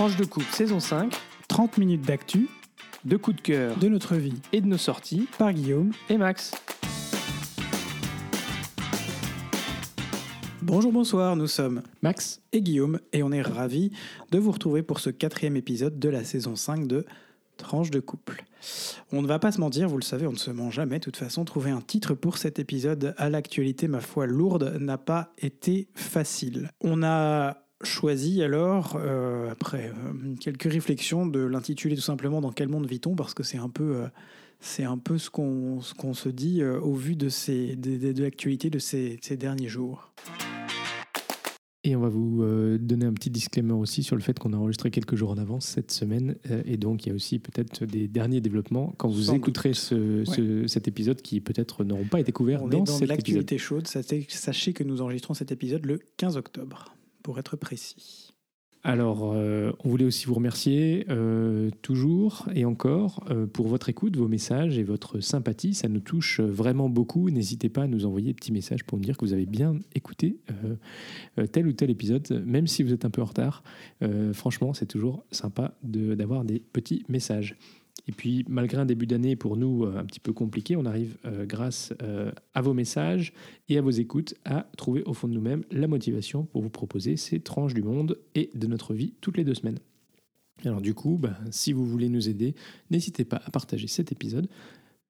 Tranche 0.00 0.16
de 0.16 0.24
coupe 0.24 0.44
saison 0.44 0.80
5, 0.80 1.14
30 1.48 1.76
minutes 1.76 2.00
d'actu 2.00 2.48
de 3.04 3.18
coups 3.18 3.36
de 3.36 3.42
cœur 3.42 3.76
de 3.76 3.86
notre 3.86 4.14
vie 4.14 4.40
et 4.50 4.62
de 4.62 4.66
nos 4.66 4.78
sorties 4.78 5.28
par 5.36 5.52
Guillaume. 5.52 5.92
et 6.08 6.16
Max. 6.16 6.52
Bonjour, 10.62 10.90
bonsoir, 10.90 11.36
nous 11.36 11.48
sommes 11.48 11.82
Max, 12.00 12.40
et 12.52 12.62
Guillaume 12.62 12.98
et 13.12 13.22
on 13.22 13.30
est 13.30 13.42
ravis 13.42 13.92
de 14.30 14.38
vous 14.38 14.52
retrouver 14.52 14.82
pour 14.82 15.00
ce 15.00 15.10
quatrième 15.10 15.56
épisode 15.56 15.98
de 15.98 16.08
la 16.08 16.24
saison 16.24 16.56
5 16.56 16.86
de 16.86 17.04
Tranche 17.58 17.90
de 17.90 18.00
couple. 18.00 18.46
On 19.12 19.20
ne 19.20 19.26
va 19.26 19.38
pas 19.38 19.52
se 19.52 19.60
mentir, 19.60 19.86
vous 19.86 19.98
le 19.98 20.02
savez, 20.02 20.26
on 20.26 20.32
ne 20.32 20.38
se 20.38 20.50
ment 20.50 20.70
jamais. 20.70 20.98
De 20.98 21.04
toute 21.04 21.18
façon, 21.18 21.44
trouver 21.44 21.72
un 21.72 21.82
titre 21.82 22.14
pour 22.14 22.38
cet 22.38 22.58
épisode 22.58 23.14
à 23.18 23.28
l'actualité, 23.28 23.86
ma 23.86 24.00
foi, 24.00 24.26
lourde, 24.26 24.78
n'a 24.80 24.96
pas 24.96 25.34
été 25.36 25.88
facile. 25.94 26.70
On 26.80 27.02
a 27.02 27.58
choisi 27.82 28.42
alors, 28.42 28.96
euh, 29.00 29.50
après 29.50 29.88
euh, 29.90 30.34
quelques 30.40 30.70
réflexions, 30.70 31.26
de 31.26 31.40
l'intituler 31.40 31.94
tout 31.96 32.00
simplement 32.02 32.40
Dans 32.40 32.52
quel 32.52 32.68
monde 32.68 32.86
vit-on? 32.86 33.14
Parce 33.14 33.34
que 33.34 33.42
c'est 33.42 33.58
un 33.58 33.68
peu... 33.68 33.96
euh, 33.96 34.06
c'est 34.62 34.84
un 34.84 34.98
peu 34.98 35.16
ce 35.16 35.30
qu'on 35.30 35.80
ce 35.80 35.94
qu'on 35.94 36.12
se 36.12 36.28
dit 36.28 36.62
au 36.62 36.92
vu 36.94 37.16
de, 37.16 37.30
ces, 37.30 37.76
de, 37.76 37.96
de- 37.96 38.12
de 38.12 38.22
l'actualité 38.22 38.68
de 38.68 38.78
ces, 38.78 39.18
ces 39.22 39.38
derniers 39.38 39.68
jours. 39.68 40.12
Et 41.82 41.96
on 41.96 42.00
va 42.00 42.10
vous 42.10 42.44
donner 42.78 43.06
un 43.06 43.14
petit 43.14 43.30
disclaimer 43.30 43.72
aussi 43.72 44.02
sur 44.02 44.14
le 44.14 44.20
fait 44.20 44.38
qu'on 44.38 44.52
a 44.52 44.56
enregistré 44.58 44.90
quelques 44.90 45.14
jours 45.16 45.30
en 45.30 45.38
avance 45.38 45.64
cette 45.64 45.90
semaine. 45.90 46.36
et 46.66 46.76
donc, 46.76 47.06
il 47.06 47.08
y 47.08 47.12
a 47.12 47.14
aussi 47.14 47.38
peut-être 47.38 47.86
des 47.86 48.06
derniers 48.06 48.42
développements 48.42 48.92
quand 48.98 49.08
vous 49.08 49.22
Sans 49.22 49.34
écouterez 49.34 49.72
ce, 49.72 50.24
ce- 50.26 50.66
cet 50.66 50.88
épisode 50.88 51.22
qui 51.22 51.40
peut-être 51.40 51.82
n'auront 51.82 52.04
pas 52.04 52.20
été 52.20 52.30
couverts 52.32 52.62
On 52.64 52.68
dans, 52.68 52.76
est 52.76 52.80
dans 52.80 52.84
cet 52.84 52.92
épisode. 52.96 53.08
l'actualité 53.16 53.56
chaude. 53.56 53.86
Sachez 53.86 54.74
que 54.74 54.84
nous 54.84 55.00
enregistrons 55.00 55.32
cet 55.32 55.52
épisode 55.52 55.86
le 55.86 56.00
15 56.18 56.36
octobre, 56.36 56.94
pour 57.22 57.38
être 57.38 57.56
précis. 57.56 58.32
Alors, 58.82 59.32
euh, 59.34 59.72
on 59.84 59.90
voulait 59.90 60.06
aussi 60.06 60.24
vous 60.24 60.32
remercier 60.32 61.04
euh, 61.10 61.68
toujours 61.82 62.48
et 62.54 62.64
encore 62.64 63.22
euh, 63.30 63.46
pour 63.46 63.68
votre 63.68 63.90
écoute, 63.90 64.16
vos 64.16 64.26
messages 64.26 64.78
et 64.78 64.82
votre 64.82 65.20
sympathie. 65.20 65.74
Ça 65.74 65.88
nous 65.88 66.00
touche 66.00 66.40
vraiment 66.40 66.88
beaucoup. 66.88 67.28
N'hésitez 67.28 67.68
pas 67.68 67.82
à 67.82 67.86
nous 67.86 68.06
envoyer 68.06 68.28
des 68.28 68.34
petits 68.34 68.52
messages 68.52 68.84
pour 68.84 68.96
nous 68.96 69.04
dire 69.04 69.18
que 69.18 69.24
vous 69.26 69.34
avez 69.34 69.44
bien 69.44 69.78
écouté 69.94 70.40
tel 71.52 71.66
ou 71.66 71.72
tel 71.72 71.90
épisode, 71.90 72.42
même 72.46 72.66
si 72.66 72.82
vous 72.82 72.92
êtes 72.92 73.04
un 73.04 73.10
peu 73.10 73.22
en 73.22 73.26
retard. 73.26 73.62
Franchement, 74.32 74.72
c'est 74.74 74.86
toujours 74.86 75.24
sympa 75.30 75.74
d'avoir 75.82 76.44
des 76.44 76.60
petits 76.60 77.04
messages. 77.08 77.56
Et 78.10 78.12
puis, 78.12 78.44
malgré 78.48 78.78
un 78.78 78.86
début 78.86 79.06
d'année 79.06 79.36
pour 79.36 79.56
nous 79.56 79.84
euh, 79.84 79.98
un 79.98 80.04
petit 80.04 80.20
peu 80.20 80.32
compliqué, 80.32 80.76
on 80.76 80.84
arrive, 80.84 81.16
euh, 81.26 81.46
grâce 81.46 81.92
euh, 82.02 82.32
à 82.54 82.60
vos 82.60 82.74
messages 82.74 83.32
et 83.68 83.78
à 83.78 83.82
vos 83.82 83.90
écoutes, 83.90 84.34
à 84.44 84.66
trouver 84.76 85.02
au 85.04 85.14
fond 85.14 85.28
de 85.28 85.32
nous-mêmes 85.32 85.64
la 85.70 85.86
motivation 85.86 86.44
pour 86.44 86.62
vous 86.62 86.70
proposer 86.70 87.16
ces 87.16 87.40
tranches 87.40 87.74
du 87.74 87.82
monde 87.82 88.18
et 88.34 88.50
de 88.54 88.66
notre 88.66 88.94
vie 88.94 89.14
toutes 89.20 89.36
les 89.36 89.44
deux 89.44 89.54
semaines. 89.54 89.78
Alors 90.64 90.80
du 90.80 90.92
coup, 90.92 91.18
ben, 91.18 91.36
si 91.50 91.72
vous 91.72 91.86
voulez 91.86 92.08
nous 92.08 92.28
aider, 92.28 92.54
n'hésitez 92.90 93.24
pas 93.24 93.40
à 93.44 93.50
partager 93.50 93.86
cet 93.86 94.12
épisode 94.12 94.48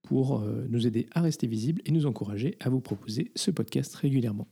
pour 0.02 0.42
nous 0.68 0.86
aider 0.86 1.06
à 1.12 1.20
rester 1.20 1.46
visibles 1.46 1.82
et 1.84 1.90
nous 1.90 2.06
encourager 2.06 2.56
à 2.60 2.70
vous 2.70 2.80
proposer 2.80 3.32
ce 3.34 3.50
podcast 3.50 3.94
régulièrement. 3.96 4.46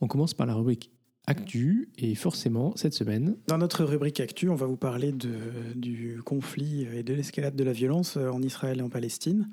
On 0.00 0.06
commence 0.06 0.34
par 0.34 0.46
la 0.46 0.54
rubrique 0.54 0.90
Actu 1.28 1.90
et 1.98 2.14
forcément 2.14 2.72
cette 2.74 2.94
semaine, 2.94 3.36
Dans 3.48 3.58
notre 3.58 3.84
rubrique 3.84 4.18
Actu, 4.18 4.48
on 4.48 4.54
va 4.54 4.64
vous 4.64 4.78
parler 4.78 5.12
du 5.12 6.20
conflit 6.24 6.86
et 6.94 7.02
de 7.02 7.12
l'escalade 7.12 7.54
de 7.54 7.64
la 7.64 7.72
violence 7.72 8.16
euh, 8.16 8.30
en 8.30 8.40
Israël 8.42 8.78
et 8.78 8.82
en 8.82 8.88
Palestine. 8.88 9.50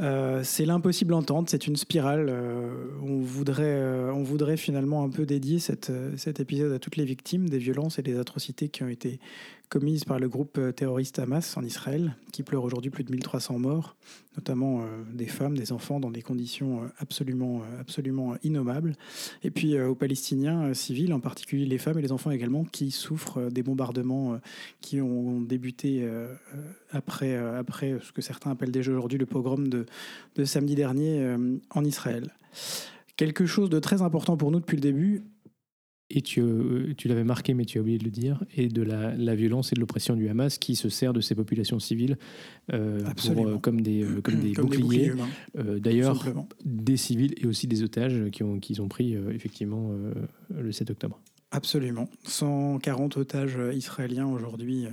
Euh, 0.00 0.40
c'est 0.44 0.64
l'impossible 0.64 1.12
entente, 1.12 1.50
c'est 1.50 1.66
une 1.66 1.76
spirale. 1.76 2.28
euh, 2.30 2.88
on, 3.02 3.20
voudrait, 3.20 4.10
on 4.14 4.22
voudrait 4.22 4.56
finalement 4.56 5.04
un 5.04 5.10
peu 5.10 5.26
dédier 5.26 5.58
cet 5.58 5.90
épisode 6.40 6.72
à 6.72 6.78
toutes 6.78 6.96
les 6.96 7.04
victimes 7.04 7.50
des 7.50 7.58
violences 7.58 7.98
et 7.98 8.02
des 8.02 8.18
atrocités 8.18 8.70
qui 8.70 8.82
ont 8.82 8.88
été 8.88 9.20
commises 9.74 10.04
par 10.04 10.20
le 10.20 10.28
groupe 10.28 10.56
euh, 10.58 10.70
terroriste 10.70 11.18
Hamas 11.18 11.56
en 11.56 11.64
Israël, 11.64 12.14
qui 12.30 12.44
pleure 12.44 12.62
aujourd'hui 12.62 12.92
plus 12.92 13.02
de 13.02 13.10
1300 13.10 13.58
morts, 13.58 13.96
notamment 14.36 14.82
euh, 14.82 14.84
des 15.12 15.26
femmes, 15.26 15.58
des 15.58 15.72
enfants, 15.72 15.98
dans 15.98 16.12
des 16.12 16.22
conditions 16.22 16.84
euh, 16.84 16.86
absolument, 17.00 17.62
absolument 17.80 18.36
innommables. 18.44 18.94
Et 19.42 19.50
puis 19.50 19.76
aux 19.80 19.96
Palestiniens 19.96 20.72
civils, 20.74 21.12
en 21.12 21.18
particulier 21.18 21.66
les 21.66 21.78
femmes 21.78 21.98
et 21.98 22.02
les 22.02 22.12
enfants 22.12 22.30
également, 22.30 22.64
qui 22.64 22.92
souffrent 22.92 23.50
des 23.50 23.64
bombardements 23.64 24.38
qui 24.80 25.00
ont 25.00 25.40
débuté 25.40 26.08
après, 26.92 27.36
après 27.36 27.98
ce 28.00 28.12
que 28.12 28.22
certains 28.22 28.52
appellent 28.52 28.70
déjà 28.70 28.92
aujourd'hui 28.92 29.18
le 29.18 29.26
pogrom 29.26 29.66
de, 29.66 29.86
samedi 30.44 30.76
dernier 30.76 31.36
en 31.70 31.84
Israël. 31.84 32.32
Quelque 33.16 33.46
chose 33.46 33.70
de 33.70 33.78
très 33.80 34.02
important 34.02 34.36
pour 34.36 34.50
nous 34.50 34.60
depuis 34.60 34.76
le 34.76 34.82
début, 34.82 35.24
et 36.14 36.22
tu, 36.22 36.40
euh, 36.40 36.94
tu 36.96 37.08
l'avais 37.08 37.24
marqué 37.24 37.54
mais 37.54 37.64
tu 37.64 37.78
as 37.78 37.80
oublié 37.80 37.98
de 37.98 38.04
le 38.04 38.10
dire, 38.10 38.42
et 38.56 38.68
de 38.68 38.82
la, 38.82 39.14
la 39.14 39.34
violence 39.34 39.72
et 39.72 39.74
de 39.74 39.80
l'oppression 39.80 40.14
du 40.14 40.28
Hamas 40.28 40.58
qui 40.58 40.76
se 40.76 40.88
sert 40.88 41.12
de 41.12 41.20
ces 41.20 41.34
populations 41.34 41.78
civiles 41.78 42.16
euh, 42.72 43.00
pour, 43.16 43.46
euh, 43.46 43.58
comme 43.58 43.80
des, 43.80 44.02
euh, 44.02 44.20
comme 44.22 44.40
des 44.40 44.52
comme 44.54 44.70
des 44.70 44.78
boucliers. 44.78 45.12
D'ailleurs, 45.54 46.24
des 46.64 46.96
civils 46.96 47.34
et 47.36 47.46
aussi 47.46 47.66
des 47.66 47.82
otages 47.82 48.30
qui 48.30 48.42
ont, 48.42 48.58
qu'ils 48.58 48.80
ont 48.80 48.88
pris 48.88 49.16
effectivement 49.32 49.90
le 50.50 50.72
7 50.72 50.90
octobre. 50.90 51.20
Absolument. 51.54 52.08
140 52.24 53.16
otages 53.16 53.56
euh, 53.56 53.72
israéliens 53.72 54.26
aujourd'hui. 54.26 54.86
euh, 54.86 54.90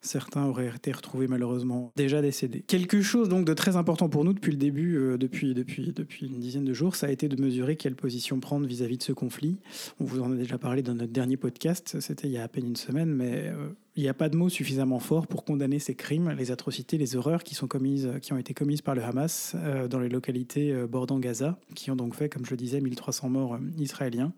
Certains 0.00 0.46
auraient 0.46 0.72
été 0.74 0.90
retrouvés 0.90 1.28
malheureusement 1.28 1.92
déjà 1.96 2.22
décédés. 2.22 2.64
Quelque 2.66 3.02
chose 3.02 3.28
donc 3.28 3.44
de 3.44 3.52
très 3.52 3.76
important 3.76 4.08
pour 4.08 4.24
nous 4.24 4.32
depuis 4.32 4.52
le 4.52 4.56
début, 4.56 4.96
euh, 4.96 5.18
depuis, 5.18 5.52
depuis, 5.52 5.92
depuis 5.92 6.28
une 6.28 6.40
dizaine 6.40 6.64
de 6.64 6.72
jours, 6.72 6.96
ça 6.96 7.08
a 7.08 7.10
été 7.10 7.28
de 7.28 7.38
mesurer 7.38 7.76
quelle 7.76 7.94
position 7.94 8.40
prendre 8.40 8.66
vis-à-vis 8.66 8.96
de 8.96 9.02
ce 9.02 9.12
conflit. 9.12 9.58
On 10.00 10.04
vous 10.04 10.22
en 10.22 10.32
a 10.32 10.34
déjà 10.34 10.56
parlé 10.56 10.80
dans 10.80 10.94
notre 10.94 11.12
dernier 11.12 11.36
podcast, 11.36 12.00
c'était 12.00 12.26
il 12.26 12.32
y 12.32 12.38
a 12.38 12.42
à 12.44 12.48
peine 12.48 12.64
une 12.64 12.76
semaine, 12.76 13.10
mais 13.10 13.52
il 13.94 14.02
n'y 14.02 14.08
a 14.08 14.14
pas 14.14 14.30
de 14.30 14.36
mots 14.36 14.48
suffisamment 14.48 15.00
forts 15.00 15.26
pour 15.26 15.44
condamner 15.44 15.78
ces 15.78 15.94
crimes, 15.94 16.34
les 16.38 16.50
atrocités, 16.52 16.96
les 16.96 17.16
horreurs 17.16 17.42
qui, 17.42 17.54
sont 17.54 17.66
commises, 17.66 18.08
qui 18.22 18.32
ont 18.32 18.38
été 18.38 18.54
commises 18.54 18.80
par 18.80 18.94
le 18.94 19.02
Hamas 19.02 19.56
dans 19.90 19.98
les 19.98 20.08
localités 20.08 20.72
bordant 20.88 21.18
Gaza, 21.18 21.58
qui 21.74 21.90
ont 21.90 21.96
donc 21.96 22.14
fait, 22.14 22.30
comme 22.30 22.46
je 22.46 22.52
le 22.52 22.56
disais, 22.56 22.80
1300 22.80 23.28
morts 23.28 23.58
israéliens. 23.78 24.32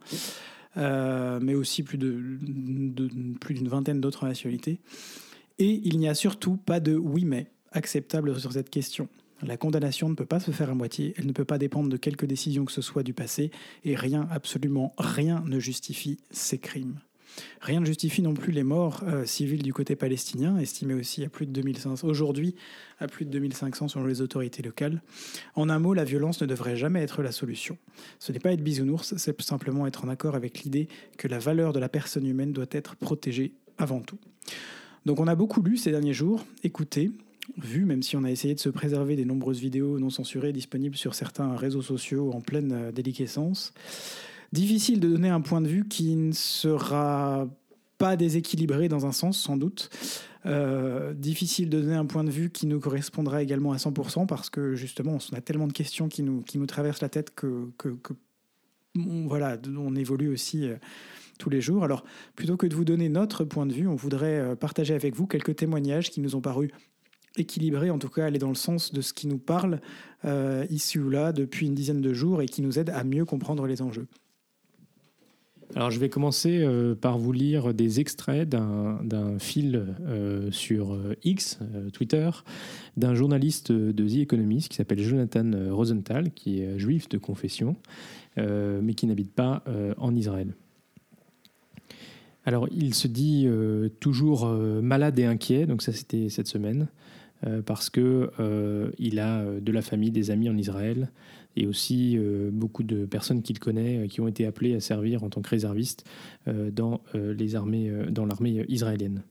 Mais 0.77 1.55
aussi 1.55 1.83
plus 1.83 1.99
d'une 1.99 3.69
vingtaine 3.69 4.01
d'autres 4.01 4.27
nationalités. 4.27 4.81
Et 5.59 5.81
il 5.85 5.99
n'y 5.99 6.09
a 6.09 6.15
surtout 6.15 6.57
pas 6.57 6.81
de 6.81 6.95
oui 6.97 7.25
mais 7.25 7.47
acceptable 7.73 8.39
sur 8.41 8.53
cette 8.53 8.71
question. 8.71 9.09
La 9.43 9.57
condamnation 9.57 10.09
ne 10.09 10.15
peut 10.15 10.27
pas 10.27 10.41
se 10.41 10.51
faire 10.51 10.69
à 10.71 10.75
moitié, 10.75 11.15
elle 11.17 11.27
ne 11.27 11.33
peut 11.33 11.47
pas 11.47 11.57
dépendre 11.57 11.89
de 11.89 11.97
quelque 11.97 12.27
décision 12.27 12.67
que 12.67 12.73
ce 12.73 12.83
soit 12.83 13.03
du 13.03 13.15
passé, 13.15 13.51
et 13.85 13.95
rien, 13.95 14.29
absolument 14.31 14.95
rien 14.99 15.43
ne 15.47 15.59
justifie 15.59 16.19
ces 16.31 16.59
crimes. 16.59 17.01
Rien 17.61 17.81
ne 17.81 17.87
justifie 17.87 18.23
non 18.23 18.35
plus 18.35 18.53
les 18.53 18.63
morts 18.63 19.03
euh, 19.07 19.25
civiles 19.25 19.63
du 19.63 19.73
côté 19.73 19.97
palestinien, 19.97 20.59
estimés 20.59 20.95
aussi 20.95 21.25
à 21.25 21.29
plus 21.29 21.47
de 21.47 21.53
2500, 21.53 22.07
aujourd'hui 22.09 22.55
à 22.99 23.07
plus 23.07 23.25
de 23.25 23.31
2500 23.31 23.89
selon 23.89 24.07
les 24.07 24.21
autorités 24.21 24.63
locales. 24.63 25.03
En 25.55 25.69
un 25.69 25.79
mot, 25.79 25.95
la 25.95 26.05
violence 26.05 26.41
ne 26.41 26.47
devrait 26.47 26.77
jamais 26.77 27.03
être 27.03 27.23
la 27.23 27.33
solution. 27.33 27.79
Ce 28.19 28.33
n'est 28.33 28.39
pas 28.39 28.53
être 28.53 28.63
bisounours, 28.63 29.15
c'est 29.17 29.41
simplement 29.43 29.87
être 29.87 30.05
en 30.05 30.09
accord 30.09 30.35
avec 30.35 30.61
l'idée 30.61 30.89
que 31.19 31.29
la 31.29 31.39
valeur 31.39 31.73
de 31.73 31.79
la 31.79 31.89
personne 31.89 32.27
humaine 32.27 32.53
doit 32.53 32.67
être 32.71 32.97
protégée 32.97 33.53
avant 33.79 34.01
tout. 34.01 34.19
Donc 35.07 35.21
on 35.21 35.27
a 35.27 35.35
beaucoup 35.35 35.63
lu 35.63 35.77
ces 35.77 35.91
derniers 35.91 36.13
jours, 36.13 36.45
écouté, 36.63 37.11
vu, 37.57 37.85
même 37.85 38.03
si 38.03 38.17
on 38.17 38.25
a 38.25 38.31
essayé 38.31 38.55
de 38.55 38.61
se 38.61 38.69
préserver 38.69 39.17
des 39.17 39.25
nombreuses 39.25 39.61
vidéos 39.61 39.99
non 39.99 40.11
censurées 40.11 40.53
disponibles 40.53 40.97
sur 40.97 41.15
certains 41.15 41.57
réseaux 41.57 41.83
sociaux 41.83 42.33
en 42.33 42.41
pleine 42.41 42.73
euh, 42.73 42.93
déliquescence. 42.93 43.73
Difficile 44.53 44.99
de 44.99 45.09
donner 45.09 45.29
un 45.29 45.41
point 45.41 45.61
de 45.61 45.69
vue 45.69 45.87
qui 45.87 46.17
ne 46.17 46.33
sera 46.33 47.49
pas 47.99 48.17
déséquilibré 48.17 48.89
dans 48.89 49.07
un 49.07 49.13
sens, 49.13 49.39
sans 49.39 49.57
doute. 49.57 49.91
Euh, 50.47 51.13
difficile 51.13 51.69
de 51.69 51.81
donner 51.81 51.95
un 51.95 52.07
point 52.07 52.25
de 52.25 52.31
vue 52.31 52.51
qui 52.51 52.67
nous 52.67 52.81
correspondra 52.81 53.43
également 53.43 53.73
à 53.73 53.77
100% 53.77 54.27
parce 54.27 54.49
que 54.49 54.75
justement, 54.75 55.19
on 55.31 55.37
a 55.37 55.41
tellement 55.43 55.67
de 55.67 55.73
questions 55.73 56.09
qui 56.09 56.23
nous, 56.23 56.67
traversent 56.67 57.03
la 57.03 57.11
tête 57.11 57.35
que, 57.35 57.69
voilà, 58.95 59.59
on 59.77 59.95
évolue 59.95 60.29
aussi 60.29 60.67
euh, 60.67 60.77
tous 61.39 61.51
les 61.51 61.61
jours. 61.61 61.85
Alors, 61.85 62.05
plutôt 62.35 62.57
que 62.57 62.67
de 62.67 62.75
vous 62.75 62.87
donner 62.87 63.11
notre 63.11 63.45
point 63.45 63.67
de 63.67 63.73
vue, 63.75 63.87
on 63.87 63.97
voudrait 63.97 64.41
euh, 64.41 64.57
partager 64.57 64.95
avec 64.95 65.15
vous 65.15 65.27
quelques 65.27 65.57
témoignages 65.57 66.11
qui 66.11 66.21
nous 66.21 66.35
ont 66.37 66.41
paru 66.41 66.73
équilibrés, 67.37 67.91
en 67.91 67.99
tout 67.99 68.09
cas 68.09 68.25
aller 68.25 68.39
dans 68.39 68.49
le 68.49 68.57
sens 68.57 68.93
de 68.93 69.03
ce 69.03 69.13
qui 69.13 69.29
nous 69.29 69.39
parle 69.39 69.81
ici 70.69 70.99
ou 70.99 71.11
là 71.11 71.33
depuis 71.33 71.67
une 71.67 71.77
dizaine 71.77 72.01
de 72.01 72.13
jours 72.13 72.43
et 72.43 72.47
qui 72.47 72.61
nous 72.61 72.81
aide 72.81 72.91
à 72.91 73.05
mieux 73.05 73.25
comprendre 73.25 73.69
les 73.69 73.83
enjeux. 73.83 74.09
Alors 75.77 75.93
je 75.93 76.01
vais 76.01 76.09
commencer 76.09 76.63
euh, 76.63 76.97
par 76.97 77.17
vous 77.19 77.31
lire 77.31 77.73
des 77.73 78.01
extraits 78.01 78.49
d'un 78.49 79.39
fil 79.39 79.87
euh, 80.01 80.51
sur 80.51 80.95
euh, 80.95 81.15
X, 81.23 81.61
Twitter, 81.93 82.29
d'un 82.97 83.15
journaliste 83.15 83.71
de 83.71 84.09
The 84.09 84.19
Economist 84.19 84.69
qui 84.69 84.77
s'appelle 84.77 84.99
Jonathan 84.99 85.49
Rosenthal, 85.71 86.33
qui 86.33 86.61
est 86.61 86.79
juif 86.79 87.09
de 87.09 87.19
confession, 87.19 87.77
mais 88.37 88.95
qui 88.95 89.07
n'habite 89.07 89.33
pas 89.33 89.63
en 89.99 90.15
Israël. 90.15 90.55
Alors 92.45 92.69
il 92.71 92.95
se 92.95 93.07
dit 93.07 93.49
toujours 94.01 94.47
malade 94.47 95.19
et 95.19 95.25
inquiet, 95.25 95.67
donc 95.67 95.83
ça 95.83 95.93
c'était 95.93 96.29
cette 96.29 96.47
semaine, 96.47 96.89
parce 97.67 97.91
que 97.91 98.31
il 98.99 99.19
a 99.19 99.45
de 99.45 99.73
la 99.73 99.83
famille, 99.83 100.11
des 100.11 100.31
amis 100.31 100.49
en 100.49 100.57
Israël, 100.57 101.11
et 101.57 101.67
aussi 101.67 102.17
euh, 102.17 102.51
beaucoup 102.53 102.83
de 102.83 103.05
personnes 103.07 103.43
qu'il 103.43 103.59
connaît 103.59 104.09
qui 104.09 104.21
ont 104.21 104.29
été 104.29 104.47
appelées 104.47 104.75
à 104.75 104.81
servir 104.81 105.25
en 105.25 105.31
tant 105.31 105.43
que 105.43 105.51
réservistes 105.51 106.05
dans 106.47 107.01
les 107.15 107.57
armées, 107.57 107.91
dans 108.11 108.25
l'armée 108.25 108.65
israélienne. 108.69 109.23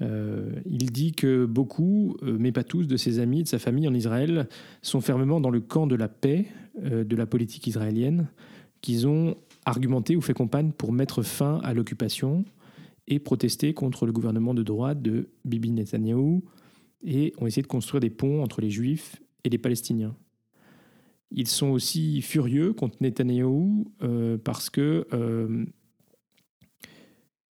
il 0.00 0.92
dit 0.92 1.12
que 1.12 1.46
beaucoup, 1.46 2.16
mais 2.22 2.52
pas 2.52 2.64
tous, 2.64 2.86
de 2.86 2.96
ses 2.96 3.18
amis, 3.18 3.42
de 3.42 3.48
sa 3.48 3.58
famille 3.58 3.88
en 3.88 3.94
Israël 3.94 4.48
sont 4.82 5.00
fermement 5.00 5.40
dans 5.40 5.50
le 5.50 5.60
camp 5.60 5.86
de 5.86 5.94
la 5.94 6.08
paix 6.08 6.46
de 6.82 7.16
la 7.16 7.26
politique 7.26 7.66
israélienne, 7.66 8.28
qu'ils 8.82 9.06
ont 9.06 9.36
argumenté 9.64 10.16
ou 10.16 10.20
fait 10.20 10.34
campagne 10.34 10.72
pour 10.72 10.92
mettre 10.92 11.22
fin 11.22 11.60
à 11.62 11.74
l'occupation 11.74 12.44
et 13.08 13.18
protester 13.18 13.74
contre 13.74 14.06
le 14.06 14.12
gouvernement 14.12 14.54
de 14.54 14.62
droite 14.62 15.02
de 15.02 15.28
Bibi 15.44 15.70
Netanyahu 15.70 16.42
et 17.04 17.32
ont 17.38 17.46
essayé 17.46 17.62
de 17.62 17.66
construire 17.66 18.00
des 18.00 18.10
ponts 18.10 18.42
entre 18.42 18.60
les 18.60 18.70
Juifs 18.70 19.16
et 19.44 19.48
les 19.48 19.58
Palestiniens. 19.58 20.16
Ils 21.30 21.48
sont 21.48 21.68
aussi 21.68 22.22
furieux 22.22 22.72
contre 22.72 22.98
Netanyahou 23.00 23.92
euh, 24.02 24.38
parce 24.38 24.70
que 24.70 25.06
euh, 25.12 25.64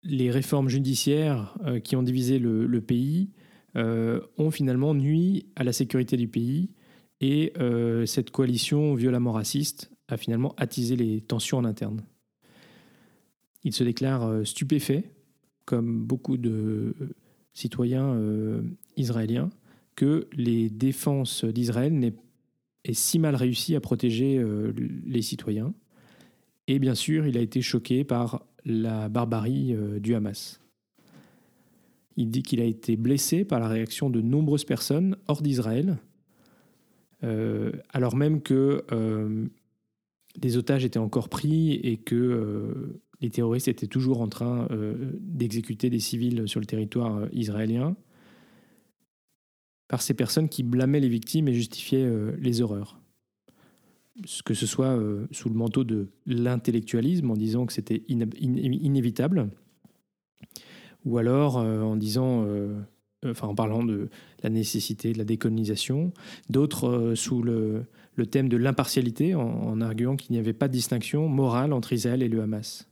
les 0.03 0.31
réformes 0.31 0.69
judiciaires 0.69 1.57
euh, 1.65 1.81
qui 1.81 1.97
ont 1.97 2.03
divisé 2.03 2.39
le, 2.39 2.81
pays 2.81 3.31
ont 3.75 4.51
finalement 4.51 4.93
nuit 4.93 5.47
à 5.55 5.63
la 5.63 5.73
sécurité 5.73 6.17
du 6.17 6.27
pays 6.27 6.71
et 7.21 7.53
cette 8.07 8.33
coalition 8.33 8.97
violemment 8.97 9.31
raciste 9.31 9.93
a 10.09 10.17
finalement 10.17 10.53
attisé 10.57 10.97
les 10.97 11.21
tensions 11.21 11.59
en 11.59 11.65
interne. 11.65 12.03
Il 13.63 13.73
se 13.73 13.85
déclare 13.85 14.45
stupéfait, 14.45 15.13
comme 15.65 16.05
beaucoup 16.05 16.39
de 16.39 16.93
citoyens 17.55 18.21
israéliens, 18.97 19.51
que 19.95 20.27
les 20.33 20.71
défenses 20.71 21.45
d'Israël 21.45 21.97
n'aient 21.97 22.17
est 22.89 22.95
si 22.95 23.19
mal 23.19 23.35
réussi 23.35 23.77
à 23.77 23.81
protéger 23.81 24.39
euh, 24.39 24.73
les 25.07 25.23
citoyens. 25.23 25.75
Et 26.67 26.79
bien 26.79 26.95
sûr, 26.95 27.27
il 27.27 27.37
a 27.37 27.41
été 27.41 27.63
choqué 27.63 28.05
par 28.05 28.45
la 28.65 29.09
barbarie 29.09 29.75
euh, 29.75 30.01
du 30.01 30.15
Hamas. 30.15 30.61
Il 32.17 32.31
dit 32.31 32.43
qu'il 32.43 32.61
a 32.61 32.65
été 32.65 32.97
blessé 32.97 33.45
par 33.45 33.61
la 33.61 33.69
réaction 33.69 34.11
de 34.11 34.21
nombreuses 34.21 34.65
personnes 34.65 35.17
hors 35.29 35.41
d'Israël, 35.41 35.99
euh, 37.23 37.73
alors 37.91 38.17
même 38.17 38.43
que 38.43 38.85
des 40.37 40.57
otages 40.57 40.85
étaient 40.85 40.99
encore 40.99 41.29
pris 41.29 41.75
et 41.75 41.97
que 41.97 42.91
les 43.21 43.31
terroristes 43.31 43.69
étaient 43.69 43.87
toujours 43.87 44.21
en 44.21 44.29
train 44.29 44.67
d'exécuter 45.21 45.91
des 45.91 46.01
civils 46.01 46.49
sur 46.49 46.59
le 46.59 46.67
territoire 46.67 47.29
israélien 47.33 47.97
par 49.89 50.03
ces 50.03 50.15
personnes 50.15 50.49
qui 50.49 50.63
blâmaient 50.63 51.01
les 51.01 51.09
victimes 51.09 51.49
et 51.49 51.55
justifiaient 51.55 52.05
euh, 52.05 52.37
les 52.39 52.61
horreurs. 52.61 53.01
Que 54.45 54.55
ce 54.55 54.67
soit 54.67 54.99
euh, 54.99 55.27
sous 55.31 55.49
le 55.49 55.55
manteau 55.55 55.85
de 55.85 56.09
l'intellectualisme 56.27 57.31
en 57.31 57.37
disant 57.37 57.67
que 57.67 57.73
c'était 57.73 58.03
inévitable, 58.09 59.49
ou 61.05 61.19
alors 61.19 61.59
euh, 61.59 61.83
en 61.83 61.97
disant, 61.97 62.47
en 63.41 63.55
parlant 63.55 63.85
de 63.85 64.09
la 64.43 64.51
nécessité 64.51 65.13
de 65.13 65.19
la 65.19 65.25
décolonisation, 65.25 66.13
d'autres 66.51 67.15
sous 67.15 67.43
le, 67.43 67.87
thème 68.31 68.49
de 68.49 68.57
l'impartialité 68.57 69.37
en 69.37 69.81
arguant 69.81 70.17
qu'il 70.17 70.33
n'y 70.33 70.39
avait 70.39 70.53
pas 70.53 70.67
de 70.67 70.73
distinction 70.73 71.29
morale 71.29 71.73
entre 71.73 71.93
Israël 71.93 72.23
et 72.23 72.29
le 72.29 72.43
Hamas. 72.43 72.89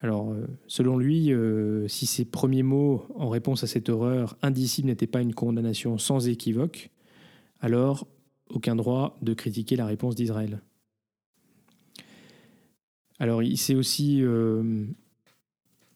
Alors, 0.00 0.30
euh, 0.30 0.46
selon 0.68 0.96
lui, 0.96 1.32
euh, 1.32 1.88
si 1.88 2.06
ses 2.06 2.24
premiers 2.24 2.62
mots 2.62 3.04
en 3.16 3.28
réponse 3.28 3.64
à 3.64 3.66
cette 3.66 3.88
horreur 3.88 4.36
indicible 4.42 4.86
n'étaient 4.86 5.08
pas 5.08 5.20
une 5.20 5.34
condamnation 5.34 5.98
sans 5.98 6.28
équivoque, 6.28 6.90
alors 7.60 8.06
aucun 8.48 8.76
droit 8.76 9.18
de 9.22 9.34
critiquer 9.34 9.74
la 9.76 9.86
réponse 9.86 10.14
d'Israël. 10.14 10.62
Alors, 13.18 13.42
il 13.42 13.58
s'est 13.58 13.74
aussi 13.74 14.22
euh, 14.22 14.84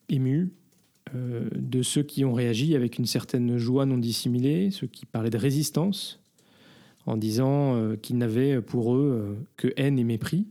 ému 0.09 0.53
de 1.15 1.83
ceux 1.83 2.03
qui 2.03 2.25
ont 2.25 2.33
réagi 2.33 2.75
avec 2.75 2.99
une 2.99 3.05
certaine 3.05 3.59
joie 3.59 3.85
non 3.85 3.99
dissimulée, 3.99 4.71
ceux 4.71 4.87
qui 4.87 5.05
parlaient 5.05 5.29
de 5.29 5.37
résistance, 5.37 6.21
en 7.05 7.19
disant 7.19 7.97
qu'ils 8.01 8.17
n'avaient 8.17 8.63
pour 8.63 8.95
eux 8.95 9.37
que 9.59 9.75
haine 9.77 9.99
et 9.99 10.05
mépris. 10.05 10.47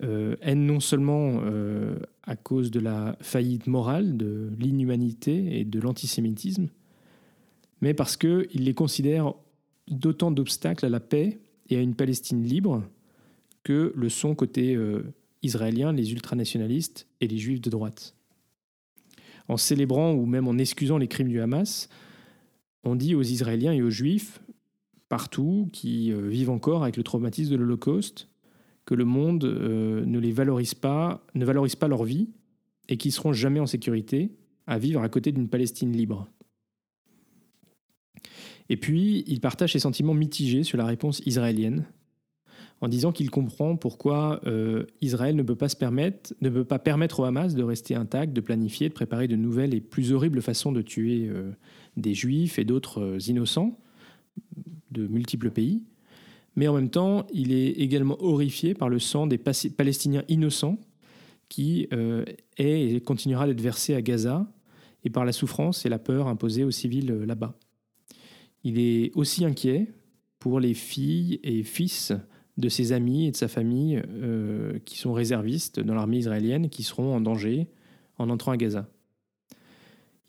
Haine 0.00 0.66
non 0.66 0.80
seulement 0.80 1.42
à 2.22 2.36
cause 2.36 2.70
de 2.70 2.80
la 2.80 3.16
faillite 3.20 3.66
morale, 3.66 4.16
de 4.16 4.50
l'inhumanité 4.58 5.58
et 5.58 5.64
de 5.64 5.80
l'antisémitisme, 5.80 6.68
mais 7.80 7.94
parce 7.94 8.16
qu'il 8.16 8.64
les 8.64 8.74
considère 8.74 9.34
d'autant 9.88 10.30
d'obstacles 10.30 10.86
à 10.86 10.88
la 10.88 11.00
paix 11.00 11.40
et 11.68 11.76
à 11.76 11.80
une 11.80 11.94
Palestine 11.94 12.42
libre 12.42 12.82
que 13.62 13.92
le 13.94 14.08
sont 14.08 14.34
côté 14.34 14.74
euh, 14.74 15.02
israélien 15.42 15.92
les 15.92 16.12
ultranationalistes 16.12 17.06
et 17.20 17.28
les 17.28 17.38
juifs 17.38 17.60
de 17.60 17.70
droite. 17.70 18.14
En 19.48 19.56
célébrant 19.56 20.12
ou 20.12 20.26
même 20.26 20.48
en 20.48 20.58
excusant 20.58 20.98
les 20.98 21.08
crimes 21.08 21.28
du 21.28 21.40
Hamas, 21.40 21.88
on 22.84 22.96
dit 22.96 23.14
aux 23.14 23.22
Israéliens 23.22 23.72
et 23.72 23.82
aux 23.82 23.90
Juifs, 23.90 24.40
partout, 25.08 25.68
qui 25.72 26.12
euh, 26.12 26.28
vivent 26.28 26.50
encore 26.50 26.82
avec 26.82 26.96
le 26.96 27.02
traumatisme 27.02 27.52
de 27.52 27.56
l'Holocauste, 27.56 28.27
que 28.88 28.94
le 28.94 29.04
monde 29.04 29.44
euh, 29.44 30.02
ne 30.06 30.18
les 30.18 30.32
valorise 30.32 30.72
pas, 30.72 31.22
ne 31.34 31.44
valorise 31.44 31.76
pas 31.76 31.88
leur 31.88 32.04
vie 32.04 32.30
et 32.88 32.96
qu'ils 32.96 33.12
seront 33.12 33.34
jamais 33.34 33.60
en 33.60 33.66
sécurité 33.66 34.30
à 34.66 34.78
vivre 34.78 35.02
à 35.02 35.10
côté 35.10 35.30
d'une 35.30 35.50
Palestine 35.50 35.92
libre. 35.92 36.26
Et 38.70 38.78
puis, 38.78 39.24
il 39.26 39.42
partage 39.42 39.74
ses 39.74 39.78
sentiments 39.78 40.14
mitigés 40.14 40.62
sur 40.62 40.78
la 40.78 40.86
réponse 40.86 41.20
israélienne, 41.26 41.84
en 42.80 42.88
disant 42.88 43.12
qu'il 43.12 43.30
comprend 43.30 43.76
pourquoi 43.76 44.40
euh, 44.46 44.86
Israël 45.02 45.36
ne 45.36 45.42
peut 45.42 45.54
pas 45.54 45.68
se 45.68 45.76
permettre, 45.76 46.32
ne 46.40 46.48
peut 46.48 46.64
pas 46.64 46.78
permettre 46.78 47.20
au 47.20 47.24
Hamas 47.24 47.54
de 47.54 47.62
rester 47.62 47.94
intact, 47.94 48.32
de 48.32 48.40
planifier, 48.40 48.88
de 48.88 48.94
préparer 48.94 49.28
de 49.28 49.36
nouvelles 49.36 49.74
et 49.74 49.82
plus 49.82 50.12
horribles 50.12 50.40
façons 50.40 50.72
de 50.72 50.80
tuer 50.80 51.28
euh, 51.28 51.52
des 51.98 52.14
Juifs 52.14 52.58
et 52.58 52.64
d'autres 52.64 53.28
innocents 53.28 53.78
de 54.92 55.06
multiples 55.06 55.50
pays, 55.50 55.82
mais 56.58 56.66
en 56.66 56.74
même 56.74 56.90
temps, 56.90 57.24
il 57.32 57.52
est 57.52 57.68
également 57.68 58.20
horrifié 58.20 58.74
par 58.74 58.88
le 58.88 58.98
sang 58.98 59.28
des 59.28 59.38
Palestiniens 59.38 60.24
innocents 60.26 60.76
qui 61.48 61.86
euh, 61.92 62.24
est 62.56 62.96
et 62.96 63.00
continuera 63.00 63.46
d'être 63.46 63.60
versé 63.60 63.94
à 63.94 64.02
Gaza 64.02 64.44
et 65.04 65.08
par 65.08 65.24
la 65.24 65.30
souffrance 65.30 65.86
et 65.86 65.88
la 65.88 66.00
peur 66.00 66.26
imposées 66.26 66.64
aux 66.64 66.72
civils 66.72 67.12
euh, 67.12 67.24
là-bas. 67.24 67.56
Il 68.64 68.80
est 68.80 69.12
aussi 69.14 69.44
inquiet 69.44 69.86
pour 70.40 70.58
les 70.58 70.74
filles 70.74 71.38
et 71.44 71.62
fils 71.62 72.12
de 72.56 72.68
ses 72.68 72.90
amis 72.90 73.28
et 73.28 73.30
de 73.30 73.36
sa 73.36 73.46
famille 73.46 74.02
euh, 74.08 74.80
qui 74.84 74.98
sont 74.98 75.12
réservistes 75.12 75.78
dans 75.78 75.94
l'armée 75.94 76.18
israélienne 76.18 76.70
qui 76.70 76.82
seront 76.82 77.14
en 77.14 77.20
danger 77.20 77.68
en 78.18 78.30
entrant 78.30 78.50
à 78.50 78.56
Gaza. 78.56 78.90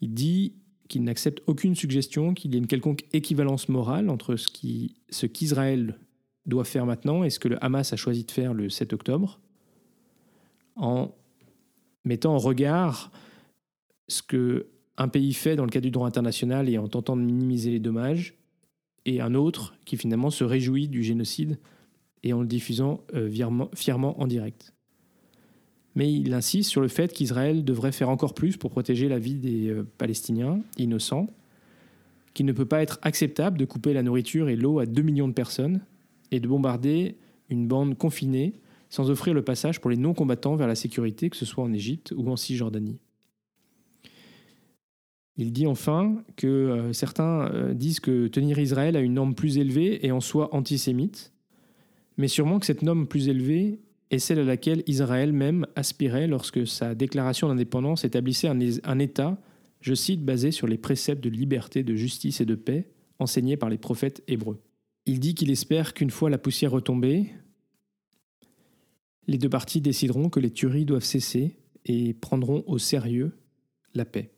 Il 0.00 0.14
dit 0.14 0.54
qu'il 0.86 1.02
n'accepte 1.02 1.42
aucune 1.48 1.74
suggestion 1.74 2.34
qu'il 2.34 2.52
y 2.52 2.54
ait 2.54 2.60
une 2.60 2.68
quelconque 2.68 3.04
équivalence 3.12 3.68
morale 3.68 4.08
entre 4.08 4.36
ce 4.36 5.26
qu'Israël 5.26 5.98
doit 6.46 6.64
faire 6.64 6.86
maintenant 6.86 7.24
et 7.24 7.30
ce 7.30 7.38
que 7.38 7.48
le 7.48 7.62
Hamas 7.64 7.92
a 7.92 7.96
choisi 7.96 8.24
de 8.24 8.30
faire 8.30 8.54
le 8.54 8.68
7 8.68 8.92
octobre, 8.92 9.40
en 10.76 11.14
mettant 12.04 12.34
en 12.34 12.38
regard 12.38 13.12
ce 14.08 14.22
que 14.22 14.66
un 14.96 15.08
pays 15.08 15.32
fait 15.32 15.56
dans 15.56 15.64
le 15.64 15.70
cadre 15.70 15.84
du 15.84 15.90
droit 15.90 16.06
international 16.06 16.68
et 16.68 16.76
en 16.76 16.88
tentant 16.88 17.16
de 17.16 17.22
minimiser 17.22 17.70
les 17.70 17.78
dommages, 17.78 18.34
et 19.06 19.20
un 19.20 19.34
autre 19.34 19.74
qui 19.86 19.96
finalement 19.96 20.30
se 20.30 20.44
réjouit 20.44 20.88
du 20.88 21.02
génocide 21.02 21.58
et 22.22 22.32
en 22.32 22.42
le 22.42 22.46
diffusant 22.46 23.00
euh, 23.14 23.30
fièrement 23.74 24.20
en 24.20 24.26
direct. 24.26 24.74
Mais 25.94 26.12
il 26.12 26.34
insiste 26.34 26.70
sur 26.70 26.80
le 26.80 26.88
fait 26.88 27.12
qu'Israël 27.12 27.64
devrait 27.64 27.92
faire 27.92 28.10
encore 28.10 28.34
plus 28.34 28.56
pour 28.56 28.70
protéger 28.70 29.08
la 29.08 29.18
vie 29.18 29.34
des 29.34 29.68
euh, 29.68 29.86
Palestiniens 29.98 30.60
innocents, 30.76 31.28
qu'il 32.34 32.46
ne 32.46 32.52
peut 32.52 32.66
pas 32.66 32.82
être 32.82 32.98
acceptable 33.02 33.58
de 33.58 33.64
couper 33.64 33.92
la 33.92 34.02
nourriture 34.02 34.48
et 34.48 34.56
l'eau 34.56 34.78
à 34.78 34.86
2 34.86 35.02
millions 35.02 35.28
de 35.28 35.32
personnes, 35.32 35.80
et 36.30 36.40
de 36.40 36.48
bombarder 36.48 37.16
une 37.48 37.66
bande 37.66 37.96
confinée 37.98 38.54
sans 38.88 39.10
offrir 39.10 39.34
le 39.34 39.42
passage 39.42 39.80
pour 39.80 39.90
les 39.90 39.96
non-combattants 39.96 40.56
vers 40.56 40.66
la 40.66 40.74
sécurité, 40.74 41.30
que 41.30 41.36
ce 41.36 41.46
soit 41.46 41.64
en 41.64 41.72
Égypte 41.72 42.12
ou 42.16 42.28
en 42.28 42.36
Cisjordanie. 42.36 42.98
Il 45.36 45.52
dit 45.52 45.66
enfin 45.66 46.22
que 46.36 46.46
euh, 46.46 46.92
certains 46.92 47.50
euh, 47.52 47.72
disent 47.72 48.00
que 48.00 48.26
tenir 48.26 48.58
Israël 48.58 48.96
a 48.96 49.00
une 49.00 49.14
norme 49.14 49.34
plus 49.34 49.58
élevée 49.58 50.04
et 50.04 50.12
en 50.12 50.20
soi 50.20 50.54
antisémite, 50.54 51.32
mais 52.18 52.28
sûrement 52.28 52.58
que 52.58 52.66
cette 52.66 52.82
norme 52.82 53.06
plus 53.06 53.28
élevée 53.28 53.80
est 54.10 54.18
celle 54.18 54.40
à 54.40 54.44
laquelle 54.44 54.82
Israël 54.86 55.32
même 55.32 55.66
aspirait 55.76 56.26
lorsque 56.26 56.66
sa 56.66 56.94
déclaration 56.94 57.48
d'indépendance 57.48 58.04
établissait 58.04 58.48
un 58.48 58.98
État, 58.98 59.38
je 59.80 59.94
cite, 59.94 60.24
basé 60.24 60.50
sur 60.50 60.66
les 60.66 60.76
préceptes 60.76 61.22
de 61.22 61.30
liberté, 61.30 61.84
de 61.84 61.94
justice 61.94 62.40
et 62.40 62.44
de 62.44 62.56
paix 62.56 62.88
enseignés 63.18 63.56
par 63.56 63.70
les 63.70 63.78
prophètes 63.78 64.22
hébreux. 64.28 64.60
Il 65.06 65.20
dit 65.20 65.34
qu'il 65.34 65.50
espère 65.50 65.94
qu'une 65.94 66.10
fois 66.10 66.30
la 66.30 66.38
poussière 66.38 66.72
retombée, 66.72 67.32
les 69.26 69.38
deux 69.38 69.48
parties 69.48 69.80
décideront 69.80 70.28
que 70.28 70.40
les 70.40 70.50
tueries 70.50 70.84
doivent 70.84 71.04
cesser 71.04 71.58
et 71.84 72.14
prendront 72.14 72.64
au 72.66 72.78
sérieux 72.78 73.32
la 73.94 74.04
paix. 74.04 74.30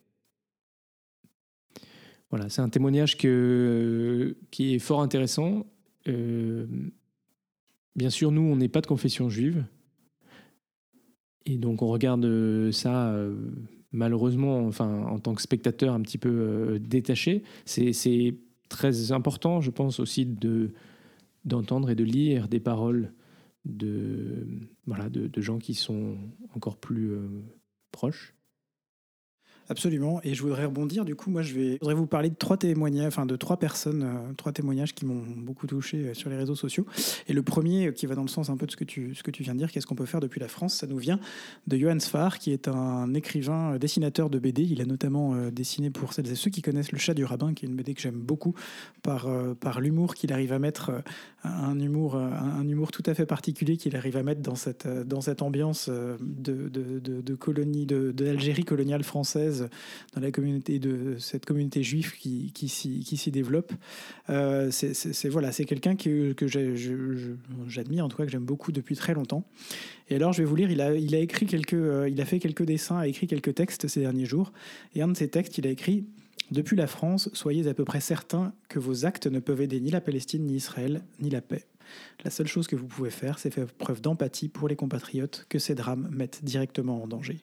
Voilà, 2.30 2.48
c'est 2.48 2.62
un 2.62 2.68
témoignage 2.68 3.16
qui 3.18 3.26
est 3.26 4.78
fort 4.78 5.02
intéressant 5.02 5.66
euh, 6.08 6.66
bien 7.96 8.10
sûr, 8.10 8.32
nous, 8.32 8.42
on 8.42 8.56
n'est 8.56 8.68
pas 8.68 8.80
de 8.80 8.86
confession 8.86 9.28
juive. 9.28 9.64
Et 11.44 11.56
donc, 11.58 11.82
on 11.82 11.88
regarde 11.88 12.24
euh, 12.24 12.72
ça, 12.72 13.08
euh, 13.08 13.34
malheureusement, 13.90 14.66
enfin, 14.66 15.04
en 15.04 15.18
tant 15.18 15.34
que 15.34 15.42
spectateur 15.42 15.94
un 15.94 16.00
petit 16.00 16.18
peu 16.18 16.78
détaché. 16.80 17.42
C'est 17.64 18.34
très 18.72 19.12
important, 19.12 19.60
je 19.60 19.70
pense, 19.70 20.00
aussi 20.00 20.26
de 20.26 20.72
d'entendre 21.44 21.90
et 21.90 21.96
de 21.96 22.04
lire 22.04 22.46
des 22.46 22.60
paroles 22.60 23.12
de, 23.64 24.46
voilà, 24.86 25.08
de, 25.08 25.40
gens 25.40 25.58
qui 25.58 25.74
sont 25.74 26.16
encore 26.54 26.76
plus 26.76 27.12
euh, 27.12 27.26
proches. 27.90 28.34
Absolument. 29.68 30.20
Et 30.24 30.34
je 30.34 30.42
voudrais 30.42 30.64
rebondir. 30.64 31.04
Du 31.04 31.14
coup, 31.14 31.30
moi, 31.30 31.42
je, 31.42 31.54
vais, 31.54 31.78
voudrais 31.78 31.94
vous 31.94 32.06
parler 32.06 32.30
de 32.30 32.34
trois 32.34 32.56
témoignages, 32.56 33.06
enfin 33.06 33.26
de 33.26 33.36
trois 33.36 33.56
personnes, 33.56 34.02
euh, 34.02 34.32
trois 34.36 34.52
témoignages 34.52 34.94
qui 34.94 35.06
m'ont 35.06 35.22
beaucoup 35.36 35.66
touché 35.66 35.98
euh, 35.98 36.14
sur 36.14 36.30
les 36.30 36.36
réseaux 36.36 36.54
sociaux. 36.54 36.86
Et 37.28 37.32
le 37.32 37.42
premier, 37.42 37.86
euh, 37.86 37.92
qui 37.92 38.06
va 38.06 38.14
dans 38.14 38.22
le 38.22 38.28
sens 38.28 38.50
un 38.50 38.56
peu 38.56 38.66
de 38.66 38.72
ce 38.72 38.76
que 38.76 38.84
tu, 38.84 39.14
ce 39.14 39.22
que 39.22 39.30
tu 39.30 39.42
viens 39.42 39.54
de 39.54 39.58
dire, 39.58 39.70
qu'est-ce 39.70 39.86
qu'on 39.86 39.94
peut 39.94 40.06
faire 40.06 40.20
depuis 40.20 40.40
la 40.40 40.48
France 40.48 40.74
Ça 40.74 40.86
nous 40.86 40.98
vient 40.98 41.20
de 41.68 41.76
Johann 41.76 42.00
Sfar, 42.00 42.38
qui 42.38 42.52
est 42.52 42.68
un 42.68 43.14
écrivain, 43.14 43.76
dessinateur 43.78 44.30
de 44.30 44.38
BD. 44.38 44.62
Il 44.62 44.80
a 44.80 44.84
notamment 44.84 45.34
dessiné 45.50 45.90
pour 45.90 46.12
celles 46.12 46.30
et 46.30 46.34
ceux 46.34 46.50
qui 46.50 46.62
connaissent 46.62 46.92
Le 46.92 46.98
Chat 46.98 47.14
du 47.14 47.24
Rabbin, 47.24 47.54
qui 47.54 47.64
est 47.64 47.68
une 47.68 47.76
BD 47.76 47.94
que 47.94 48.00
j'aime 48.00 48.20
beaucoup 48.20 48.54
par, 49.02 49.28
l'humour 49.80 50.14
qu'il 50.14 50.32
arrive 50.32 50.52
à 50.52 50.58
mettre, 50.58 50.92
un 51.44 51.78
humour, 51.80 52.14
euh, 52.14 52.28
un, 52.30 52.66
humour 52.68 52.92
tout 52.92 53.02
à 53.06 53.14
fait 53.14 53.26
particulier 53.26 53.76
qu'il 53.76 53.96
arrive 53.96 54.16
à 54.16 54.22
mettre 54.22 54.42
dans 54.42 54.54
cette, 54.54 54.86
euh, 54.86 55.02
dans 55.02 55.20
cette 55.20 55.42
ambiance 55.42 55.88
euh, 55.88 56.16
de, 56.20 56.68
de, 56.68 57.00
de, 57.00 57.34
colonie, 57.34 57.84
de, 57.84 58.14
l'Algérie 58.24 58.64
coloniale 58.64 59.02
française, 59.02 59.68
dans 60.14 60.20
la 60.20 60.30
communauté 60.30 60.78
de 60.78 61.16
cette 61.18 61.44
communauté 61.44 61.82
juive 61.82 62.14
qui, 62.16 62.52
qui 62.52 62.68
s'y 62.68 63.30
développe. 63.30 63.72
C'est- 64.28 65.28
voilà, 65.28 65.52
c'est 65.52 65.64
quelqu'un 65.64 65.96
que, 65.96 66.32
que 66.32 66.46
j'admire, 67.66 68.04
en 68.04 68.08
tout 68.08 68.16
cas 68.16 68.24
que 68.24 68.30
j'aime 68.30 68.44
beaucoup 68.44 68.72
depuis 68.72 68.94
très 68.94 69.14
longtemps. 69.14 69.44
Et 70.08 70.16
alors, 70.16 70.32
je 70.32 70.42
vais 70.42 70.48
vous 70.48 70.56
lire, 70.56 70.70
il 70.70 70.80
a, 70.80 70.94
il 70.94 71.14
a 71.14 71.18
écrit 71.18 71.46
quelques, 71.46 71.72
il 72.08 72.20
a 72.20 72.24
fait 72.24 72.38
quelques 72.38 72.64
dessins, 72.64 72.98
a 72.98 73.06
écrit 73.06 73.26
quelques 73.26 73.54
textes 73.54 73.88
ces 73.88 74.00
derniers 74.00 74.26
jours. 74.26 74.52
Et 74.94 75.02
un 75.02 75.08
de 75.08 75.16
ces 75.16 75.28
textes, 75.28 75.58
il 75.58 75.66
a 75.66 75.70
écrit 75.70 76.04
Depuis 76.52 76.76
la 76.76 76.86
France, 76.86 77.30
soyez 77.32 77.66
à 77.66 77.72
peu 77.72 77.86
près 77.86 78.02
certains 78.02 78.52
que 78.68 78.78
vos 78.78 79.06
actes 79.06 79.26
ne 79.26 79.38
peuvent 79.38 79.62
aider 79.62 79.80
ni 79.80 79.90
la 79.90 80.02
Palestine, 80.02 80.44
ni 80.44 80.56
Israël, 80.56 81.02
ni 81.18 81.30
la 81.30 81.40
paix. 81.40 81.64
La 82.24 82.30
seule 82.30 82.46
chose 82.46 82.66
que 82.66 82.76
vous 82.76 82.86
pouvez 82.86 83.08
faire, 83.08 83.38
c'est 83.38 83.50
faire 83.50 83.68
preuve 83.68 84.02
d'empathie 84.02 84.50
pour 84.50 84.68
les 84.68 84.76
compatriotes 84.76 85.46
que 85.48 85.58
ces 85.58 85.74
drames 85.74 86.10
mettent 86.12 86.44
directement 86.44 87.02
en 87.02 87.06
danger. 87.06 87.42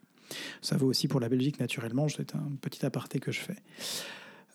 Ça 0.61 0.77
vaut 0.77 0.85
aussi 0.85 1.07
pour 1.07 1.19
la 1.19 1.27
Belgique, 1.27 1.59
naturellement, 1.59 2.07
c'est 2.07 2.35
un 2.35 2.51
petit 2.61 2.85
aparté 2.85 3.19
que 3.19 3.31
je 3.31 3.39
fais. 3.39 3.55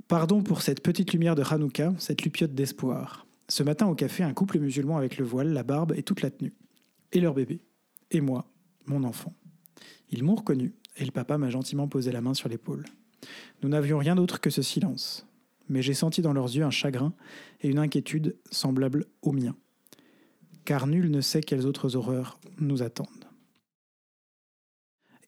Pardon 0.07 0.41
pour 0.41 0.63
cette 0.63 0.85
petite 0.85 1.13
lumière 1.13 1.35
de 1.35 1.43
Hanouka, 1.43 1.93
cette 1.99 2.23
lupiote 2.23 2.55
d'espoir. 2.55 3.27
Ce 3.49 3.65
matin 3.65 3.89
au 3.89 3.97
café, 3.97 4.23
un 4.23 4.35
couple 4.35 4.61
musulman 4.61 4.97
avec 4.97 5.19
le 5.19 5.25
voile, 5.25 5.53
la 5.53 5.65
barbe 5.65 5.95
et 5.97 6.05
toute 6.05 6.23
la 6.23 6.31
tenue. 6.31 6.55
Et 7.11 7.19
leur 7.19 7.35
bébé. 7.35 7.61
Et 8.13 8.21
moi, 8.21 8.49
mon 8.87 9.03
enfant. 9.03 9.35
Ils 10.11 10.23
m'ont 10.23 10.37
reconnu, 10.37 10.75
et 10.97 11.05
le 11.05 11.11
papa 11.11 11.39
m'a 11.39 11.51
gentiment 11.51 11.89
posé 11.89 12.13
la 12.13 12.21
main 12.21 12.35
sur 12.35 12.49
l'épaule. 12.49 12.85
Nous 13.63 13.69
n'avions 13.69 13.99
rien 13.99 14.15
d'autre 14.15 14.41
que 14.41 14.51
ce 14.51 14.63
silence, 14.63 15.27
mais 15.69 15.83
j'ai 15.83 15.95
senti 15.95 16.23
dans 16.23 16.33
leurs 16.33 16.55
yeux 16.55 16.65
un 16.65 16.71
chagrin 16.71 17.13
et 17.61 17.69
une 17.69 17.79
inquiétude 17.79 18.37
semblables 18.51 19.07
aux 19.23 19.33
miens. 19.33 19.57
Car 20.65 20.87
nul 20.87 21.11
ne 21.11 21.21
sait 21.21 21.43
quelles 21.43 21.67
autres 21.67 21.97
horreurs 21.97 22.39
nous 22.59 22.83
attendent. 22.83 23.09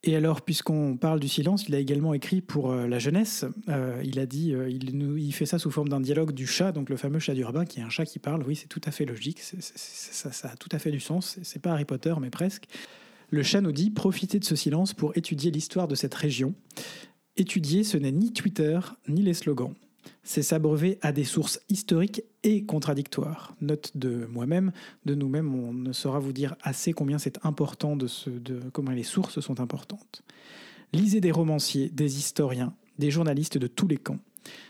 Et 0.07 0.15
alors, 0.15 0.43
puisqu'on 0.43 0.97
parle 0.97 1.19
du 1.19 1.27
silence, 1.27 1.69
il 1.69 1.75
a 1.75 1.79
également 1.79 2.15
écrit 2.15 2.41
pour 2.41 2.71
euh, 2.71 2.87
la 2.87 3.01
jeunesse. 3.01 3.45
Euh, 3.69 4.01
il 4.05 4.21
a 4.21 4.27
dit, 4.27 4.55
euh, 4.55 4.71
il, 4.71 4.97
nous, 4.97 5.19
fait 5.33 5.47
ça 5.47 5.59
sous 5.59 5.71
forme 5.73 5.89
d'un 5.89 6.01
dialogue 6.01 6.31
du 6.31 6.47
chat, 6.47 6.71
donc 6.71 6.91
le 6.91 6.97
fameux 6.97 7.19
chat 7.19 7.35
du 7.35 7.45
rabbin, 7.45 7.65
qui 7.65 7.81
est 7.81 7.83
un 7.83 7.89
chat 7.89 8.07
qui 8.07 8.21
parle. 8.21 8.45
Oui, 8.47 8.55
c'est 8.55 8.69
tout 8.69 8.81
à 8.85 8.93
fait 8.93 9.05
logique, 9.05 9.41
ça, 9.41 10.31
ça 10.33 10.49
a 10.49 10.57
tout 10.57 10.69
à 10.71 10.79
fait 10.79 10.93
du 10.93 11.01
sens. 11.01 11.39
C'est 11.43 11.61
pas 11.61 11.73
Harry 11.73 11.85
Potter, 11.85 12.15
mais 12.21 12.31
presque. 12.31 12.67
Le 13.31 13.43
chat 13.43 13.61
nous 13.61 13.73
dit 13.73 13.91
profitez 13.91 14.39
de 14.39 14.45
ce 14.45 14.55
silence 14.55 14.95
pour 14.95 15.17
étudier 15.17 15.51
l'histoire 15.51 15.89
de 15.89 15.97
cette 15.97 16.15
région. 16.15 16.55
Étudier, 17.37 17.85
ce 17.85 17.97
n'est 17.97 18.13
ni 18.13 18.33
Twitter, 18.33 18.79
ni 19.09 19.23
les 19.23 19.35
slogans. 19.35 19.75
C'est 20.23 20.43
s'abreuver 20.43 20.99
à 21.03 21.13
des 21.13 21.25
sources 21.25 21.61
historiques 21.69 22.23
et 22.43 22.65
contradictoires. 22.65 23.55
Note 23.61 23.93
de 23.97 24.27
moi-même, 24.27 24.73
de 25.05 25.15
nous-mêmes, 25.15 25.55
on 25.55 25.73
ne 25.73 25.93
saura 25.93 26.19
vous 26.19 26.33
dire 26.33 26.57
assez 26.63 26.93
combien 26.93 27.19
c'est 27.19 27.45
important 27.45 27.97
de, 27.97 28.07
ce, 28.07 28.31
les 28.93 29.03
sources 29.03 29.41
sont 29.41 29.61
importantes. 29.61 30.23
Lisez 30.93 31.21
des 31.21 31.33
romanciers, 31.33 31.91
des 31.91 32.19
historiens, 32.19 32.75
des 32.99 33.11
journalistes 33.11 33.59
de 33.59 33.67
tous 33.67 33.89
les 33.89 33.97
camps. 33.97 34.19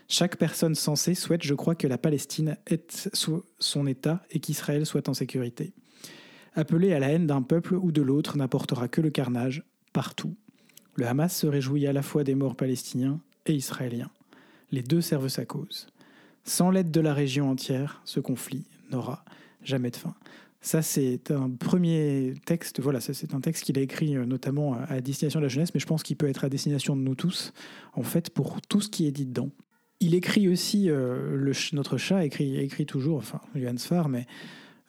Chaque 0.08 0.36
personne 0.36 0.74
sensée 0.74 1.14
souhaite, 1.14 1.42
je 1.42 1.54
crois, 1.54 1.74
que 1.74 1.86
la 1.86 1.98
Palestine 1.98 2.56
ait 2.66 2.86
so- 3.12 3.44
son 3.58 3.86
État 3.86 4.22
et 4.30 4.40
qu'Israël 4.40 4.86
soit 4.86 5.08
en 5.08 5.14
sécurité. 5.14 5.72
Appeler 6.54 6.94
à 6.94 6.98
la 6.98 7.08
haine 7.08 7.26
d'un 7.26 7.42
peuple 7.42 7.74
ou 7.74 7.92
de 7.92 8.00
l'autre 8.00 8.38
n'apportera 8.38 8.88
que 8.88 9.02
le 9.02 9.10
carnage 9.10 9.62
partout. 9.92 10.34
Le 10.96 11.06
Hamas 11.06 11.36
se 11.36 11.46
réjouit 11.46 11.86
à 11.86 11.92
la 11.92 12.02
fois 12.02 12.24
des 12.24 12.34
morts 12.34 12.56
palestiniens 12.56 13.20
et 13.44 13.54
israéliens. 13.54 14.10
Les 14.72 14.82
deux 14.82 15.02
servent 15.02 15.28
sa 15.28 15.44
cause. 15.44 15.86
Sans 16.44 16.70
l'aide 16.70 16.90
de 16.90 17.00
la 17.00 17.12
région 17.12 17.50
entière, 17.50 18.00
ce 18.04 18.18
conflit 18.18 18.64
n'aura 18.90 19.24
jamais 19.62 19.90
de 19.90 19.96
fin. 19.96 20.14
Ça, 20.62 20.80
c'est 20.80 21.30
un 21.30 21.50
premier 21.50 22.34
texte. 22.46 22.80
Voilà, 22.80 23.00
c'est 23.00 23.34
un 23.34 23.40
texte 23.40 23.64
qu'il 23.64 23.78
a 23.78 23.82
écrit 23.82 24.16
euh, 24.16 24.24
notamment 24.24 24.74
à 24.88 25.00
destination 25.00 25.38
de 25.38 25.44
la 25.44 25.48
jeunesse, 25.48 25.74
mais 25.74 25.80
je 25.80 25.86
pense 25.86 26.02
qu'il 26.02 26.16
peut 26.16 26.28
être 26.28 26.44
à 26.44 26.48
destination 26.48 26.96
de 26.96 27.02
nous 27.02 27.14
tous, 27.14 27.52
en 27.92 28.02
fait, 28.02 28.30
pour 28.30 28.60
tout 28.62 28.80
ce 28.80 28.88
qui 28.88 29.06
est 29.06 29.12
dit 29.12 29.26
dedans. 29.26 29.50
Il 30.00 30.14
écrit 30.14 30.48
aussi, 30.48 30.90
euh, 30.90 31.52
notre 31.72 31.98
chat 31.98 32.24
écrit, 32.24 32.56
écrit 32.56 32.86
toujours, 32.86 33.18
enfin, 33.18 33.40
Johann 33.54 33.78
Sfar, 33.78 34.08
mais 34.08 34.26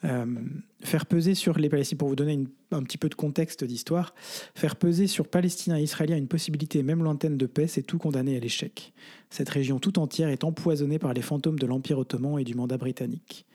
euh, 0.04 0.26
faire 0.80 1.06
peser 1.06 1.34
sur 1.34 1.58
les 1.58 1.68
Palestiniens, 1.68 1.98
pour 1.98 2.08
vous 2.08 2.16
donner 2.16 2.44
un 2.70 2.82
petit 2.82 2.98
peu 2.98 3.08
de 3.08 3.14
contexte 3.14 3.64
d'histoire, 3.64 4.14
faire 4.54 4.76
peser 4.76 5.06
sur 5.06 5.26
Palestiniens 5.26 5.78
et 5.78 5.82
Israéliens 5.82 6.16
une 6.16 6.28
possibilité 6.28 6.82
même 6.82 7.02
lointaine 7.02 7.36
de 7.36 7.46
paix, 7.46 7.66
c'est 7.66 7.82
tout 7.82 7.98
condamner 7.98 8.36
à 8.36 8.40
l'échec. 8.40 8.92
Cette 9.30 9.48
région 9.48 9.78
tout 9.78 9.98
entière 9.98 10.28
est 10.28 10.44
empoisonnée 10.44 10.98
par 10.98 11.14
les 11.14 11.22
fantômes 11.22 11.58
de 11.58 11.66
l'Empire 11.66 11.98
ottoman 11.98 12.38
et 12.38 12.44
du 12.44 12.54
mandat 12.54 12.78
britannique. 12.78 13.46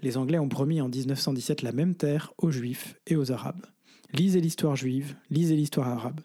Les 0.00 0.16
Anglais 0.16 0.38
ont 0.38 0.48
promis 0.48 0.80
en 0.80 0.88
1917 0.88 1.62
la 1.62 1.72
même 1.72 1.94
terre 1.94 2.32
aux 2.38 2.50
Juifs 2.50 2.94
et 3.06 3.16
aux 3.16 3.32
Arabes. 3.32 3.66
Lisez 4.12 4.40
l'histoire 4.40 4.76
juive, 4.76 5.16
lisez 5.30 5.56
l'histoire 5.56 5.88
arabe. 5.88 6.20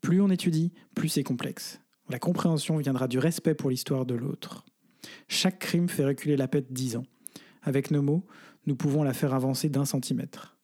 Plus 0.00 0.20
on 0.20 0.30
étudie, 0.30 0.72
plus 0.94 1.08
c'est 1.08 1.22
complexe. 1.22 1.80
La 2.08 2.18
compréhension 2.18 2.78
viendra 2.78 3.08
du 3.08 3.18
respect 3.18 3.54
pour 3.54 3.70
l'histoire 3.70 4.06
de 4.06 4.14
l'autre. 4.14 4.64
Chaque 5.28 5.58
crime 5.58 5.88
fait 5.88 6.04
reculer 6.04 6.36
la 6.36 6.48
paix 6.48 6.62
de 6.62 6.72
10 6.72 6.96
ans. 6.96 7.04
Avec 7.62 7.90
nos 7.90 8.00
mots, 8.00 8.24
nous 8.68 8.76
pouvons 8.76 9.02
la 9.02 9.14
faire 9.14 9.34
avancer 9.34 9.70
d'un 9.70 9.86
centimètre. 9.86 10.56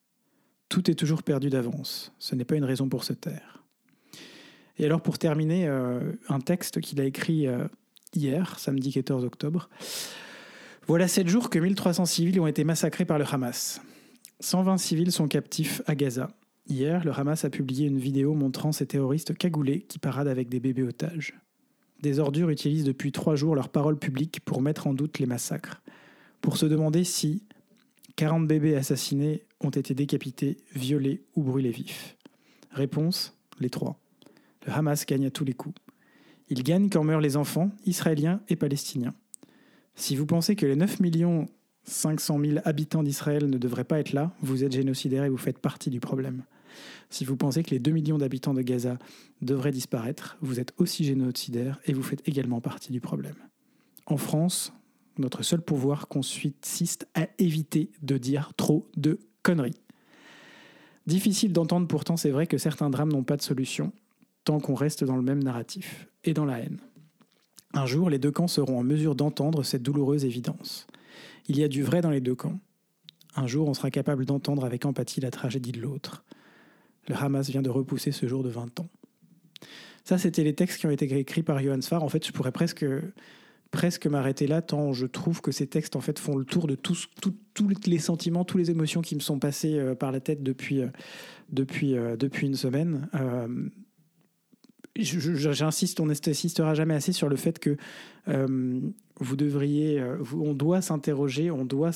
Tout 0.68 0.90
est 0.90 0.94
toujours 0.94 1.22
perdu 1.22 1.48
d'avance. 1.48 2.12
Ce 2.18 2.34
n'est 2.34 2.44
pas 2.44 2.54
une 2.54 2.64
raison 2.64 2.88
pour 2.88 3.02
se 3.02 3.14
taire. 3.14 3.64
Et 4.78 4.84
alors 4.84 5.00
pour 5.00 5.18
terminer, 5.18 5.66
euh, 5.66 6.12
un 6.28 6.40
texte 6.40 6.80
qu'il 6.80 7.00
a 7.00 7.04
écrit 7.04 7.46
euh, 7.46 7.66
hier, 8.14 8.58
samedi 8.58 8.92
14 8.92 9.24
octobre. 9.24 9.70
Voilà 10.86 11.08
sept 11.08 11.28
jours 11.28 11.48
que 11.48 11.58
1300 11.58 12.04
civils 12.04 12.40
ont 12.40 12.46
été 12.46 12.62
massacrés 12.62 13.06
par 13.06 13.18
le 13.18 13.24
Hamas. 13.24 13.80
120 14.40 14.76
civils 14.76 15.12
sont 15.12 15.26
captifs 15.26 15.80
à 15.86 15.94
Gaza. 15.94 16.28
Hier, 16.68 17.04
le 17.04 17.12
Hamas 17.12 17.44
a 17.46 17.50
publié 17.50 17.86
une 17.86 17.98
vidéo 17.98 18.34
montrant 18.34 18.72
ces 18.72 18.86
terroristes 18.86 19.34
cagoulés 19.34 19.80
qui 19.80 19.98
paradent 19.98 20.28
avec 20.28 20.50
des 20.50 20.60
bébés 20.60 20.82
otages. 20.82 21.34
Des 22.02 22.18
ordures 22.18 22.50
utilisent 22.50 22.84
depuis 22.84 23.12
trois 23.12 23.34
jours 23.34 23.54
leurs 23.54 23.70
paroles 23.70 23.98
publiques 23.98 24.40
pour 24.44 24.60
mettre 24.60 24.86
en 24.86 24.92
doute 24.92 25.18
les 25.18 25.26
massacres, 25.26 25.82
pour 26.42 26.58
se 26.58 26.66
demander 26.66 27.04
si 27.04 27.44
40 28.16 28.46
bébés 28.46 28.76
assassinés 28.76 29.44
ont 29.60 29.70
été 29.70 29.94
décapités, 29.94 30.58
violés 30.74 31.22
ou 31.34 31.42
brûlés 31.42 31.70
vifs. 31.70 32.16
Réponse 32.70 33.36
les 33.60 33.70
trois. 33.70 33.98
Le 34.66 34.72
Hamas 34.72 35.04
gagne 35.06 35.26
à 35.26 35.30
tous 35.30 35.44
les 35.44 35.52
coups. 35.52 35.74
Il 36.48 36.62
gagne 36.62 36.90
quand 36.90 37.04
meurent 37.04 37.20
les 37.20 37.36
enfants, 37.36 37.70
israéliens 37.86 38.40
et 38.48 38.56
palestiniens. 38.56 39.14
Si 39.94 40.16
vous 40.16 40.26
pensez 40.26 40.56
que 40.56 40.66
les 40.66 40.76
9 40.76 40.98
500 41.84 42.40
000 42.40 42.58
habitants 42.64 43.02
d'Israël 43.02 43.48
ne 43.48 43.58
devraient 43.58 43.84
pas 43.84 43.98
être 43.98 44.12
là, 44.12 44.32
vous 44.40 44.64
êtes 44.64 44.72
génocidaire 44.72 45.24
et 45.24 45.28
vous 45.28 45.36
faites 45.36 45.58
partie 45.58 45.90
du 45.90 46.00
problème. 46.00 46.44
Si 47.10 47.24
vous 47.24 47.36
pensez 47.36 47.62
que 47.62 47.70
les 47.70 47.78
2 47.78 47.90
millions 47.90 48.18
d'habitants 48.18 48.54
de 48.54 48.62
Gaza 48.62 48.98
devraient 49.42 49.70
disparaître, 49.70 50.36
vous 50.40 50.60
êtes 50.60 50.72
aussi 50.78 51.04
génocidaire 51.04 51.78
et 51.84 51.92
vous 51.92 52.02
faites 52.02 52.26
également 52.26 52.60
partie 52.60 52.90
du 52.90 53.00
problème. 53.00 53.36
En 54.06 54.16
France, 54.16 54.72
notre 55.18 55.42
seul 55.42 55.60
pouvoir 55.60 56.08
consiste 56.08 57.08
à 57.14 57.28
éviter 57.38 57.90
de 58.02 58.18
dire 58.18 58.52
trop 58.56 58.88
de 58.96 59.18
conneries. 59.42 59.80
Difficile 61.06 61.52
d'entendre 61.52 61.86
pourtant, 61.86 62.16
c'est 62.16 62.30
vrai 62.30 62.46
que 62.46 62.58
certains 62.58 62.90
drames 62.90 63.12
n'ont 63.12 63.24
pas 63.24 63.36
de 63.36 63.42
solution 63.42 63.92
tant 64.44 64.60
qu'on 64.60 64.74
reste 64.74 65.04
dans 65.04 65.16
le 65.16 65.22
même 65.22 65.42
narratif 65.42 66.08
et 66.24 66.34
dans 66.34 66.44
la 66.44 66.58
haine. 66.58 66.78
Un 67.72 67.86
jour, 67.86 68.08
les 68.08 68.18
deux 68.18 68.30
camps 68.30 68.48
seront 68.48 68.78
en 68.78 68.82
mesure 68.82 69.14
d'entendre 69.14 69.62
cette 69.62 69.82
douloureuse 69.82 70.24
évidence. 70.24 70.86
Il 71.48 71.58
y 71.58 71.64
a 71.64 71.68
du 71.68 71.82
vrai 71.82 72.00
dans 72.00 72.10
les 72.10 72.20
deux 72.20 72.34
camps. 72.34 72.58
Un 73.36 73.46
jour, 73.46 73.68
on 73.68 73.74
sera 73.74 73.90
capable 73.90 74.24
d'entendre 74.24 74.64
avec 74.64 74.86
empathie 74.86 75.20
la 75.20 75.30
tragédie 75.30 75.72
de 75.72 75.80
l'autre. 75.80 76.24
Le 77.08 77.16
Hamas 77.16 77.50
vient 77.50 77.62
de 77.62 77.70
repousser 77.70 78.12
ce 78.12 78.28
jour 78.28 78.42
de 78.42 78.48
20 78.48 78.80
ans. 78.80 78.88
Ça, 80.04 80.18
c'était 80.18 80.44
les 80.44 80.54
textes 80.54 80.78
qui 80.78 80.86
ont 80.86 80.90
été 80.90 81.12
écrits 81.18 81.42
par 81.42 81.60
Johann 81.62 81.82
Sfar. 81.82 82.02
En 82.02 82.08
fait, 82.08 82.26
je 82.26 82.32
pourrais 82.32 82.52
presque 82.52 82.84
presque 83.74 84.06
m'arrêter 84.06 84.46
là, 84.46 84.62
tant 84.62 84.92
je 84.92 85.04
trouve 85.04 85.40
que 85.40 85.50
ces 85.50 85.66
textes 85.66 85.96
en 85.96 86.00
fait 86.00 86.20
font 86.20 86.36
le 86.36 86.44
tour 86.44 86.68
de 86.68 86.76
tous, 86.76 87.08
les 87.86 87.98
sentiments, 87.98 88.44
toutes 88.44 88.60
les 88.60 88.70
émotions 88.70 89.02
qui 89.02 89.16
me 89.16 89.20
sont 89.20 89.40
passées 89.40 89.80
euh, 89.80 89.96
par 89.96 90.12
la 90.12 90.20
tête 90.20 90.44
depuis, 90.44 90.80
euh, 90.80 90.86
depuis, 91.50 91.96
euh, 91.96 92.16
depuis 92.16 92.46
une 92.46 92.54
semaine. 92.54 93.08
J'insiste, 94.94 95.98
on 95.98 96.06
n'insistera 96.06 96.74
jamais 96.74 96.94
assez 96.94 97.12
sur 97.12 97.28
le 97.28 97.34
fait 97.34 97.58
que 97.58 97.76
vous 99.24 99.36
devriez, 99.36 100.00
euh, 100.00 100.16
vous- 100.20 100.42
on 100.42 100.52
doit 100.54 100.80
s'interroger, 100.82 101.50
on 101.50 101.64
doit 101.64 101.90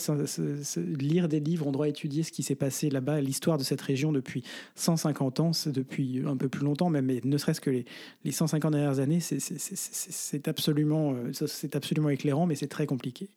lire 0.98 1.28
des 1.28 1.40
livres, 1.40 1.66
on 1.66 1.72
doit 1.72 1.88
étudier 1.88 2.22
ce 2.22 2.32
qui 2.32 2.42
s'est 2.42 2.54
passé 2.54 2.90
là-bas, 2.90 3.20
l'histoire 3.20 3.58
de 3.58 3.62
cette 3.62 3.80
région 3.80 4.10
depuis 4.12 4.42
150 4.74 5.40
ans, 5.40 5.50
depuis 5.66 6.22
un 6.26 6.36
peu 6.36 6.48
plus 6.48 6.64
longtemps 6.64 6.90
même, 6.90 7.06
mais 7.06 7.20
ne 7.24 7.36
serait-ce 7.38 7.60
que 7.60 7.70
les, 7.70 7.84
les 8.24 8.32
150 8.32 8.72
dernières 8.72 8.98
années, 8.98 9.20
c'est- 9.20 10.48
absolument, 10.48 11.14
euh, 11.14 11.32
absolument 11.74 12.08
éclairant, 12.10 12.46
mais 12.46 12.54
c'est 12.54 12.66
très 12.68 12.86
compliqué. 12.86 13.28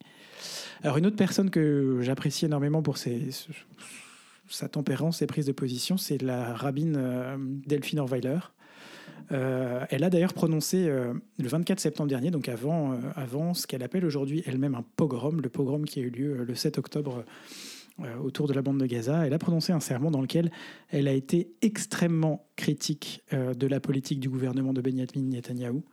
Alors 0.83 0.98
une 0.98 1.05
autre 1.05 1.15
personne 1.17 1.50
que 1.50 2.00
j'apprécie 2.01 2.45
énormément 2.45 2.81
pour 2.81 2.98
sa 2.98 4.67
tempérance, 4.69 5.19
ses 5.19 5.27
prises 5.27 5.45
de 5.45 5.51
position, 5.51 5.98
c'est 5.98 6.21
la 6.21 6.53
rabbine 6.53 6.95
euh, 6.98 7.38
Delphine 7.39 8.00
Orweiler. 8.00 8.39
Euh, 9.32 9.86
elle 9.90 10.04
a 10.04 10.10
d'ailleurs 10.10 10.34
prononcé 10.34 10.88
euh, 10.88 11.13
le 11.40 11.48
24 11.48 11.80
septembre 11.80 12.10
dernier, 12.10 12.32
donc 12.32 12.50
avant, 12.50 12.94
euh, 12.94 12.98
avant 13.16 13.54
ce 13.54 13.68
qu'elle 13.68 13.84
appelle 13.84 14.06
aujourd'hui 14.06 14.44
elle-même 14.46 14.75
un 14.75 14.84
pogrom, 14.96 15.42
le 15.42 15.50
pogrom 15.50 15.86
qui 15.86 16.00
a 16.00 16.04
eu 16.04 16.10
lieu 16.10 16.44
le 16.44 16.56
7 16.56 16.78
octobre 16.78 17.24
autour 18.24 18.48
de 18.48 18.54
la 18.54 18.63
bande 18.63 18.80
de 18.80 18.86
Gaza. 18.88 19.28
Elle 19.28 19.34
a 19.34 19.38
prononcé 19.38 19.74
un 19.74 19.80
sermon 19.80 20.10
dans 20.10 20.22
lequel 20.22 20.50
elle 20.90 21.08
a 21.08 21.13
été 21.13 21.51
extrêmement 21.62 22.48
critique 22.56 23.22
de 23.32 23.68
la 23.68 23.80
politique 23.80 24.20
du 24.20 24.28
gouvernement 24.28 24.74
de 24.74 24.82
Benjamin 24.82 25.28
Netanyahou, 25.30 25.84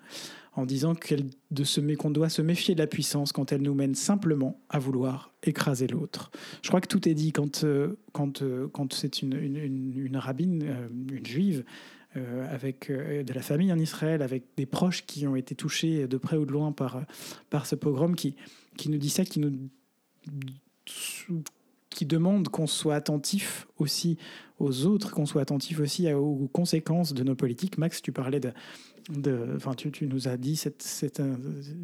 en 0.55 0.65
disant 0.65 0.95
qu'on 0.95 2.11
doit 2.11 2.29
se 2.31 2.41
méfier 2.41 2.75
de 2.75 2.81
la 2.81 2.87
puissance 2.87 3.33
quand 3.33 3.53
elle 3.53 3.61
nous 3.61 3.75
mène 3.75 3.95
simplement 3.95 4.59
à 4.71 4.79
vouloir 4.79 5.35
écraser 5.43 5.87
l'autre. 5.87 6.31
Je 6.63 6.69
crois 6.69 6.81
que 6.81 6.89
tout 6.89 7.07
est 7.07 7.15
dit 7.15 7.33
quand, 7.33 7.67
quand, 8.13 8.43
quand 8.73 8.93
c'est 8.95 9.21
une, 9.21 9.35
une, 9.35 9.57
une- 9.99 10.17
rabbine, 10.17 10.65
une 11.11 11.27
juive, 11.27 11.65
avec 12.51 12.91
euh, 12.91 13.23
de 13.23 13.33
la 13.33 13.43
famille 13.43 13.73
en 13.73 13.79
Israël, 13.79 14.23
avec 14.23 14.45
des 14.57 14.67
proches 14.67 15.07
qui 15.07 15.27
ont 15.27 15.37
été 15.37 15.55
touchés 15.55 16.07
de 16.07 16.17
près 16.17 16.37
ou 16.37 16.47
de 16.47 16.53
loin 16.53 16.73
par, 16.73 17.03
par 17.51 17.67
ce 17.67 17.75
pogrom, 17.75 18.15
qui, 18.15 18.37
qui 18.77 18.91
nous 18.91 18.99
dit 18.99 19.11
ça, 19.11 19.25
qui 19.25 19.41
nous 19.41 19.53
qui 21.91 22.07
demande 22.07 22.49
qu'on 22.49 22.67
soit 22.67 22.95
attentif 22.95 23.67
aussi 23.79 24.19
aux 24.59 24.87
autres, 24.87 25.13
qu'on 25.13 25.27
soit 25.27 25.43
attentif 25.43 25.81
aussi 25.81 26.13
aux 26.13 26.49
conséquences 26.53 27.13
de 27.13 27.23
nos 27.25 27.35
politiques. 27.35 27.77
Max, 27.79 28.03
tu 28.03 28.13
parlais 28.13 28.41
de, 28.41 28.53
de 29.11 29.55
enfin, 29.57 29.75
tu, 29.75 29.91
tu 29.91 30.07
nous 30.07 30.29
as 30.29 30.37
dit 30.37 30.57
cette, 30.57 30.83
cette, 30.83 31.21
euh, 31.21 31.37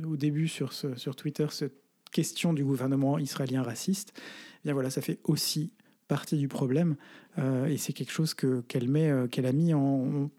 au 0.07 0.17
début 0.17 0.49
sur, 0.49 0.73
sur 0.73 1.17
Twitter 1.17 1.47
cette 1.51 1.75
question 2.13 2.53
du 2.53 2.65
gouvernement 2.65 3.19
israélien 3.19 3.63
raciste. 3.63 4.13
Eh 4.17 4.61
bien 4.65 4.73
voilà, 4.75 4.91
ça 4.91 5.01
fait 5.01 5.19
aussi 5.25 5.73
partie 6.15 6.37
du 6.37 6.47
problème 6.47 6.95
euh, 7.41 7.67
et 7.67 7.77
c'est 7.77 7.93
quelque 7.93 8.13
chose 8.13 8.35
que 8.35 8.61
qu'elle 8.69 8.89
met, 8.89 9.11
euh, 9.11 9.27
qu'elle 9.27 9.47
a 9.47 9.53
mis 9.53 9.75
en. 9.75 10.31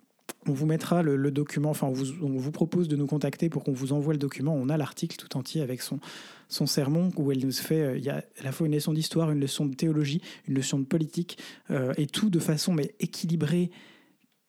On 0.48 0.54
vous 0.54 0.66
mettra 0.66 1.04
le, 1.04 1.32
document, 1.32 1.72
enfin 1.72 1.88
on 1.88 1.92
vous, 1.92 2.24
on 2.24 2.38
vous 2.38 2.52
propose 2.52 2.88
de 2.88 2.96
nous 2.96 3.08
contacter 3.08 3.50
pour 3.50 3.64
qu'on 3.64 3.74
vous 3.74 3.94
envoie 3.94 4.14
le 4.14 4.20
document. 4.20 4.56
On 4.56 4.70
a 4.70 4.78
l'article 4.78 5.18
tout 5.18 5.38
entier 5.38 5.62
avec 5.62 5.82
son, 5.82 6.00
son 6.50 6.66
sermon 6.66 7.12
où 7.18 7.32
elle 7.32 7.44
nous 7.46 7.52
fait, 7.52 7.82
euh, 7.82 7.98
il 7.98 8.04
y 8.04 8.10
a 8.10 8.24
à 8.40 8.44
la 8.44 8.52
fois 8.52 8.68
une 8.68 8.74
leçon 8.74 8.94
d'histoire, 8.94 9.32
une 9.32 9.40
leçon 9.40 9.66
de 9.66 9.76
théologie, 9.76 10.22
une 10.48 10.56
leçon 10.56 10.80
de 10.80 10.86
politique, 10.86 11.38
et 11.98 12.08
tout 12.08 12.30
de 12.30 12.40
façon 12.40 12.74
mais 12.74 12.96
équilibrée, 13.00 13.70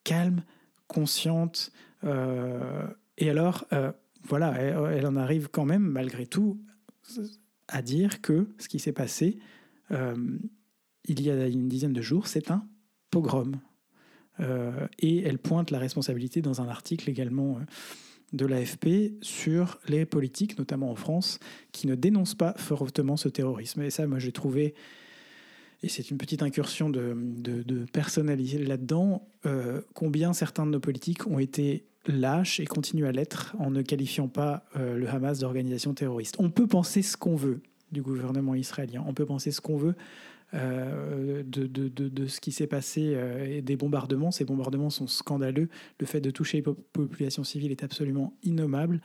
calme, 0.04 0.45
consciente. 0.87 1.73
et 2.04 3.30
alors, 3.30 3.66
voilà, 4.23 4.52
elle, 4.59 4.76
elle 4.99 5.06
en 5.06 5.16
arrive 5.16 5.49
quand 5.50 5.64
même, 5.64 5.83
malgré 5.83 6.26
tout, 6.26 6.59
à 7.68 7.83
dire 7.83 8.21
que 8.21 8.49
ce 8.59 8.68
qui 8.68 8.78
s'est 8.78 8.92
passé 8.92 9.38
il 11.09 11.23
y 11.23 11.31
a 11.31 11.47
une 11.47 11.69
dizaine 11.69 11.93
de 11.93 12.03
jours, 12.03 12.27
c'est 12.27 12.51
un 12.51 12.67
pogrom. 13.11 13.57
Euh, 14.41 14.87
et 14.99 15.23
elle 15.23 15.39
pointe 15.39 15.71
la 15.71 15.79
responsabilité 15.79 16.43
dans 16.43 16.61
un 16.61 16.69
article 16.69 17.09
également 17.09 17.57
euh, 17.57 17.61
de 18.33 18.45
l'AFP 18.45 19.14
sur 19.23 19.79
les 19.88 20.05
politiques, 20.05 20.59
notamment 20.59 20.90
en 20.90 20.95
France, 20.97 21.38
qui 21.73 21.87
ne 21.87 21.95
dénoncent 21.95 22.35
pas 22.35 22.55
fortement 22.57 23.16
ce 23.16 23.29
terrorisme. 23.29 23.83
Et 23.83 23.90
ça, 23.90 24.07
moi, 24.07 24.19
j'ai 24.19 24.33
trouvé, 24.33 24.75
et 25.83 25.88
c'est 25.88 26.11
une 26.11 26.19
petite 26.19 26.42
incursion 26.42 26.90
de, 26.90 27.16
de, 27.16 27.85
personnalité 27.87 28.59
là-dedans, 28.59 29.27
euh, 29.47 29.81
combien 29.95 30.33
certains 30.33 30.66
de 30.66 30.73
nos 30.73 30.81
politiques 30.81 31.27
ont 31.27 31.38
été 31.38 31.87
lâches 32.07 32.61
et 32.61 32.66
continuent 32.66 33.07
à 33.07 33.12
l'être 33.12 33.57
en 33.59 33.71
ne 33.71 33.83
qualifiant 33.83 34.29
pas 34.29 34.64
le 34.77 35.09
Hamas 35.09 35.40
d'organisation 35.40 35.92
terroriste. 35.92 36.37
On 36.38 36.51
peut 36.51 36.69
penser 36.69 37.03
ce 37.03 37.16
qu'on 37.16 37.35
veut 37.35 37.62
du 37.90 38.01
gouvernement 38.01 38.55
israélien, 38.55 39.03
on 39.09 39.12
peut 39.12 39.27
penser 39.27 39.51
ce 39.51 39.61
qu'on 39.61 39.77
veut 39.77 39.97
euh, 40.54 41.42
de, 41.42 41.66
de, 41.66 41.88
de, 41.88 42.09
de, 42.09 42.26
ce 42.26 42.40
qui 42.40 42.52
s'est 42.52 42.66
passé 42.66 43.12
euh, 43.14 43.56
et 43.56 43.62
des 43.62 43.76
bombardements. 43.76 44.30
Ces 44.30 44.44
bombardements 44.44 44.90
sont 44.90 45.06
scandaleux. 45.06 45.68
Le 45.98 46.06
fait 46.06 46.20
de 46.20 46.30
toucher 46.30 46.59
les 46.59 46.62
pop 46.62 46.78
populations 46.92 47.44
civiles 47.44 47.72
est 47.72 47.82
absolument 47.85 48.37
innommable. 48.42 49.00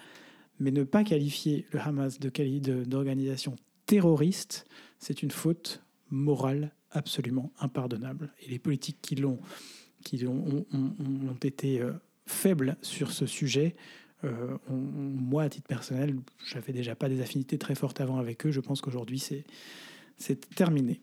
Mais 0.60 0.72
ne 0.72 0.84
pas 0.84 1.04
qualifier 1.04 1.66
le 1.72 1.80
Hamas 1.80 2.20
d'organisation 2.20 3.56
terroriste, 3.88 4.66
c'est 5.00 5.24
une 5.24 5.32
faute 5.32 5.84
morale 6.12 6.72
absolument 6.92 7.52
impardonnable. 7.60 8.32
Et 8.46 8.50
les 8.50 8.60
politiques 8.60 9.00
qui 9.02 9.16
l'ont 9.16 9.40
qui 10.04 10.26
ont, 10.26 10.66
ont, 10.74 10.96
ont, 11.00 11.38
été 11.44 11.80
euh, 11.80 11.92
faibles 12.26 12.76
sur 12.82 13.12
ce 13.12 13.28
sujet 13.28 13.76
euh, 14.24 14.58
on, 14.70 14.76
moi, 14.76 15.44
à 15.44 15.50
titre 15.50 15.68
personnel, 15.68 16.16
j'avais 16.46 16.74
déjà 16.74 16.96
pas 16.96 17.10
des 17.10 17.22
affinités 17.22 17.58
très 17.58 17.76
fortes 17.76 18.02
avant 18.02 18.18
avec 18.18 18.46
eux. 18.46 18.52
Je 18.52 18.60
pense 18.60 18.82
qu'aujourd'hui, 18.82 19.20
c'est 19.20 19.44
c'est 20.18 20.50
terminé. 20.56 21.02